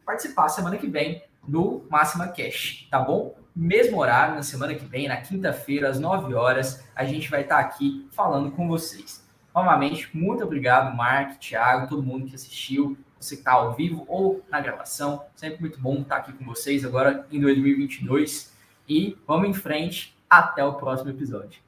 participar 0.05 0.49
semana 0.49 0.77
que 0.77 0.87
vem 0.87 1.23
no 1.47 1.85
Máxima 1.89 2.27
Cash, 2.27 2.87
tá 2.89 2.99
bom? 2.99 3.35
Mesmo 3.55 3.99
horário, 3.99 4.35
na 4.35 4.43
semana 4.43 4.75
que 4.75 4.85
vem, 4.85 5.07
na 5.07 5.17
quinta-feira, 5.17 5.89
às 5.89 5.99
9 5.99 6.33
horas, 6.33 6.83
a 6.95 7.05
gente 7.05 7.29
vai 7.29 7.41
estar 7.41 7.59
aqui 7.59 8.07
falando 8.11 8.51
com 8.51 8.67
vocês. 8.67 9.25
Novamente, 9.53 10.09
muito 10.13 10.43
obrigado, 10.43 10.95
Mark, 10.95 11.39
Thiago, 11.39 11.87
todo 11.87 12.03
mundo 12.03 12.25
que 12.25 12.35
assistiu, 12.35 12.97
você 13.17 13.35
que 13.35 13.41
está 13.41 13.53
ao 13.53 13.73
vivo 13.73 14.03
ou 14.07 14.43
na 14.49 14.59
gravação. 14.59 15.25
Sempre 15.35 15.61
muito 15.61 15.79
bom 15.79 16.01
estar 16.01 16.17
aqui 16.17 16.33
com 16.33 16.45
vocês 16.45 16.83
agora 16.83 17.25
em 17.31 17.39
2022. 17.39 18.53
E 18.87 19.17
vamos 19.25 19.49
em 19.49 19.53
frente. 19.53 20.13
Até 20.29 20.65
o 20.65 20.73
próximo 20.73 21.11
episódio. 21.11 21.64